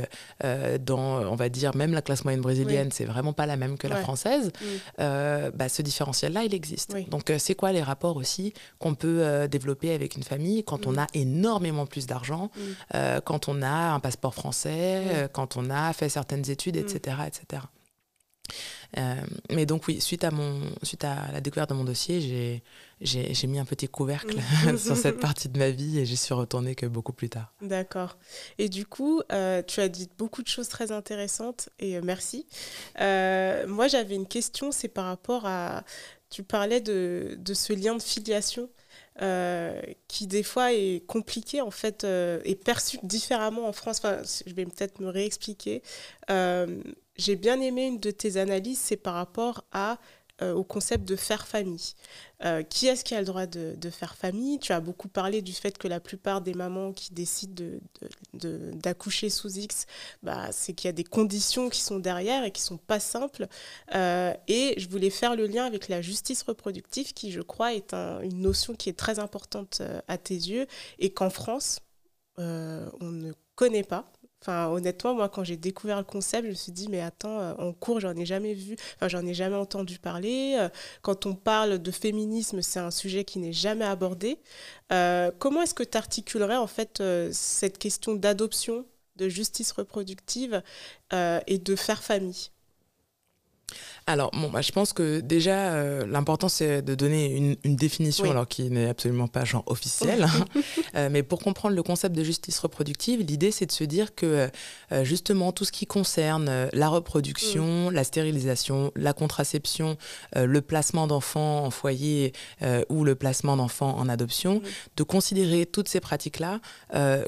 dans, 0.80 1.22
on 1.26 1.35
va 1.35 1.48
dire, 1.48 1.74
même 1.76 1.92
la 1.92 2.02
classe 2.02 2.24
moyenne 2.24 2.40
brésilienne, 2.40 2.90
c'est 2.92 3.04
vraiment 3.04 3.33
pas 3.33 3.46
la 3.46 3.56
même 3.56 3.76
que 3.78 3.87
la 3.87 3.96
française, 3.96 4.52
mm. 4.61 5.50
bah, 5.54 5.68
ce 5.68 5.83
différentiel-là, 5.83 6.44
il 6.44 6.54
existe. 6.54 6.96
Donc 7.09 7.33
c'est 7.38 7.54
quoi 7.54 7.72
les 7.72 7.83
rapports 7.83 8.16
aussi 8.16 8.52
qu'on 8.78 8.94
peut 8.94 9.48
développer 9.48 9.92
avec 9.92 10.16
une 10.16 10.22
famille 10.22 10.64
quand 10.64 10.87
on 10.87 10.96
a 10.98 11.06
énormément 11.14 11.87
plus 11.87 12.06
d'argent, 12.06 12.50
quand 13.24 13.48
on 13.48 13.62
a 13.62 13.92
un 13.92 14.00
passeport 14.00 14.35
français, 14.35 15.28
quand 15.33 15.56
on 15.56 15.70
a 15.70 15.92
fait 15.92 16.09
certaines 16.09 16.48
études, 16.50 16.76
etc. 16.76 17.16
etc. 17.26 17.62
Euh, 18.99 19.15
mais 19.51 19.67
donc 19.67 19.87
oui, 19.89 20.01
suite 20.01 20.25
à, 20.25 20.31
mon, 20.31 20.63
suite 20.83 21.05
à 21.05 21.31
la 21.33 21.41
découverte 21.41 21.71
de 21.71 21.75
mon 21.75 21.85
dossier, 21.85 22.63
j'ai 23.01 23.47
mis 23.47 23.59
un 23.59 23.65
petit 23.65 23.89
couvercle 23.89 24.37
sur 24.79 24.97
cette 24.97 25.21
partie 25.21 25.49
de 25.49 25.59
ma 25.59 25.71
vie 25.71 25.99
et 25.99 26.07
j'y 26.07 26.17
suis 26.17 26.35
retournée 26.35 26.75
que 26.75 26.87
beaucoup 26.87 27.13
plus 27.13 27.29
tard. 27.29 27.53
D'accord. 27.63 28.17
Et 28.59 28.69
du 28.69 28.87
coup, 28.87 29.23
euh, 29.33 29.63
tu 29.67 29.81
as 29.81 29.89
dit 29.89 30.09
beaucoup 30.19 30.43
de 30.43 30.49
choses 30.49 30.69
très 30.69 30.93
intéressantes 30.93 31.69
et 31.79 31.97
euh, 31.97 32.01
merci. 32.03 32.47
moi, 32.99 33.89
j'avais 33.89 34.15
une 34.15 34.27
question, 34.27 34.73
c'est 34.73 34.89
par 34.89 35.07
rapport 35.07 35.47
à... 35.47 35.85
Tu 36.31 36.45
parlais 36.45 36.81
de, 36.81 37.37
de 37.39 37.55
ce 37.55 37.73
lien 37.73 37.97
de 37.97 38.03
filiation. 38.03 38.69
qui 40.07 40.27
des 40.29 40.45
fois 40.45 40.73
est 40.73 41.05
compliqué 41.07 41.61
en 41.61 41.73
fait 41.73 42.07
et 42.45 42.55
perçu 42.55 42.99
différemment 43.03 43.67
en 43.67 43.73
France. 43.73 43.99
Enfin, 43.99 44.23
je 44.47 44.55
vais 44.55 44.65
peut-être 44.65 45.01
me 45.01 45.09
réexpliquer 45.09 45.83
j'ai 47.20 47.37
bien 47.37 47.61
aimé 47.61 47.87
une 47.87 48.00
de 48.00 48.11
tes 48.11 48.38
analyses, 48.38 48.78
c'est 48.78 48.96
par 48.96 49.14
rapport 49.14 49.64
euh, 50.42 50.54
au 50.54 50.64
concept 50.64 51.06
de 51.06 51.16
faire 51.16 51.46
famille. 51.46 51.92
Euh, 52.44 52.62
qui 52.62 52.87
est-ce 52.87 53.04
qui 53.04 53.14
a 53.14 53.20
le 53.20 53.26
droit 53.26 53.44
de, 53.44 53.90
faire 53.90 54.14
famille? 54.14 54.59
Tu 54.59 54.72
as 54.72 54.80
beaucoup 54.80 55.09
parlé 55.09 55.42
du 55.42 55.52
fait 55.52 55.76
que 55.76 55.87
la 55.87 56.00
plupart 56.00 56.40
des 56.40 56.54
mamans 56.54 56.92
qui 56.92 57.12
décident 57.12 57.62
d'accoucher 58.33 59.28
sous 59.28 59.59
X, 59.59 59.85
bah, 60.22 60.50
c'est 60.50 60.72
qu'il 60.72 60.88
y 60.88 60.90
a 60.90 60.92
des 60.92 61.04
conditions 61.04 61.68
qui 61.68 61.83
sont 61.83 61.98
derrière 61.98 62.42
et 62.44 62.52
qui 62.52 62.62
sont 62.62 62.78
pas 62.78 63.00
simples. 63.00 63.48
Euh, 63.94 64.33
et 64.48 64.74
je 64.78 64.88
voulais 64.88 65.11
faire 65.11 65.37
le 65.37 65.46
lien 65.46 65.66
avec 65.66 65.88
la 65.88 66.00
justice 66.00 66.42
reproductive, 66.42 67.12
qui 67.12 67.33
je 67.33 67.42
crois 67.42 67.74
est 67.74 67.92
une 67.92 68.40
notion 68.40 68.74
qui 68.74 68.88
est 68.88 68.98
très 68.98 69.18
importante 69.18 69.83
à 70.09 70.16
tes 70.16 70.35
yeux 70.35 70.66
et 70.98 71.12
qu'en 71.12 71.30
France, 71.30 71.80
on 72.38 73.11
ne 73.11 73.33
connaît 73.56 73.85
pas. 73.85 74.11
Enfin, 74.42 74.68
honnêtement, 74.68 75.14
moi, 75.14 75.29
quand 75.29 75.44
j'ai 75.44 75.59
découvert 75.59 75.98
le 75.98 76.05
concept, 76.05 76.44
je 76.44 76.50
me 76.50 76.55
suis 76.55 76.72
dit, 76.72 76.88
mais 76.88 77.00
attends, 77.03 77.40
euh, 77.40 77.55
en 77.59 77.72
cours, 77.74 78.00
j'en 78.00 78.16
ai 78.16 78.24
jamais 78.24 78.55
vu, 78.55 78.74
enfin, 78.96 79.09
j'en 79.09 79.26
ai 79.26 79.35
jamais 79.35 79.57
entendu 79.57 79.98
parler. 79.98 80.57
Euh, 80.59 80.70
quand 81.03 81.26
on 81.26 81.35
parle 81.35 81.79
de 81.79 81.90
féminisme, 81.90 82.62
c'est 82.62 82.81
un 82.81 82.90
sujet 82.90 83.24
qui 83.24 83.38
n'est 83.38 83.53
jamais 83.53 83.85
abordé. 83.85 84.38
Euh, 84.92 85.31
comment 85.38 85.61
est-ce 85.62 85.74
que 85.74 85.83
tu 85.83 85.98
articulerais, 85.98 86.57
en 86.57 86.66
fait, 86.66 87.03
cette 87.33 87.76
question 87.79 88.14
d'adoption, 88.14 88.87
de 89.16 89.29
justice 89.29 89.72
reproductive 89.72 90.62
et 91.12 91.59
de 91.59 91.76
faire 91.76 92.03
famille? 92.03 92.50
Alors, 94.11 94.31
bon, 94.33 94.51
bah, 94.51 94.61
je 94.61 94.73
pense 94.73 94.92
que 94.92 95.20
déjà, 95.20 95.73
euh, 95.73 96.05
l'important, 96.07 96.49
c'est 96.49 96.83
de 96.83 96.94
donner 96.94 97.57
une, 97.64 97.77
définition, 97.77 98.31
alors 98.31 98.49
qui 98.49 98.70
n'est 98.70 98.88
absolument 98.88 99.29
pas 99.29 99.44
genre 99.44 99.64
officielle. 99.66 100.25
Hein. 100.25 100.44
Euh, 100.96 101.09
mais 101.11 101.23
pour 101.23 101.38
comprendre 101.38 101.77
le 101.77 101.83
concept 101.85 102.16
de 102.16 102.25
justice 102.25 102.59
reproductive, 102.59 103.20
l'idée, 103.20 103.53
c'est 103.53 103.66
de 103.66 103.73
se 103.73 103.85
dire 103.85 104.14
que 104.14 104.51
euh, 104.90 105.05
justement, 105.05 105.53
tout 105.53 105.64
ce 105.64 105.70
qui 105.70 105.87
concerne 105.87 106.68
la 106.73 106.88
reproduction, 106.88 107.90
mm. 107.90 107.94
la 107.94 108.03
stérilisation, 108.03 108.90
la 108.96 109.12
contraception, 109.12 109.96
le 110.35 110.61
placement 110.61 111.07
d'enfants 111.07 111.64
en 111.64 111.70
foyer 111.70 112.33
ou 112.88 113.05
le 113.05 113.14
placement 113.14 113.57
d'enfants 113.57 113.96
en 113.96 114.09
adoption, 114.09 114.57
mm. 114.57 114.62
de 114.96 115.03
considérer 115.05 115.66
toutes 115.66 115.88
ces 115.88 116.01
pratiques-là 116.01 116.61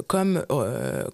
comme, 0.08 0.44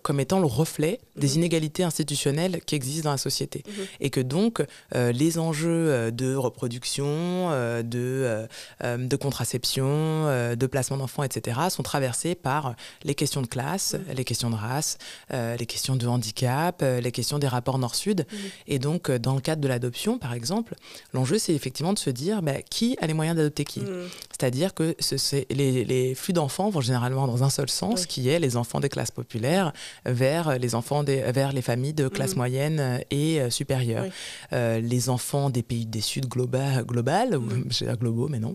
comme 0.02 0.20
étant 0.20 0.40
le 0.40 0.46
reflet 0.46 1.00
des 1.16 1.28
mm. 1.28 1.36
inégalités 1.36 1.82
institutionnelles 1.82 2.60
qui 2.64 2.76
existent 2.76 3.04
dans 3.04 3.12
la 3.12 3.18
société. 3.18 3.62
Mm-hmm. 3.66 3.86
Et 4.00 4.10
que 4.10 4.20
donc, 4.20 4.64
les 4.94 5.38
enjeux 5.38 5.57
euh, 5.66 6.10
de 6.10 6.34
reproduction, 6.34 7.06
euh, 7.08 7.82
de, 7.82 8.46
euh, 8.82 8.96
de 8.96 9.16
contraception, 9.16 10.26
de 10.56 10.66
placement 10.66 10.96
d'enfants, 10.96 11.22
etc., 11.22 11.58
sont 11.70 11.82
traversés 11.82 12.34
par 12.34 12.74
les 13.04 13.14
questions 13.14 13.42
de 13.42 13.46
classe, 13.46 13.94
mmh. 13.94 14.12
les 14.14 14.24
questions 14.24 14.50
de 14.50 14.54
race, 14.54 14.98
les 15.30 15.66
questions 15.66 15.96
de 15.96 16.06
handicap, 16.06 16.82
les 16.82 17.12
questions 17.12 17.38
des 17.38 17.48
rapports 17.48 17.78
nord-sud. 17.78 18.26
Mmh. 18.30 18.36
Et 18.66 18.78
donc, 18.78 19.10
dans 19.10 19.34
le 19.34 19.40
cadre 19.40 19.60
de 19.60 19.68
l'adoption, 19.68 20.18
par 20.18 20.32
exemple, 20.32 20.74
l'enjeu, 21.12 21.38
c'est 21.38 21.54
effectivement 21.54 21.92
de 21.92 21.98
se 21.98 22.10
dire 22.10 22.42
bah, 22.42 22.62
qui 22.62 22.96
a 23.00 23.06
les 23.06 23.14
moyens 23.14 23.36
d'adopter 23.36 23.64
qui. 23.64 23.80
Mmh. 23.80 24.08
C'est-à-dire 24.30 24.74
que 24.74 24.94
ce, 25.00 25.16
les, 25.50 25.84
les, 25.84 26.14
flux 26.14 26.32
d'enfants 26.32 26.70
vont 26.70 26.80
généralement 26.80 27.26
dans 27.26 27.42
un 27.42 27.50
seul 27.50 27.68
sens, 27.68 28.06
qui 28.06 28.28
est 28.28 28.38
les 28.38 28.56
enfants 28.56 28.80
des 28.80 28.88
classes 28.88 29.10
populaires 29.10 29.72
vers 30.04 30.58
les 30.58 30.74
enfants 30.74 31.02
des, 31.02 31.20
vers 31.32 31.52
les 31.52 31.62
familles 31.62 31.94
de 31.94 32.08
classe 32.08 32.36
moyenne 32.36 33.00
et 33.10 33.40
supérieure. 33.50 34.06
les 34.52 35.08
enfants 35.08 35.37
des 35.50 35.62
pays 35.62 35.86
du 35.86 36.00
Sud 36.00 36.26
global, 36.26 36.84
global 36.84 37.38
globaux, 38.00 38.28
mais 38.28 38.38
non, 38.38 38.54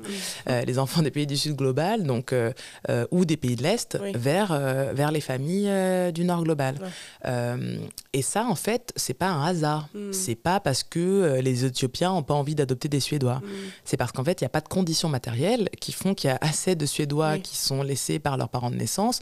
euh, 0.50 0.62
les 0.62 0.80
enfants 0.80 1.02
des 1.02 1.12
pays 1.12 1.28
du 1.28 1.38
Sud 1.38 1.56
global, 1.56 2.04
donc, 2.04 2.34
euh, 2.34 2.52
euh, 2.89 3.06
ou 3.12 3.26
des 3.26 3.38
pays 3.38 3.56
de 3.56 3.63
l'Est, 3.63 3.98
vers, 4.15 4.54
vers 4.93 5.12
les 5.12 5.22
familles 5.22 5.72
du 6.13 6.24
Nord 6.26 6.43
global. 6.43 6.76
et 8.13 8.22
ça, 8.22 8.46
en 8.46 8.56
fait, 8.56 8.93
c'est 8.96 9.13
pas 9.13 9.30
un 9.30 9.46
hasard. 9.46 9.89
Mm. 9.93 10.13
C'est 10.13 10.36
pas 10.36 10.60
parce 10.60 10.84
que 10.84 11.39
les 11.41 11.65
Éthiopiens 11.65 12.12
n'ont 12.13 12.24
pas 12.24 12.34
envie 12.34 12.56
d'adopter 12.56 12.88
des 12.88 13.00
Suédois. 13.00 13.41
C'est 13.86 13.98
parce 13.98 14.12
qu'en 14.12 14.24
fait, 14.24 14.41
il 14.41 14.43
n'y 14.43 14.48
a 14.48 14.50
pas 14.50 14.62
de 14.62 14.67
conditions 14.67 15.10
matérielles 15.10 15.69
qui 15.80 15.91
font 15.91 16.13
qu'il 16.13 16.30
y 16.30 16.34
a 16.34 16.38
assez 16.41 16.76
de 16.76 16.86
Suédois 16.86 17.38
qui 17.39 17.58
sont 17.58 17.82
laissés 17.84 18.19
par 18.19 18.38
leurs 18.38 18.50
parents 18.50 18.72
de 18.72 18.76
naissance 18.76 19.22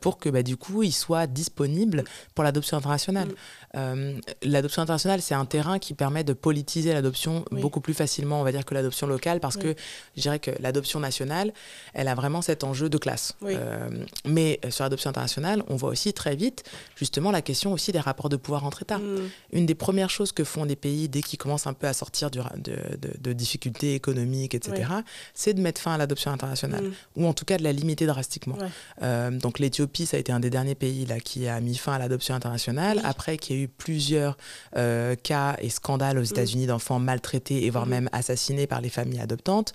pour 0.00 0.18
que, 0.18 0.28
bah, 0.28 0.42
du 0.42 0.56
coup, 0.56 0.82
ils 0.82 0.92
soient 0.92 1.26
disponibles 1.26 2.04
pour 2.34 2.44
l'adoption 2.44 2.76
internationale. 2.76 3.28
Euh, 3.76 4.18
l'adoption 4.42 4.82
internationale, 4.82 5.20
c'est 5.20 5.34
un 5.34 5.44
terrain 5.44 5.78
qui 5.78 5.94
permet 5.94 6.24
de 6.24 6.32
politiser 6.32 6.92
l'adoption 6.92 7.44
beaucoup 7.50 7.80
plus 7.80 7.94
facilement, 7.94 8.40
on 8.40 8.44
va 8.44 8.52
dire, 8.52 8.64
que 8.64 8.74
l'adoption 8.74 9.06
locale, 9.06 9.40
parce 9.40 9.56
que 9.56 9.74
je 10.16 10.22
dirais 10.22 10.38
que 10.38 10.50
l'adoption 10.60 11.00
nationale, 11.00 11.52
elle 11.94 12.08
a 12.08 12.14
vraiment 12.14 12.42
cet 12.42 12.64
enjeu 12.64 12.88
de 12.88 12.98
classe. 12.98 13.34
Euh, 13.44 13.88
mais 14.24 14.60
sur 14.70 14.84
l'adoption 14.84 15.10
internationale, 15.10 15.62
on 15.68 15.76
voit 15.76 15.90
aussi 15.90 16.12
très 16.12 16.36
vite, 16.36 16.64
justement, 16.96 17.30
la 17.30 17.42
question 17.42 17.72
aussi 17.72 17.92
des 17.92 18.00
rapports 18.00 18.28
de 18.28 18.36
pouvoir 18.36 18.64
entre 18.64 18.82
États. 18.82 18.98
Mm. 18.98 19.30
Une 19.52 19.66
des 19.66 19.74
premières 19.74 20.10
choses 20.10 20.32
que 20.32 20.44
font 20.44 20.66
des 20.66 20.76
pays 20.76 21.08
dès 21.08 21.22
qu'ils 21.22 21.38
commencent 21.38 21.66
un 21.66 21.74
peu 21.74 21.86
à 21.86 21.92
sortir 21.92 22.30
du, 22.30 22.40
de, 22.56 23.32
difficultés 23.32 23.94
économiques, 23.94 24.54
etc., 24.54 24.90
c'est 25.34 25.54
de 25.54 25.60
mettre 25.60 25.80
fin 25.80 25.92
à 25.92 25.98
l'adoption 25.98 26.30
internationale, 26.30 26.84
mm. 26.84 26.92
ou 27.16 27.26
en 27.26 27.34
tout 27.34 27.44
cas 27.44 27.58
de 27.58 27.64
la 27.64 27.72
limiter 27.72 28.06
drastiquement. 28.06 28.56
Euh, 29.02 29.30
donc 29.30 29.58
l'Éthiopie, 29.58 30.06
ça 30.06 30.16
a 30.16 30.20
été 30.20 30.32
un 30.32 30.40
des 30.40 30.50
derniers 30.50 30.74
pays 30.74 31.06
là, 31.06 31.20
qui 31.20 31.46
a 31.46 31.60
mis 31.60 31.76
fin 31.76 31.92
à 31.92 31.98
l'adoption 31.98 32.34
internationale, 32.34 33.00
après 33.04 33.36
qui 33.36 33.58
eu 33.58 33.67
plusieurs 33.68 34.36
euh, 34.76 35.14
cas 35.14 35.56
et 35.60 35.70
scandales 35.70 36.18
aux 36.18 36.22
États-Unis 36.22 36.38
États-Unis 36.38 36.66
d'enfants 36.66 36.98
maltraités 37.00 37.64
et 37.64 37.70
voire 37.70 37.86
mhm. 37.86 37.90
même 37.90 38.08
assassinés 38.12 38.66
par 38.66 38.80
les 38.80 38.90
familles 38.90 39.20
adoptantes. 39.20 39.72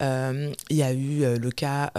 il 0.00 0.54
y 0.70 0.82
a 0.82 0.92
eu 0.92 1.38
le 1.38 1.50
cas 1.50 1.92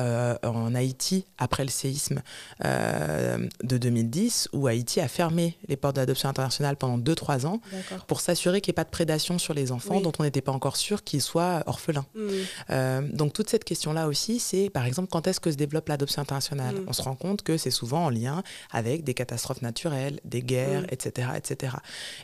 en 0.44 0.74
Haïti 0.74 1.26
après 1.38 1.64
le 1.64 1.70
séisme 1.70 2.22
de 2.64 3.78
2010 3.78 4.50
où 4.54 4.68
Haïti 4.68 5.00
a 5.02 5.08
fermé 5.08 5.58
les 5.68 5.76
portes 5.76 5.96
d'adoption 5.96 6.30
internationale 6.30 6.78
pendant 6.78 6.98
2-3 6.98 7.46
ans 7.46 7.62
pour 8.08 8.22
s'assurer 8.22 8.62
qu'il 8.62 8.72
n'y 8.72 8.74
ait 8.74 8.82
pas 8.82 8.84
de 8.84 8.90
prédation 8.90 9.38
sur 9.38 9.54
les 9.54 9.72
enfants 9.72 10.02
dont 10.02 10.12
on 10.20 10.24
n'était 10.24 10.42
pas 10.42 10.52
encore 10.52 10.78
sûr 10.78 11.04
qu'ils 11.04 11.22
soient 11.22 11.64
orphelins. 11.68 12.06
Mhm. 12.16 13.12
donc 13.14 13.34
toute 13.34 13.50
cette 13.50 13.64
question-là 13.64 14.08
aussi, 14.08 14.40
c'est 14.40 14.70
par 14.70 14.86
exemple 14.86 15.10
quand 15.12 15.28
est-ce 15.28 15.40
que 15.40 15.52
se 15.52 15.58
développe 15.58 15.90
l'adoption 15.90 16.22
internationale? 16.22 16.76
On 16.88 16.94
se 16.94 17.02
rend 17.02 17.16
compte 17.16 17.44
que 17.44 17.58
c'est 17.58 17.72
souvent 17.72 18.06
en 18.06 18.10
lien 18.10 18.44
avec 18.72 19.04
des 19.04 19.14
catastrophes 19.14 19.62
naturelles, 19.62 20.20
des 20.26 20.42
guerres, 20.42 20.86
etc., 20.92 21.27
etc. 21.36 21.76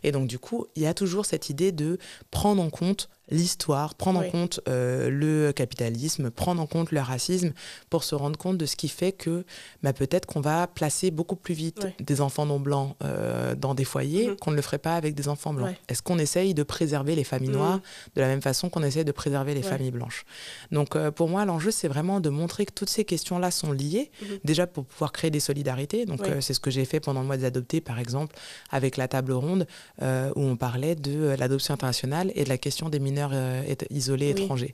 Et 0.03 0.11
donc 0.11 0.27
du 0.27 0.39
coup, 0.39 0.67
il 0.75 0.83
y 0.83 0.87
a 0.87 0.93
toujours 0.93 1.25
cette 1.25 1.49
idée 1.49 1.71
de 1.71 1.97
prendre 2.31 2.61
en 2.61 2.69
compte 2.69 3.09
l'histoire, 3.29 3.95
prendre 3.95 4.19
en 4.19 4.29
compte 4.29 4.59
euh, 4.67 5.09
le 5.09 5.51
capitalisme, 5.53 6.29
prendre 6.29 6.61
en 6.61 6.67
compte 6.67 6.91
le 6.91 6.99
racisme 6.99 7.53
pour 7.89 8.03
se 8.03 8.15
rendre 8.15 8.37
compte 8.37 8.57
de 8.57 8.65
ce 8.65 8.75
qui 8.75 8.89
fait 8.89 9.11
que 9.11 9.45
bah, 9.81 9.93
peut-être 9.93 10.25
qu'on 10.25 10.41
va 10.41 10.67
placer 10.67 11.09
beaucoup 11.09 11.35
plus 11.35 11.53
vite 11.53 11.87
des 12.01 12.21
enfants 12.21 12.45
non 12.45 12.59
blancs 12.59 12.95
euh, 13.03 13.55
dans 13.55 13.75
des 13.75 13.85
foyers 13.85 14.27
mhm. 14.27 14.35
qu'on 14.37 14.51
ne 14.51 14.55
le 14.55 14.61
ferait 14.61 14.77
pas 14.77 14.95
avec 14.95 15.15
des 15.15 15.29
enfants 15.29 15.53
blancs. 15.53 15.75
Est-ce 15.87 16.03
qu'on 16.03 16.19
essaye 16.19 16.53
de 16.53 16.63
préserver 16.63 17.15
les 17.15 17.23
familles 17.23 17.49
noires 17.49 17.77
mhm. 17.77 17.81
de 18.15 18.21
la 18.21 18.27
même 18.27 18.41
façon 18.41 18.69
qu'on 18.69 18.83
essaye 18.83 19.05
de 19.05 19.11
préserver 19.11 19.53
les 19.53 19.63
familles 19.63 19.91
blanches? 19.91 20.25
Donc 20.71 20.95
euh, 20.95 21.09
pour 21.09 21.29
moi, 21.29 21.45
l'enjeu, 21.45 21.71
c'est 21.71 21.87
vraiment 21.87 22.19
de 22.19 22.29
montrer 22.29 22.65
que 22.65 22.73
toutes 22.73 22.89
ces 22.89 23.05
questions-là 23.05 23.51
sont 23.51 23.71
liées, 23.71 24.11
mhm. 24.21 24.39
déjà 24.43 24.67
pour 24.67 24.85
pouvoir 24.85 25.11
créer 25.11 25.31
des 25.31 25.39
solidarités. 25.39 26.05
Donc 26.05 26.21
c'est 26.41 26.53
ce 26.53 26.59
que 26.59 26.71
j'ai 26.71 26.85
fait 26.85 26.99
pendant 26.99 27.21
le 27.21 27.27
mois 27.27 27.37
des 27.37 27.45
adoptés, 27.45 27.81
par 27.81 27.99
exemple, 27.99 28.35
avec 28.69 28.92
la 28.97 29.08
table 29.08 29.32
ronde 29.34 29.67
où 30.01 30.41
on 30.41 30.56
parlait 30.56 30.95
de 30.95 31.36
l'adoption 31.38 31.73
internationale 31.73 32.32
et 32.36 32.43
de 32.43 32.49
la 32.49 32.58
question 32.58 32.89
des 32.89 32.99
mineurs 32.99 33.32
euh, 33.34 33.75
isolés 33.89 34.29
étrangers. 34.29 34.73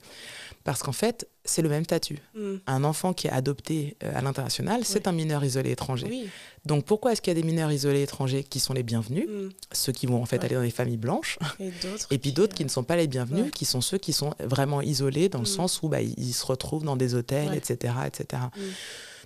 Parce 0.64 0.84
qu'en 0.84 0.92
fait, 0.92 1.28
c'est 1.46 1.62
le 1.62 1.70
même 1.70 1.84
statut. 1.84 2.20
Mm. 2.36 2.56
Un 2.68 2.84
enfant 2.84 3.14
qui 3.14 3.28
est 3.28 3.32
adopté 3.32 3.96
euh, 4.04 4.12
à 4.14 4.22
l'international, 4.22 4.84
c'est 4.84 5.08
un 5.08 5.12
mineur 5.12 5.44
isolé 5.44 5.72
étranger. 5.72 6.28
Donc 6.66 6.86
pourquoi 6.86 7.14
est-ce 7.14 7.22
qu'il 7.22 7.34
y 7.34 7.38
a 7.38 7.42
des 7.42 7.48
mineurs 7.48 7.72
isolés 7.72 8.04
étrangers 8.04 8.44
qui 8.44 8.60
sont 8.60 8.74
les 8.74 8.84
bienvenus, 8.84 9.28
mm. 9.28 9.50
ceux 9.72 9.94
qui 9.94 10.06
vont 10.06 10.22
en 10.22 10.26
fait 10.26 10.44
aller 10.44 10.56
dans 10.56 10.62
les 10.62 10.70
familles 10.70 10.98
blanches, 10.98 11.40
et, 11.60 12.18
puis 12.18 12.34
d'autres 12.34 12.54
qui, 12.54 12.66
ne 12.66 12.70
sont 12.70 12.84
pas 12.84 12.98
les 12.98 13.08
bienvenus, 13.08 13.52
qui 13.52 13.66
sont 13.66 13.82
ceux 13.82 13.98
qui 13.98 14.14
sont 14.14 14.34
vraiment 14.40 14.82
isolés 14.82 15.30
dans 15.30 15.40
le 15.40 15.44
mm. 15.44 15.58
sens 15.58 15.82
où 15.82 15.90
bah, 15.90 16.02
ils 16.02 16.34
se 16.34 16.46
retrouvent 16.46 16.84
dans 16.84 16.98
des 16.98 17.16
hôtels, 17.16 17.54
etc. 17.56 17.94
etc. 18.06 18.44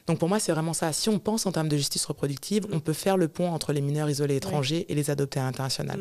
Donc 0.07 0.19
pour 0.19 0.27
moi, 0.29 0.39
c'est 0.39 0.51
vraiment 0.51 0.73
ça. 0.73 0.91
Si 0.91 1.09
on 1.09 1.19
pense 1.19 1.45
en 1.45 1.51
termes 1.51 1.69
de 1.69 1.77
justice 1.77 2.05
reproductive, 2.05 2.65
on 2.71 2.79
peut 2.79 2.93
faire 2.93 3.17
le 3.17 3.27
pont 3.27 3.49
entre 3.51 3.71
les 3.73 3.81
mineurs 3.81 4.09
isolés 4.09 4.35
étrangers 4.35 4.85
et 4.89 4.95
les 4.95 5.09
adoptés 5.09 5.39
à 5.39 5.43
l'international 5.43 5.99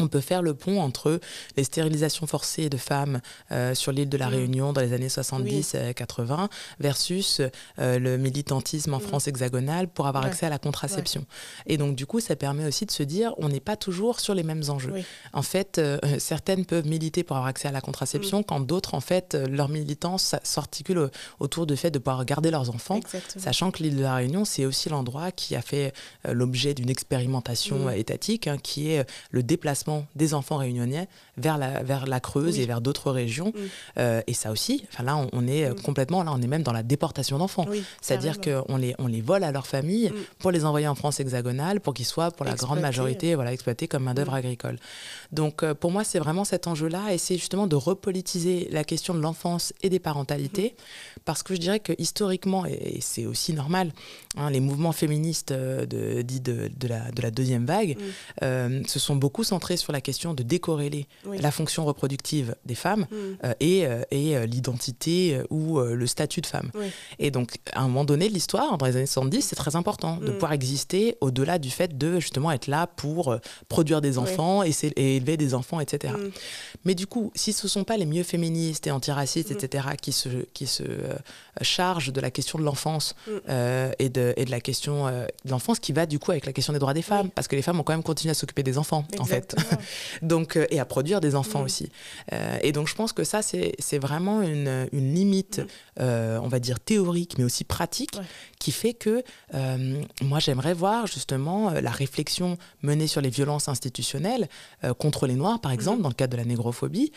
on 0.00 0.08
peut 0.08 0.20
faire 0.20 0.42
le 0.42 0.54
pont 0.54 0.80
entre 0.80 1.20
les 1.56 1.64
stérilisations 1.64 2.26
forcées 2.26 2.68
de 2.68 2.76
femmes 2.76 3.20
euh, 3.52 3.74
sur 3.74 3.92
l'île 3.92 4.08
de 4.08 4.16
la 4.16 4.28
mm. 4.28 4.34
Réunion 4.34 4.72
dans 4.72 4.80
les 4.80 4.92
années 4.92 5.08
70-80 5.08 6.48
versus 6.80 7.40
euh, 7.78 7.98
le 7.98 8.18
militantisme 8.18 8.94
en 8.94 8.98
mm. 8.98 9.02
France 9.02 9.28
hexagonale 9.28 9.88
pour 9.88 10.06
avoir 10.08 10.24
accès 10.24 10.46
à 10.46 10.48
la 10.48 10.58
contraception. 10.58 11.24
Et 11.66 11.76
donc, 11.76 11.94
du 11.94 12.06
coup, 12.06 12.18
ça 12.18 12.34
permet 12.34 12.66
aussi 12.66 12.86
de 12.86 12.90
se 12.90 13.04
dire, 13.04 13.34
on 13.38 13.48
n'est 13.48 13.60
pas 13.60 13.76
toujours 13.76 14.18
sur 14.18 14.34
les 14.34 14.42
mêmes 14.42 14.64
enjeux. 14.68 14.92
En 15.32 15.42
fait, 15.42 15.78
euh, 15.78 15.98
certaines 16.18 16.66
peuvent 16.66 16.86
militer 16.86 17.22
pour 17.22 17.36
avoir 17.36 17.48
accès 17.48 17.68
à 17.68 17.72
la 17.72 17.80
contraception, 17.80 18.40
mm. 18.40 18.44
quand 18.44 18.60
d'autres, 18.60 18.94
en 18.94 19.00
fait, 19.00 19.34
leur 19.34 19.68
militance 19.68 20.34
s'articule 20.42 21.08
autour 21.38 21.66
du 21.66 21.76
fait 21.76 21.90
de 21.92 21.98
pouvoir 22.00 22.24
garder 22.24 22.50
leurs 22.50 22.70
enfants, 22.70 23.00
sachant 23.36 23.70
que 23.70 23.82
l'île 23.82 23.96
de 23.96 24.02
la 24.02 24.16
Réunion, 24.16 24.44
c'est 24.44 24.64
aussi 24.64 24.88
l'endroit 24.88 25.30
qui 25.30 25.54
a 25.54 25.62
fait 25.62 25.92
l'objet 26.24 26.74
d'une 26.74 26.90
expérimentation 26.90 27.90
étatique, 27.90 28.48
hein, 28.48 28.58
qui 28.60 28.90
est 28.90 29.06
le 29.30 29.42
déplacement 29.42 29.83
des 30.14 30.34
enfants 30.34 30.56
réunionnais 30.56 31.08
vers 31.36 31.58
la, 31.58 31.82
vers 31.82 32.06
la 32.06 32.20
Creuse 32.20 32.58
et 32.58 32.66
vers 32.66 32.80
d'autres 32.80 33.10
régions. 33.10 33.52
Euh, 33.98 34.22
et 34.26 34.34
ça 34.34 34.50
aussi, 34.50 34.84
enfin 34.92 35.02
là, 35.02 35.16
on, 35.32 35.46
est 35.46 35.70
mm. 35.70 35.80
complètement, 35.82 36.22
là, 36.22 36.32
on 36.32 36.40
est 36.42 36.46
même 36.46 36.62
dans 36.62 36.72
la 36.72 36.82
déportation 36.82 37.38
d'enfants. 37.38 37.66
C'est-à-dire 38.00 38.40
qu'on 38.40 38.76
les, 38.76 38.94
on 38.98 39.06
les 39.06 39.20
vole 39.20 39.44
à 39.44 39.52
leur 39.52 39.66
famille 39.66 40.12
pour 40.38 40.50
les 40.50 40.64
envoyer 40.64 40.88
en 40.88 40.94
France 40.94 41.20
hexagonale 41.20 41.80
pour 41.80 41.94
qu'ils 41.94 42.06
soient, 42.06 42.30
pour 42.30 42.44
la 42.44 42.54
grande 42.54 42.80
majorité, 42.80 43.34
voilà, 43.34 43.52
exploités 43.52 43.88
comme 43.88 44.04
main-d'œuvre 44.04 44.34
agricole. 44.34 44.78
Donc, 45.32 45.62
euh, 45.62 45.74
pour 45.74 45.90
moi, 45.90 46.04
c'est 46.04 46.18
vraiment 46.18 46.44
cet 46.44 46.66
enjeu-là, 46.66 47.12
et 47.12 47.18
c'est 47.18 47.36
justement 47.36 47.66
de 47.66 47.76
repolitiser 47.76 48.68
la 48.70 48.84
question 48.84 49.14
de 49.14 49.20
l'enfance 49.20 49.72
et 49.82 49.88
des 49.88 49.98
parentalités, 49.98 50.74
parce 51.24 51.42
que 51.42 51.54
je 51.54 51.60
dirais 51.60 51.80
que 51.80 51.92
historiquement, 51.98 52.66
et, 52.66 52.98
c'est 53.00 53.26
aussi 53.26 53.52
normal, 53.52 53.92
hein, 54.36 54.50
les 54.50 54.60
mouvements 54.60 54.92
féministes 54.92 55.52
euh, 55.52 55.86
de, 55.86 56.22
dits 56.22 56.40
de, 56.40 56.70
de, 56.76 56.88
la, 56.88 57.10
de 57.10 57.22
la 57.22 57.30
deuxième 57.30 57.66
vague 57.66 57.96
se 58.40 58.98
sont 58.98 59.16
beaucoup 59.16 59.44
centrés 59.44 59.73
sur 59.76 59.92
la 59.92 60.00
question 60.00 60.34
de 60.34 60.42
décorréler 60.42 61.06
la 61.24 61.50
fonction 61.50 61.84
reproductive 61.84 62.54
des 62.64 62.74
femmes 62.74 63.06
mm. 63.10 63.14
euh, 63.44 63.54
et, 63.60 63.86
euh, 63.86 64.02
et 64.10 64.36
euh, 64.36 64.46
l'identité 64.46 65.40
ou 65.50 65.78
le 65.80 66.06
statut 66.06 66.40
de 66.40 66.46
femme. 66.46 66.70
Et 67.18 67.30
donc, 67.30 67.56
à 67.72 67.80
un 67.80 67.88
moment 67.88 68.04
donné 68.04 68.28
de 68.28 68.34
l'histoire, 68.34 68.78
dans 68.78 68.86
les 68.86 68.96
années 68.96 69.06
70, 69.06 69.42
c'est 69.42 69.56
très 69.56 69.76
important 69.76 70.16
de 70.16 70.30
mm. 70.30 70.32
pouvoir 70.32 70.52
exister 70.52 71.16
au-delà 71.20 71.58
du 71.58 71.70
fait 71.70 71.96
de 71.96 72.20
justement 72.20 72.52
être 72.52 72.66
là 72.66 72.86
pour 72.86 73.36
produire 73.68 74.00
des 74.00 74.18
enfants 74.18 74.62
et, 74.62 74.72
élever 74.96 75.36
des 75.36 75.54
enfants, 75.54 75.80
etc. 75.80 76.14
Mm. 76.16 76.30
Mais 76.84 76.94
du 76.94 77.06
coup, 77.06 77.32
si 77.34 77.52
ce 77.52 77.66
ne 77.66 77.70
sont 77.70 77.84
pas 77.84 77.96
les 77.96 78.06
mieux 78.06 78.22
féministes 78.22 78.86
et 78.86 78.90
antiracistes, 78.90 79.50
etc., 79.50 79.88
qui 80.00 80.12
se, 80.12 80.28
qui 80.52 80.66
se 80.66 80.82
chargent 81.62 82.12
de 82.12 82.20
la 82.20 82.30
question 82.30 82.58
de 82.58 82.64
l'enfance 82.64 83.14
et, 83.28 84.08
de, 84.08 84.34
et 84.36 84.44
de 84.44 84.50
la 84.50 84.60
question 84.60 85.06
de 85.06 85.50
l'enfance 85.50 85.78
qui 85.78 85.92
va 85.92 86.06
du 86.06 86.18
coup 86.18 86.30
avec 86.30 86.46
la 86.46 86.52
question 86.52 86.72
des 86.72 86.78
droits 86.78 86.94
des 86.94 87.02
femmes, 87.02 87.30
parce 87.30 87.48
que 87.48 87.56
les 87.56 87.62
femmes 87.62 87.80
ont 87.80 87.82
quand 87.82 87.92
même 87.92 88.02
continué 88.02 88.30
à 88.30 88.34
s'occuper 88.34 88.62
des 88.62 88.78
enfants, 88.78 89.04
en 89.18 89.24
fait. 89.24 89.56
donc, 90.22 90.56
euh, 90.56 90.66
et 90.70 90.80
à 90.80 90.84
produire 90.84 91.20
des 91.20 91.34
enfants 91.34 91.62
aussi. 91.62 91.90
Euh, 92.32 92.58
et 92.62 92.72
donc 92.72 92.88
je 92.88 92.94
pense 92.94 93.12
que 93.12 93.24
ça, 93.24 93.40
c'est 93.42 93.98
vraiment 93.98 94.42
une, 94.42 94.88
une 94.92 95.14
limite, 95.14 95.62
euh, 96.00 96.38
on 96.42 96.48
va 96.48 96.58
dire 96.58 96.80
théorique, 96.80 97.36
mais 97.38 97.44
aussi 97.44 97.64
pratique, 97.64 98.18
qui 98.58 98.72
fait 98.72 98.94
que 98.94 99.22
moi 100.22 100.38
j'aimerais 100.38 100.74
voir 100.74 101.06
justement 101.06 101.70
la 101.70 101.90
réflexion 101.90 102.58
menée 102.82 103.06
sur 103.06 103.20
les 103.20 103.30
violences 103.30 103.68
institutionnelles 103.68 104.48
contre 104.98 105.26
les 105.26 105.34
Noirs, 105.34 105.60
par 105.60 105.72
mm. 105.72 105.74
exemple, 105.74 106.02
dans 106.02 106.08
le 106.08 106.14
cadre 106.14 106.32
de 106.32 106.36
la 106.36 106.44
négrophobie. 106.44 107.12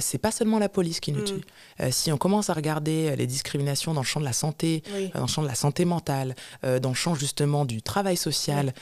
c'est 0.00 0.18
pas 0.18 0.30
seulement 0.30 0.58
la 0.58 0.68
police 0.68 1.00
qui 1.00 1.12
nous 1.12 1.22
tue. 1.22 1.90
si 1.90 2.12
on 2.12 2.18
commence 2.18 2.50
à 2.50 2.54
regarder 2.54 3.14
les 3.16 3.26
discriminations 3.26 3.94
dans 3.94 4.02
le 4.02 4.06
champ 4.06 4.20
de 4.20 4.24
la 4.24 4.32
santé, 4.32 4.82
dans 5.14 5.22
le 5.22 5.26
champ 5.26 5.42
de 5.42 5.48
la 5.48 5.54
santé 5.54 5.84
mentale, 5.84 6.34
dans 6.62 6.90
le 6.90 6.94
champ 6.94 7.14
justement 7.14 7.64
du 7.64 7.82
travail 7.82 8.16
social, 8.16 8.72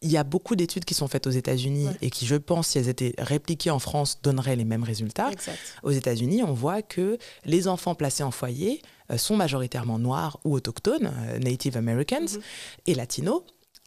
il 0.00 0.10
y 0.10 0.16
a 0.16 0.24
beaucoup 0.24 0.54
d'études 0.56 0.84
qui 0.84 0.94
sont 0.94 1.08
faites 1.08 1.26
aux 1.26 1.30
États-Unis 1.30 1.88
et 2.02 2.10
qui, 2.10 2.26
je 2.26 2.36
pense, 2.36 2.68
si 2.68 2.78
elles 2.78 2.88
étaient 2.88 3.14
répliquées 3.18 3.70
en 3.70 3.78
France, 3.78 4.20
donneraient 4.22 4.56
les 4.56 4.64
mêmes 4.64 4.84
résultats. 4.84 5.30
Aux 5.82 5.90
États-Unis, 5.90 6.42
on 6.42 6.52
voit 6.52 6.82
que 6.82 7.18
les 7.44 7.68
enfants 7.68 7.94
placés 7.94 8.22
en 8.22 8.30
foyer 8.30 8.82
euh, 9.10 9.16
sont 9.16 9.36
majoritairement 9.36 9.98
noirs 9.98 10.38
ou 10.44 10.54
autochtones, 10.54 11.12
euh, 11.28 11.38
Native 11.38 11.76
Americans 11.76 12.26
mm-hmm. 12.26 12.40
et 12.86 12.94
latinos. 12.94 13.42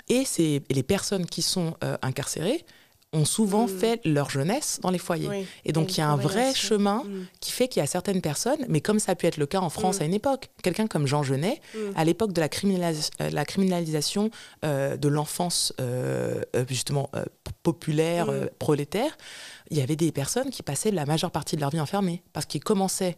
Et, 0.10 0.26
les 0.70 0.84
personnes 0.84 1.26
qui 1.26 1.42
sont 1.42 1.76
euh, 1.84 1.98
incarcérées 2.02 2.66
ont 3.14 3.26
souvent 3.26 3.66
mm. 3.66 3.70
fait 3.70 4.02
leur 4.06 4.30
jeunesse 4.30 4.80
dans 4.82 4.90
les 4.90 4.98
foyers. 4.98 5.46
Et 5.66 5.74
donc 5.74 5.96
il 5.96 6.00
y 6.00 6.02
a 6.02 6.10
un 6.10 6.16
vrai 6.16 6.54
chemin 6.54 7.04
mm. 7.04 7.26
qui 7.40 7.52
fait 7.52 7.68
qu'il 7.68 7.82
y 7.82 7.84
a 7.84 7.88
certaines 7.88 8.22
personnes, 8.22 8.66
mais 8.70 8.80
comme 8.82 9.00
ça 9.00 9.12
a 9.14 9.16
pu 9.16 9.26
être 9.26 9.38
le 9.38 9.46
cas 9.46 9.60
en 9.60 9.70
France 9.70 10.00
mm. 10.00 10.02
à 10.02 10.06
une 10.06 10.14
époque, 10.14 10.50
quelqu'un 10.64 10.88
comme 10.88 11.08
Jean 11.08 11.24
Genet, 11.24 11.62
à 11.96 12.06
l'époque 12.06 12.32
de 12.32 12.42
la, 12.42 12.48
euh, 12.48 13.30
la 13.30 13.46
criminalisation 13.46 14.32
euh, 14.64 14.96
de 14.96 15.08
l'enfance 15.08 15.74
euh, 15.82 16.42
justement 16.70 17.10
populaire, 17.64 18.28
prolétaire, 18.60 19.18
il 19.70 19.78
y 19.78 19.82
avait 19.82 19.96
des 19.96 20.12
personnes 20.12 20.50
qui 20.50 20.64
passaient 20.64 20.92
la 20.92 21.06
majeure 21.06 21.32
partie 21.32 21.56
de 21.56 21.62
leur 21.62 21.70
vie 21.70 21.80
enfermées 21.80 22.24
parce 22.34 22.46
qu'ils 22.46 22.64
commençaient 22.64 23.18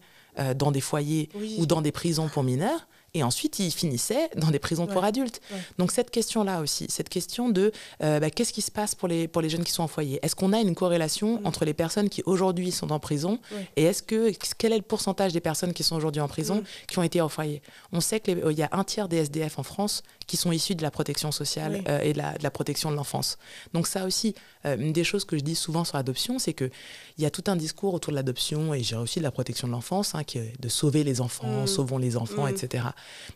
dans 0.56 0.72
des 0.72 0.82
foyers 0.82 1.30
ou 1.58 1.66
dans 1.66 1.82
des 1.82 1.92
prisons 1.92 2.28
pour 2.28 2.44
mineurs 2.44 2.88
et 3.16 3.22
ensuite, 3.22 3.60
ils 3.60 3.72
finissaient 3.72 4.30
dans 4.36 4.50
des 4.50 4.60
prisons 4.60 4.88
pour 4.88 5.04
adultes. 5.04 5.40
Donc 5.78 5.92
cette 5.92 6.10
question-là 6.10 6.62
aussi, 6.62 6.88
cette 6.90 7.10
question 7.10 7.50
de 7.50 7.72
euh, 8.02 8.20
bah, 8.20 8.32
qu'est-ce 8.32 8.52
qui 8.52 8.62
se 8.62 8.72
passe 8.72 8.96
pour 8.96 9.08
les, 9.08 9.28
pour 9.28 9.42
les 9.42 9.50
jeunes 9.50 9.64
qui 9.64 9.72
sont 9.72 9.84
en 9.84 9.88
foyer? 9.88 10.20
Est-ce 10.24 10.36
qu'on 10.36 10.52
a 10.52 10.60
une 10.60 10.74
corrélation 10.74 11.40
entre 11.44 11.64
les 11.64 11.74
personnes 11.76 12.10
qui 12.10 12.24
aujourd'hui 12.26 12.72
sont 12.72 12.92
en 12.92 13.00
prison 13.00 13.40
et 13.76 13.84
est-ce 13.84 14.02
que 14.02 14.32
quel 14.58 14.74
est 14.74 14.78
le 14.78 14.84
pourcentage 14.84 15.32
des 15.32 15.42
personnes 15.42 15.74
qui 15.74 15.84
sont 15.84 15.96
aujourd'hui 15.96 16.22
en 16.22 16.28
prison 16.28 16.64
qui 16.88 16.98
ont 16.98 17.04
été 17.04 17.22
en 17.22 17.30
foyer? 17.30 17.62
On 17.92 18.02
sait 18.02 18.20
qu'il 18.20 18.42
y 18.52 18.64
a 18.64 18.70
un 18.72 18.84
tiers 18.84 19.08
des 19.08 19.18
SDF 19.18 19.60
en 19.60 19.64
France 19.64 20.04
qui 20.28 20.38
sont 20.38 20.52
issus 20.52 20.76
de 20.76 20.82
la 20.82 20.92
protection 20.92 21.32
sociale 21.32 21.84
euh, 21.88 22.00
et 22.02 22.14
de 22.14 22.18
la, 22.18 22.38
de 22.38 22.44
la, 22.44 22.52
protection 22.52 22.92
de 22.92 22.96
l'enfance. 22.96 23.38
Donc 23.74 23.88
ça 23.88 24.06
aussi, 24.06 24.36
euh, 24.66 24.78
une 24.78 24.94
des 24.94 25.04
choses 25.04 25.26
que 25.26 25.38
je 25.38 25.44
dis 25.44 25.56
souvent 25.56 25.84
sur 25.84 25.98
l'adoption, 25.98 26.40
c'est 26.40 26.54
qu'il 26.54 26.72
y 27.18 27.26
a 27.26 27.30
tout 27.30 27.44
un 27.48 27.56
discours 27.56 27.94
autour 27.94 28.12
de 28.12 28.16
l'adoption 28.16 28.74
et 28.74 28.84
j'ai 28.84 28.96
aussi 28.96 29.20
de 29.20 29.24
la 29.24 29.32
protection 29.32 29.68
de 29.68 29.74
l'enfance, 29.74 30.16
hein, 30.16 30.24
qui 30.24 30.38
est 30.38 30.60
de 30.60 30.70
sauver 30.70 31.04
les 31.04 31.22
enfants, 31.22 31.64
mm. 31.64 31.68
sauvons 31.68 31.98
les 31.98 32.18
enfants, 32.18 32.48
etc. 32.48 32.86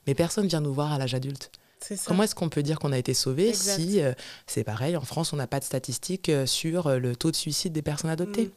Mais 0.05 0.13
personne 0.13 0.47
vient 0.47 0.61
nous 0.61 0.73
voir 0.73 0.91
à 0.91 0.97
l'âge 0.97 1.13
adulte. 1.13 1.51
Comment 2.05 2.23
est-ce 2.23 2.33
qu'on 2.33 2.49
peut 2.49 2.63
dire 2.63 2.79
qu'on 2.79 2.91
a 2.91 2.97
été 2.97 3.13
sauvé 3.13 3.53
si 3.53 4.01
euh, 4.01 4.13
c'est 4.47 4.63
pareil, 4.63 4.97
en 4.97 5.01
France, 5.01 5.31
on 5.31 5.35
n'a 5.35 5.45
pas 5.45 5.59
de 5.59 5.63
statistiques 5.63 6.31
sur 6.45 6.89
le 6.89 7.15
taux 7.15 7.29
de 7.29 7.35
suicide 7.35 7.71
des 7.71 7.83
personnes 7.83 8.09
adoptées? 8.09 8.51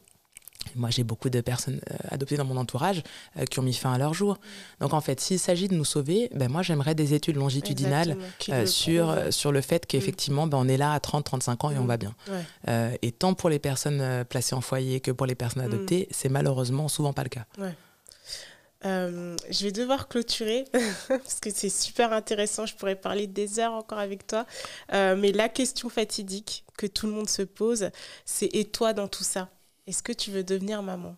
Moi, 0.75 0.89
j'ai 0.89 1.03
beaucoup 1.03 1.29
de 1.29 1.41
personnes 1.41 1.81
euh, 1.91 1.95
adoptées 2.09 2.37
dans 2.37 2.45
mon 2.45 2.57
entourage 2.57 3.03
euh, 3.37 3.45
qui 3.45 3.59
ont 3.59 3.63
mis 3.63 3.73
fin 3.73 3.93
à 3.93 3.97
leur 3.97 4.13
jour. 4.13 4.37
Donc, 4.79 4.93
en 4.93 5.01
fait, 5.01 5.19
s'il 5.19 5.39
s'agit 5.39 5.67
de 5.67 5.75
nous 5.75 5.85
sauver, 5.85 6.29
ben, 6.33 6.49
moi, 6.49 6.61
j'aimerais 6.61 6.95
des 6.95 7.13
études 7.13 7.35
longitudinales 7.35 8.17
euh, 8.49 8.65
sur, 8.65 9.15
sur 9.31 9.51
le 9.51 9.61
fait 9.61 9.85
qu'effectivement, 9.85 10.47
ben, 10.47 10.57
on 10.57 10.67
est 10.67 10.77
là 10.77 10.93
à 10.93 10.99
30, 10.99 11.25
35 11.25 11.63
ans 11.63 11.71
et 11.71 11.77
on 11.77 11.83
mm. 11.83 11.87
va 11.87 11.97
bien. 11.97 12.15
et 13.01 13.11
tant 13.11 13.33
pour 13.33 13.49
les 13.49 13.59
personnes 13.59 14.25
placées 14.25 14.55
en 14.55 14.61
foyer 14.61 14.99
que 14.99 15.11
pour 15.11 15.25
les 15.25 15.35
personnes 15.35 15.63
mm. 15.63 15.73
adoptées, 15.73 16.07
c'est 16.11 16.29
malheureusement 16.29 16.87
souvent 16.87 17.13
pas 17.13 17.23
le 17.23 17.29
cas. 17.29 17.45
je 18.83 19.63
vais 19.63 19.71
devoir 19.71 20.07
clôturer 20.07 20.65
parce 21.07 21.39
que 21.39 21.49
c'est 21.51 21.69
super 21.69 22.13
intéressant. 22.13 22.65
Je 22.65 22.75
pourrais 22.75 22.95
parler 22.95 23.27
des 23.27 23.59
heures 23.59 23.73
encore 23.73 23.99
avec 23.99 24.27
toi. 24.27 24.45
mais 24.91 25.31
la 25.31 25.49
question 25.49 25.89
fatidique 25.89 26.65
que 26.77 26.87
tout 26.87 27.07
le 27.07 27.13
monde 27.13 27.29
se 27.29 27.43
pose, 27.43 27.89
c'est 28.25 28.49
et 28.53 28.65
toi 28.65 28.93
dans 28.93 29.07
tout 29.07 29.23
ça? 29.23 29.49
Est-ce 29.91 30.03
que 30.03 30.13
tu 30.13 30.31
veux 30.31 30.45
devenir 30.45 30.81
maman? 30.81 31.17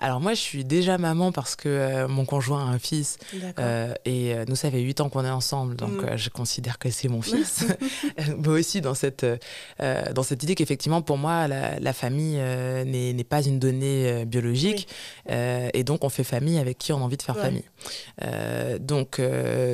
Alors 0.00 0.20
moi, 0.20 0.32
je 0.32 0.40
suis 0.40 0.64
déjà 0.64 0.96
maman 0.96 1.30
parce 1.30 1.56
que 1.56 1.68
euh, 1.68 2.08
mon 2.08 2.24
conjoint 2.24 2.66
a 2.66 2.68
un 2.68 2.78
fils. 2.78 3.18
Euh, 3.58 3.92
et 4.06 4.34
euh, 4.34 4.44
nous, 4.48 4.56
ça 4.56 4.70
fait 4.70 4.80
8 4.80 5.02
ans 5.02 5.10
qu'on 5.10 5.24
est 5.26 5.30
ensemble, 5.30 5.76
donc 5.76 6.02
mm. 6.02 6.16
je 6.16 6.30
considère 6.30 6.78
que 6.78 6.90
c'est 6.90 7.08
mon 7.08 7.20
fils. 7.20 7.66
Mais 8.38 8.48
aussi 8.48 8.80
dans 8.80 8.94
cette, 8.94 9.26
dans 9.78 10.22
cette 10.22 10.42
idée 10.42 10.54
qu'effectivement, 10.54 11.02
pour 11.02 11.18
moi, 11.18 11.46
la, 11.48 11.92
famille 11.92 12.38
n'est 12.86 13.24
pas 13.24 13.42
une 13.42 13.58
donnée 13.58 14.24
biologique. 14.24 14.88
et 15.28 15.84
donc, 15.84 16.04
on 16.04 16.08
fait 16.08 16.24
famille 16.24 16.58
avec 16.58 16.78
qui 16.78 16.92
on 16.92 16.98
a 16.98 17.00
envie 17.00 17.18
de 17.18 17.22
faire 17.22 17.36
famille. 17.36 17.64
donc, 18.80 19.20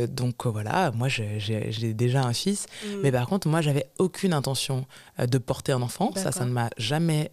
donc 0.09 0.47
voilà, 0.47 0.91
moi, 0.93 1.09
j'ai 1.09 1.95
déjà 1.95 2.23
un 2.23 2.33
fils. 2.33 2.67
Mm. 2.85 2.89
Mais 3.03 3.13
par 3.13 3.29
contre, 3.29 3.47
moi, 3.47 3.61
j'avais 3.61 3.87
aucune 3.99 4.33
intention 4.33 4.87
de 5.19 5.39
porter 5.39 5.73
un 5.73 5.83
enfant. 5.83 6.11
Ça, 6.17 6.33
ça 6.33 6.45
ne 6.45 6.51
m'a 6.51 6.71
jamais 6.79 7.31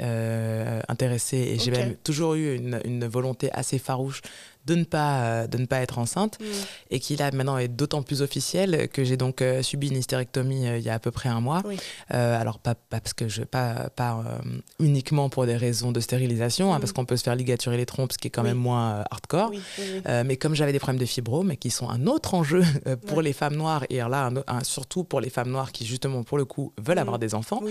intéressé. 0.88 1.38
Et 1.38 1.60
j'ai 1.60 1.72
même 1.72 1.96
toujours 1.96 2.33
une 2.36 3.08
volonté 3.08 3.52
assez 3.52 3.80
farouche 3.80 4.22
de 4.66 4.76
ne 4.76 4.84
pas, 4.84 5.24
euh, 5.24 5.48
de 5.48 5.58
ne 5.58 5.66
pas 5.66 5.82
être 5.82 6.00
enceinte 6.00 6.40
mm. 6.40 6.46
et 6.92 7.00
qui 7.00 7.16
là 7.16 7.30
maintenant 7.34 7.58
est 7.58 7.68
d'autant 7.68 8.02
plus 8.02 8.22
officiel 8.22 8.88
que 8.90 9.04
j'ai 9.04 9.18
donc 9.18 9.42
euh, 9.42 9.62
subi 9.62 9.90
une 9.90 9.98
hystérectomie 9.98 10.68
euh, 10.68 10.78
il 10.78 10.84
y 10.84 10.90
a 10.90 10.94
à 10.94 11.00
peu 11.00 11.12
près 11.12 11.30
un 11.30 11.42
mois. 11.42 11.62
alors 12.10 12.60
pas, 12.60 12.76
parce 12.76 13.14
que 13.14 13.28
je 13.28 13.44
pas, 13.44 13.90
pas 13.96 14.24
uniquement 14.80 15.30
pour 15.30 15.46
des 15.46 15.56
raisons 15.56 15.92
de 15.92 16.00
stérilisation, 16.00 16.74
hein, 16.74 16.80
parce 16.80 16.92
mm. 16.92 16.94
qu'on 16.94 17.06
peut 17.06 17.18
se 17.18 17.24
faire 17.24 17.36
ligaturer 17.36 17.78
les 17.78 17.86
trompes, 17.86 18.14
ce 18.14 18.18
qui 18.18 18.28
est 18.28 18.32
quand 18.32 18.44
même 18.44 18.58
moins 18.58 19.04
hardcore. 19.12 19.52
mais 20.26 20.38
comme 20.38 20.56
j'avais 20.56 20.72
des 20.72 20.80
problèmes 20.80 21.00
de 21.00 21.06
fibrome, 21.06 21.56
qui 21.58 21.70
sont 21.70 21.90
un 21.90 22.08
autre 22.08 22.34
enjeu 22.34 22.64
pour 23.08 23.22
les 23.22 23.34
femmes 23.34 23.56
noires 23.56 23.84
et 23.90 23.98
là 23.98 24.32
surtout 24.64 25.04
pour 25.04 25.22
les 25.22 25.30
femmes 25.30 25.50
noires 25.50 25.72
qui 25.72 25.86
justement 25.86 26.24
pour 26.24 26.38
le 26.38 26.46
coup 26.46 26.74
veulent 26.82 26.98
mm. 26.98 27.00
avoir 27.00 27.20
des 27.20 27.36
enfants, 27.36 27.62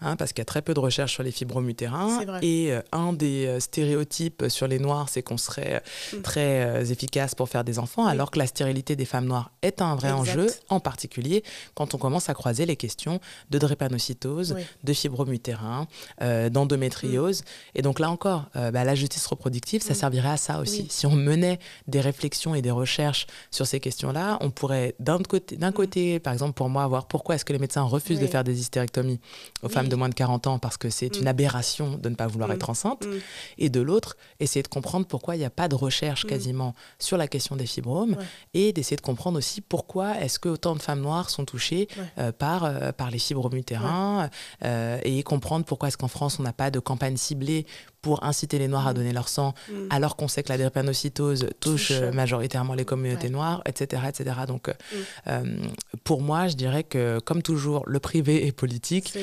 hein, 0.00 0.16
parce 0.16 0.32
qu'il 0.32 0.40
y 0.40 0.42
a 0.42 0.46
très 0.46 0.62
peu 0.62 0.74
de 0.74 0.80
recherches 0.80 1.12
sur 1.12 1.22
les 1.22 1.32
fibromes 1.32 1.68
utérins 1.68 2.20
et 2.42 2.72
un 2.92 3.12
des 3.12 3.58
stéréotypes 3.60 4.44
sur 4.48 4.66
les 4.66 4.78
noirs, 4.78 5.08
c'est 5.08 5.22
qu'on 5.22 5.38
serait 5.38 5.82
très 6.22 6.37
euh, 6.38 6.84
efficace 6.84 7.34
pour 7.34 7.48
faire 7.48 7.64
des 7.64 7.78
enfants, 7.78 8.06
alors 8.06 8.30
que 8.30 8.38
la 8.38 8.46
stérilité 8.46 8.96
des 8.96 9.04
femmes 9.04 9.26
noires 9.26 9.50
est 9.62 9.82
un 9.82 9.94
vrai 9.94 10.12
enjeu, 10.12 10.46
en 10.68 10.80
particulier 10.80 11.42
quand 11.74 11.94
on 11.94 11.98
commence 11.98 12.28
à 12.28 12.34
croiser 12.34 12.66
les 12.66 12.76
questions 12.76 13.20
de 13.50 13.58
drépanocytose, 13.58 14.56
de 14.84 14.92
fibrome 14.92 15.32
utérin, 15.32 15.86
euh, 16.22 16.48
d'endométriose. 16.50 17.42
Et 17.74 17.82
donc 17.82 17.98
là 17.98 18.10
encore, 18.10 18.46
euh, 18.56 18.70
bah, 18.70 18.84
la 18.84 18.94
justice 18.94 19.26
reproductive, 19.26 19.82
ça 19.82 19.94
servirait 19.94 20.30
à 20.30 20.36
ça 20.36 20.60
aussi. 20.60 20.86
Si 20.88 21.06
on 21.06 21.14
menait 21.14 21.58
des 21.86 22.00
réflexions 22.00 22.54
et 22.54 22.62
des 22.62 22.70
recherches 22.70 23.26
sur 23.50 23.66
ces 23.66 23.80
questions-là, 23.80 24.38
on 24.40 24.50
pourrait 24.50 24.94
d'un 24.98 25.18
côté, 25.18 25.56
d'un 25.56 25.72
côté, 25.72 26.20
par 26.20 26.32
exemple 26.32 26.54
pour 26.54 26.68
moi, 26.68 26.86
voir 26.86 27.06
pourquoi 27.06 27.34
est-ce 27.34 27.44
que 27.44 27.52
les 27.52 27.58
médecins 27.58 27.82
refusent 27.82 28.20
de 28.20 28.26
faire 28.26 28.44
des 28.44 28.60
hystérectomies 28.60 29.20
aux 29.62 29.68
femmes 29.68 29.88
de 29.88 29.96
moins 29.96 30.08
de 30.08 30.14
40 30.14 30.46
ans 30.46 30.58
parce 30.58 30.76
que 30.76 30.90
c'est 30.90 31.18
une 31.18 31.24
mm. 31.24 31.28
aberration 31.28 31.96
de 31.96 32.08
ne 32.08 32.14
pas 32.14 32.26
vouloir 32.26 32.50
mm. 32.50 32.54
être 32.54 32.70
enceinte, 32.70 33.06
mm. 33.06 33.18
et 33.58 33.70
de 33.70 33.80
l'autre, 33.80 34.16
essayer 34.40 34.62
de 34.62 34.68
comprendre 34.68 35.06
pourquoi 35.06 35.36
il 35.36 35.38
n'y 35.38 35.44
a 35.44 35.50
pas 35.50 35.68
de 35.68 35.74
recherche 35.74 35.98
Mm. 36.24 36.27
Quasiment 36.28 36.74
sur 36.98 37.16
la 37.16 37.26
question 37.26 37.56
des 37.56 37.66
fibromes 37.66 38.16
et 38.54 38.72
d'essayer 38.72 38.96
de 38.96 39.02
comprendre 39.02 39.38
aussi 39.38 39.60
pourquoi 39.60 40.20
est-ce 40.20 40.38
que 40.38 40.48
autant 40.48 40.74
de 40.74 40.82
femmes 40.82 41.00
noires 41.00 41.30
sont 41.30 41.44
touchées 41.44 41.88
euh, 42.18 42.32
par, 42.32 42.64
euh, 42.64 42.92
par 42.92 43.10
les 43.10 43.18
fibromes 43.18 43.56
utérins 43.56 44.30
euh, 44.64 45.00
et 45.04 45.22
comprendre 45.22 45.64
pourquoi 45.64 45.88
est-ce 45.88 45.96
qu'en 45.96 46.08
France 46.08 46.38
on 46.38 46.42
n'a 46.42 46.52
pas 46.52 46.70
de 46.70 46.78
campagne 46.78 47.16
ciblée 47.16 47.66
pour 48.02 48.24
inciter 48.24 48.58
les 48.58 48.68
Noirs 48.68 48.86
à 48.86 48.92
mm. 48.92 48.94
donner 48.94 49.12
leur 49.12 49.28
sang, 49.28 49.54
mm. 49.68 49.72
alors 49.90 50.16
qu'on 50.16 50.28
sait 50.28 50.42
que 50.42 50.50
la 50.50 50.58
drépanocytose 50.58 51.48
touche 51.60 51.90
euh, 51.90 52.12
majoritairement 52.12 52.74
les 52.74 52.84
communautés 52.84 53.28
noires, 53.28 53.62
etc., 53.66 54.02
etc. 54.08 54.36
Donc, 54.46 54.68
euh, 54.68 54.72
mm. 54.72 54.96
euh, 55.28 55.68
pour 56.04 56.22
moi, 56.22 56.48
je 56.48 56.54
dirais 56.54 56.84
que, 56.84 57.18
comme 57.20 57.42
toujours, 57.42 57.82
le 57.86 57.98
privé 57.98 58.46
est 58.46 58.52
politique. 58.52 59.16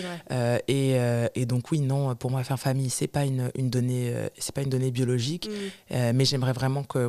et, 0.68 0.96
et, 1.36 1.46
donc, 1.46 1.72
oui, 1.72 1.80
non, 1.80 2.16
pour 2.16 2.32
moi, 2.32 2.44
faire 2.44 2.60
famille, 2.60 2.90
c'est 2.90 3.08
pas 3.08 3.26
une, 3.26 3.52
une 3.56 3.70
donnée, 3.70 4.14
c'est 4.38 4.54
pas 4.54 4.62
une 4.62 4.70
donnée 4.70 4.92
biologique, 4.92 5.50
mais 5.90 6.26
j'aimerais 6.26 6.54
vraiment 6.54 6.84
que, 6.84 7.00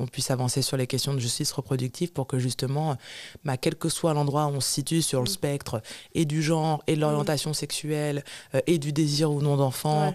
on, 0.00 0.06
puisse 0.06 0.30
avancer 0.30 0.62
sur 0.62 0.76
les 0.76 0.86
questions 0.86 1.14
de 1.14 1.18
justice 1.18 1.50
reproductive 1.52 2.12
pour 2.12 2.26
que 2.26 2.38
justement, 2.38 2.96
bah, 3.44 3.56
quel 3.56 3.74
que 3.74 3.88
soit 3.88 4.14
l'endroit 4.14 4.46
où 4.46 4.50
on 4.50 4.60
se 4.60 4.70
situe 4.70 5.02
sur 5.02 5.20
le 5.20 5.26
spectre 5.26 5.82
et 6.14 6.24
du 6.24 6.42
genre 6.42 6.82
et 6.86 6.94
de 6.94 7.00
l'orientation 7.00 7.52
sexuelle 7.52 8.24
et 8.66 8.78
du 8.78 8.92
désir 8.92 9.30
ou 9.30 9.40
non 9.40 9.56
d'enfant 9.56 10.14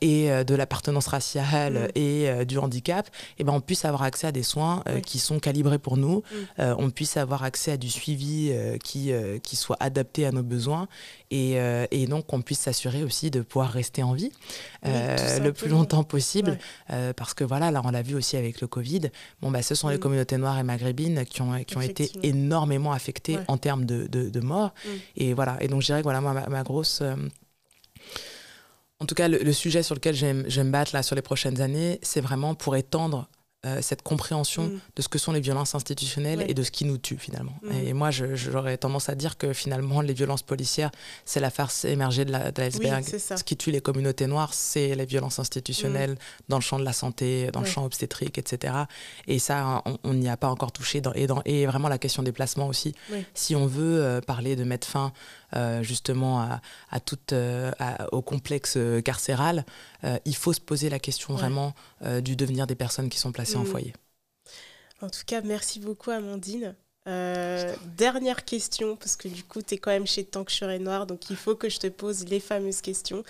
et 0.00 0.23
euh, 0.30 0.44
de 0.44 0.54
l'appartenance 0.54 1.06
raciale 1.06 1.74
mm. 1.74 1.88
et 1.94 2.28
euh, 2.28 2.44
du 2.44 2.58
handicap, 2.58 3.06
et 3.06 3.10
eh 3.38 3.44
ben, 3.44 3.52
on 3.52 3.60
puisse 3.60 3.84
avoir 3.84 4.02
accès 4.02 4.26
à 4.26 4.32
des 4.32 4.42
soins 4.42 4.82
euh, 4.88 5.00
qui 5.00 5.18
sont 5.18 5.38
calibrés 5.38 5.78
pour 5.78 5.96
nous, 5.96 6.22
mm. 6.58 6.62
on 6.78 6.90
puisse 6.90 7.16
avoir 7.16 7.42
accès 7.42 7.72
à 7.72 7.76
du 7.76 7.90
suivi 7.90 8.52
qui, 8.82 9.12
qui 9.42 9.56
soit 9.56 9.76
adapté 9.80 10.26
à 10.26 10.32
nos 10.32 10.42
besoins 10.42 10.88
et, 11.30 11.56
et 11.90 12.06
donc 12.06 12.26
qu'on 12.26 12.42
puisse 12.42 12.60
s'assurer 12.60 13.02
aussi 13.02 13.30
de 13.30 13.40
pouvoir 13.40 13.70
rester 13.70 14.02
en 14.02 14.12
vie 14.12 14.30
le 14.82 15.50
plus 15.50 15.68
longtemps 15.68 16.04
possible. 16.04 16.58
parce 17.16 17.34
que 17.34 17.44
voilà, 17.44 17.70
là 17.70 17.82
on 17.84 17.90
l'a 17.90 18.02
vu 18.02 18.14
aussi 18.14 18.36
avec 18.36 18.60
le 18.60 18.66
Covid, 18.66 19.10
bon, 19.40 19.50
bah, 19.50 19.62
ce 19.62 19.74
sont 19.74 19.88
les 19.88 19.96
mm. 19.96 20.00
communautés 20.00 20.36
noires 20.36 20.58
et 20.58 20.62
maghrébines 20.62 21.24
qui 21.24 21.42
ont, 21.42 21.62
qui 21.64 21.76
ont 21.76 21.82
été 21.82 22.10
énormément 22.22 22.92
affectées 22.92 23.38
en 23.48 23.56
termes 23.56 23.84
de, 23.84 24.06
de, 24.06 24.40
mort. 24.40 24.74
Et 25.16 25.34
voilà, 25.34 25.56
et 25.60 25.68
donc 25.68 25.82
je 25.82 25.86
dirais 25.86 26.00
que 26.00 26.04
voilà, 26.04 26.20
moi, 26.20 26.34
ma 26.48 26.62
grosse 26.62 27.02
en 29.04 29.06
tout 29.06 29.14
cas, 29.14 29.28
le, 29.28 29.52
sujet 29.52 29.82
sur 29.82 29.94
lequel 29.94 30.14
j'aime 30.14 30.44
me 30.46 30.70
battre 30.70 30.94
là, 30.94 31.02
sur 31.02 31.14
les 31.14 31.20
prochaines 31.20 31.60
années, 31.60 31.98
c'est 32.02 32.22
vraiment 32.22 32.54
pour 32.54 32.74
étendre 32.74 33.28
euh, 33.66 33.82
cette 33.82 34.00
compréhension 34.00 34.64
mm. 34.64 34.80
de 34.96 35.02
ce 35.02 35.08
que 35.08 35.18
sont 35.18 35.32
les 35.32 35.40
violences 35.40 35.74
institutionnelles 35.74 36.44
et 36.48 36.54
de 36.54 36.62
ce 36.62 36.70
qui 36.70 36.86
nous 36.86 36.96
tue 36.96 37.18
finalement. 37.18 37.54
Mm. 37.62 37.72
Et 37.86 37.92
moi, 37.92 38.10
j'aurais 38.10 38.78
tendance 38.78 39.10
à 39.10 39.14
dire 39.14 39.36
que 39.36 39.52
finalement, 39.52 40.00
les 40.00 40.14
violences 40.14 40.42
policières, 40.42 40.90
c'est 41.26 41.40
la 41.40 41.50
farce 41.50 41.84
émergée 41.84 42.24
de 42.24 42.32
l'iceberg. 42.32 43.04
ce 43.04 43.44
qui 43.44 43.58
tue 43.58 43.70
les 43.70 43.82
communautés 43.82 44.26
noires, 44.26 44.54
c'est 44.54 44.94
les 44.94 45.04
violences 45.04 45.38
institutionnelles 45.38 46.12
mm. 46.12 46.16
dans 46.48 46.56
le 46.56 46.62
champ 46.62 46.78
de 46.78 46.84
la 46.84 46.94
santé, 46.94 47.50
dans 47.52 47.60
le 47.60 47.66
champ 47.66 47.84
obstétrique, 47.84 48.38
etc. 48.38 48.74
Et 49.26 49.38
ça, 49.38 49.82
on 50.02 50.14
n'y 50.14 50.30
a 50.30 50.38
pas 50.38 50.48
encore 50.48 50.72
touché. 50.72 51.02
Dans, 51.02 51.12
et, 51.12 51.26
dans, 51.26 51.42
et 51.44 51.66
vraiment 51.66 51.88
la 51.88 51.98
question 51.98 52.22
des 52.22 52.32
placements 52.32 52.68
aussi. 52.68 52.94
Si 53.34 53.54
on 53.54 53.66
veut 53.66 54.02
euh, 54.02 54.20
parler 54.22 54.56
de 54.56 54.64
mettre 54.64 54.86
fin 54.86 55.12
justement 55.82 56.40
à, 56.40 56.60
à 56.90 57.00
euh, 57.32 57.72
au 58.12 58.22
complexe 58.22 58.74
euh, 58.76 59.00
carcéral, 59.00 59.64
il 60.24 60.36
faut 60.36 60.52
se 60.52 60.60
poser 60.60 60.88
la 60.90 60.98
question 60.98 61.34
vraiment 61.34 61.74
du 62.22 62.36
devenir 62.36 62.66
des 62.66 62.74
personnes 62.74 63.08
qui 63.08 63.18
sont 63.18 63.32
placées 63.32 63.56
en 63.56 63.62
mm. 63.62 63.66
foyer. 63.66 63.94
En 65.00 65.08
tout 65.08 65.22
cas, 65.26 65.40
merci 65.40 65.80
beaucoup 65.80 66.10
Amandine. 66.10 66.74
dernière 67.06 68.44
question, 68.44 68.96
parce 68.96 69.16
que 69.16 69.28
du 69.28 69.42
coup, 69.42 69.62
tu 69.62 69.74
es 69.74 69.78
quand 69.78 69.90
même 69.90 70.06
chez 70.06 70.28
et 70.28 70.78
Noir, 70.78 71.06
donc 71.06 71.30
il 71.30 71.36
faut 71.36 71.54
que 71.54 71.68
je 71.68 71.78
te 71.78 71.86
pose 71.86 72.24
les 72.26 72.40
fameuses 72.40 72.80
questions. 72.80 73.22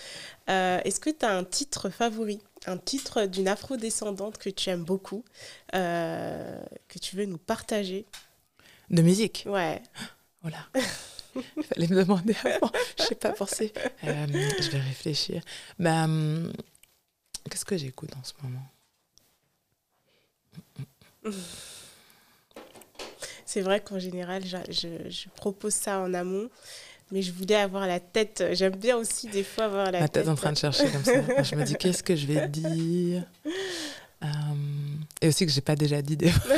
Est-ce 0.47 0.99
que 0.99 1.09
tu 1.09 1.25
as 1.25 1.31
un 1.31 1.43
titre 1.43 1.89
favori, 1.89 2.39
un 2.65 2.77
titre 2.77 3.25
d'une 3.25 3.47
afro-descendante 3.47 4.37
que 4.37 4.49
tu 4.49 4.69
aimes 4.69 4.83
beaucoup, 4.83 5.23
que 5.71 6.99
tu 7.01 7.15
veux 7.15 7.25
nous 7.25 7.37
partager? 7.37 8.05
De 8.89 9.01
musique? 9.01 9.45
Ouais. 9.47 9.81
Voilà. 10.41 10.59
Il 11.57 11.63
fallait 11.63 11.87
me 11.87 12.03
demander 12.03 12.35
avant. 12.43 12.71
Je 12.97 13.03
n'ai 13.09 13.15
pas 13.15 13.31
pensé. 13.31 13.73
Euh, 14.03 14.25
je 14.27 14.69
vais 14.71 14.79
réfléchir. 14.79 15.41
Bah, 15.79 16.03
hum, 16.05 16.51
Qu'est-ce 17.49 17.65
que 17.65 17.77
j'écoute 17.77 18.11
en 18.19 18.23
ce 18.23 18.33
moment? 18.41 18.67
C'est 23.45 23.61
vrai 23.61 23.81
qu'en 23.81 23.99
général, 23.99 24.43
je, 24.45 25.29
propose 25.35 25.73
ça 25.73 25.99
en 25.99 26.13
amont, 26.13 26.49
mais 27.11 27.21
je 27.21 27.31
voulais 27.31 27.55
avoir 27.55 27.87
la 27.87 27.99
tête. 27.99 28.43
J'aime 28.53 28.75
bien 28.75 28.97
aussi 28.97 29.27
des 29.27 29.43
fois 29.43 29.65
avoir 29.65 29.91
la, 29.91 30.01
la 30.01 30.07
tête. 30.07 30.27
en 30.27 30.35
train 30.35 30.53
de 30.53 30.57
chercher 30.57 30.89
comme 30.91 31.03
ça. 31.03 31.43
je 31.43 31.55
me 31.55 31.63
dis, 31.63 31.75
qu'est-ce 31.75 32.03
que 32.03 32.15
je 32.15 32.25
vais 32.25 32.47
dire? 32.47 33.23
Hum, 34.21 35.01
et 35.21 35.27
aussi 35.27 35.45
que 35.45 35.51
j'ai 35.51 35.61
pas 35.61 35.75
déjà 35.75 36.01
dit 36.01 36.17
des 36.17 36.31
fois 36.31 36.55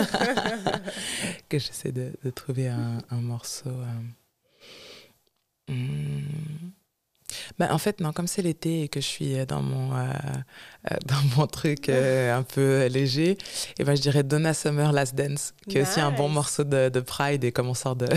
que 1.50 1.60
j'essaie 1.60 1.92
de, 1.92 2.12
trouver 2.32 2.70
un, 2.70 3.02
morceau. 3.12 3.70
Hum. 3.70 4.12
Bah, 7.58 7.70
en 7.72 7.78
fait, 7.78 8.00
non, 8.00 8.14
comme 8.14 8.28
c'est 8.28 8.42
l'été 8.42 8.84
et 8.84 8.88
que 8.88 9.02
je 9.02 9.06
suis 9.06 9.46
dans 9.46 9.62
mon, 9.62 9.96
euh, 9.96 10.04
euh, 10.92 10.96
dans 11.06 11.22
mon 11.38 11.48
truc 11.48 11.90
euh, 11.90 12.36
un 12.36 12.44
peu 12.44 12.86
léger, 12.88 13.38
et 13.80 13.84
ben, 13.84 13.96
je 13.96 14.02
dirais 14.02 14.24
Donna 14.24 14.54
Summer 14.54 14.92
Last 14.92 15.16
Dance, 15.16 15.54
qui 15.68 15.78
est 15.78 15.82
aussi 15.82 16.00
un 16.00 16.12
bon 16.12 16.30
morceau 16.30 16.64
de, 16.64 16.90
de, 16.90 17.00
Pride. 17.00 17.44
Et 17.44 17.52
comme 17.52 17.70
on 17.70 17.74
sort 17.74 17.96
de, 17.96 18.08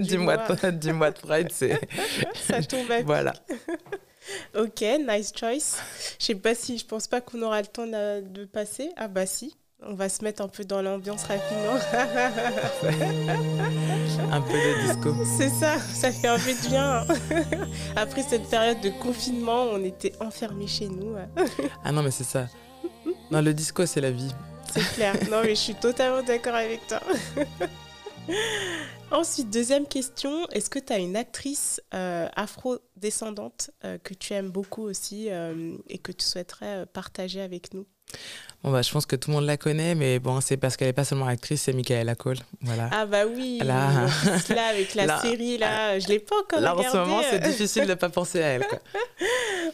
du, 0.00 0.18
mois. 0.18 0.36
de, 0.36 0.70
du 0.70 0.92
mois 0.92 1.10
de 1.10 1.18
Pride, 1.18 1.48
c'est. 1.52 1.80
Ça 2.34 2.62
tombe 2.62 2.90
Voilà. 3.04 3.32
ok, 4.56 4.84
nice 5.08 5.32
choice. 5.38 5.76
Je 6.18 6.26
sais 6.26 6.34
pas 6.34 6.54
si, 6.54 6.78
je 6.78 6.84
pense 6.84 7.06
pas 7.06 7.20
qu'on 7.20 7.42
aura 7.42 7.60
le 7.60 7.66
temps 7.66 7.86
de 7.86 8.44
passer. 8.44 8.90
Ah 8.96 9.08
bah 9.08 9.26
si. 9.26 9.54
On 9.86 9.94
va 9.94 10.08
se 10.08 10.24
mettre 10.24 10.42
un 10.42 10.48
peu 10.48 10.64
dans 10.64 10.82
l'ambiance 10.82 11.22
rapidement. 11.24 11.78
un 14.32 14.40
peu 14.40 14.52
de 14.52 14.86
disco. 14.86 15.14
C'est 15.24 15.50
ça, 15.50 15.78
ça 15.78 16.10
fait 16.10 16.26
un 16.26 16.38
peu 16.38 16.52
de 16.52 16.68
bien. 16.68 17.06
Après 17.96 18.22
cette 18.22 18.50
période 18.50 18.80
de 18.80 18.90
confinement, 18.90 19.66
on 19.72 19.84
était 19.84 20.14
enfermés 20.20 20.66
chez 20.66 20.88
nous. 20.88 21.14
ah 21.84 21.92
non, 21.92 22.02
mais 22.02 22.10
c'est 22.10 22.24
ça. 22.24 22.48
Non, 23.30 23.40
le 23.40 23.54
disco, 23.54 23.86
c'est 23.86 24.00
la 24.00 24.10
vie. 24.10 24.34
C'est 24.72 24.82
clair. 24.94 25.14
Non, 25.30 25.42
mais 25.42 25.50
je 25.50 25.60
suis 25.60 25.74
totalement 25.74 26.22
d'accord 26.22 26.56
avec 26.56 26.80
toi. 26.88 27.00
Ensuite, 29.10 29.48
deuxième 29.48 29.86
question, 29.86 30.46
est-ce 30.48 30.68
que 30.68 30.78
tu 30.78 30.92
as 30.92 30.98
une 30.98 31.16
actrice 31.16 31.80
euh, 31.94 32.28
afro-descendante 32.36 33.70
euh, 33.84 33.96
que 33.98 34.12
tu 34.12 34.34
aimes 34.34 34.50
beaucoup 34.50 34.82
aussi 34.82 35.30
euh, 35.30 35.76
et 35.88 35.98
que 35.98 36.12
tu 36.12 36.26
souhaiterais 36.26 36.84
partager 36.86 37.40
avec 37.40 37.72
nous? 37.72 37.86
Bon 38.64 38.72
bah, 38.72 38.82
je 38.82 38.90
pense 38.90 39.06
que 39.06 39.14
tout 39.14 39.30
le 39.30 39.36
monde 39.36 39.46
la 39.46 39.56
connaît, 39.56 39.94
mais 39.94 40.18
bon, 40.18 40.40
c'est 40.40 40.56
parce 40.56 40.76
qu'elle 40.76 40.88
n'est 40.88 40.92
pas 40.92 41.04
seulement 41.04 41.28
actrice, 41.28 41.62
c'est 41.62 41.72
Michaela 41.72 42.16
Cole. 42.16 42.38
Voilà. 42.60 42.90
Ah 42.92 43.06
bah 43.06 43.24
oui, 43.24 43.60
là, 43.62 44.08
avec 44.68 44.96
la 44.96 45.20
série, 45.22 45.58
là, 45.58 45.96
je 46.00 46.08
l'ai 46.08 46.18
pas 46.18 46.40
encore 46.40 46.60
là, 46.60 46.72
regardée. 46.72 46.98
en 46.98 47.04
ce 47.04 47.08
moment, 47.08 47.22
c'est 47.30 47.38
difficile 47.48 47.84
de 47.84 47.90
ne 47.90 47.94
pas 47.94 48.08
penser 48.08 48.42
à 48.42 48.46
elle. 48.48 48.66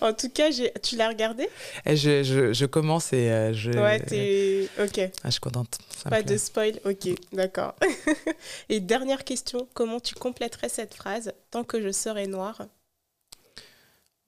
en 0.03 0.12
tout 0.12 0.28
cas, 0.28 0.51
tu 0.82 0.97
l'as 0.97 1.09
regardée? 1.09 1.49
Je, 1.87 2.51
je, 2.53 2.66
commence 2.66 3.14
et 3.14 3.30
euh, 3.30 3.55
je... 3.55 3.70
Ouais, 3.70 4.01
t'es... 4.01 4.68
Ok. 4.78 4.99
Ah, 4.99 5.11
je 5.24 5.30
suis 5.30 5.41
contente. 5.41 5.78
pas 6.11 6.22
de 6.22 6.37
spoil, 6.37 6.78
ok, 6.85 7.09
d'accord. 7.32 7.74
et 8.68 8.80
dernière 8.80 9.24
question, 9.24 9.66
comment 9.72 9.99
tu 9.99 10.14
compléterais 10.14 10.68
cette 10.68 10.93
phrase 10.93 11.32
«Tant 11.51 11.64
que 11.64 11.80
je 11.80 11.91
serai 11.91 12.26
noire» 12.26 12.61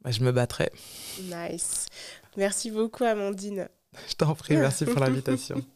bah, 0.00 0.10
Je 0.10 0.20
me 0.20 0.32
battrai. 0.32 0.72
Nice. 1.20 1.84
Merci 2.38 2.70
beaucoup, 2.70 3.04
Amandine. 3.04 3.68
Je 4.08 4.14
t'en 4.14 4.34
prie, 4.34 4.56
merci 4.56 4.84
pour 4.84 5.00
l'invitation. 5.00 5.62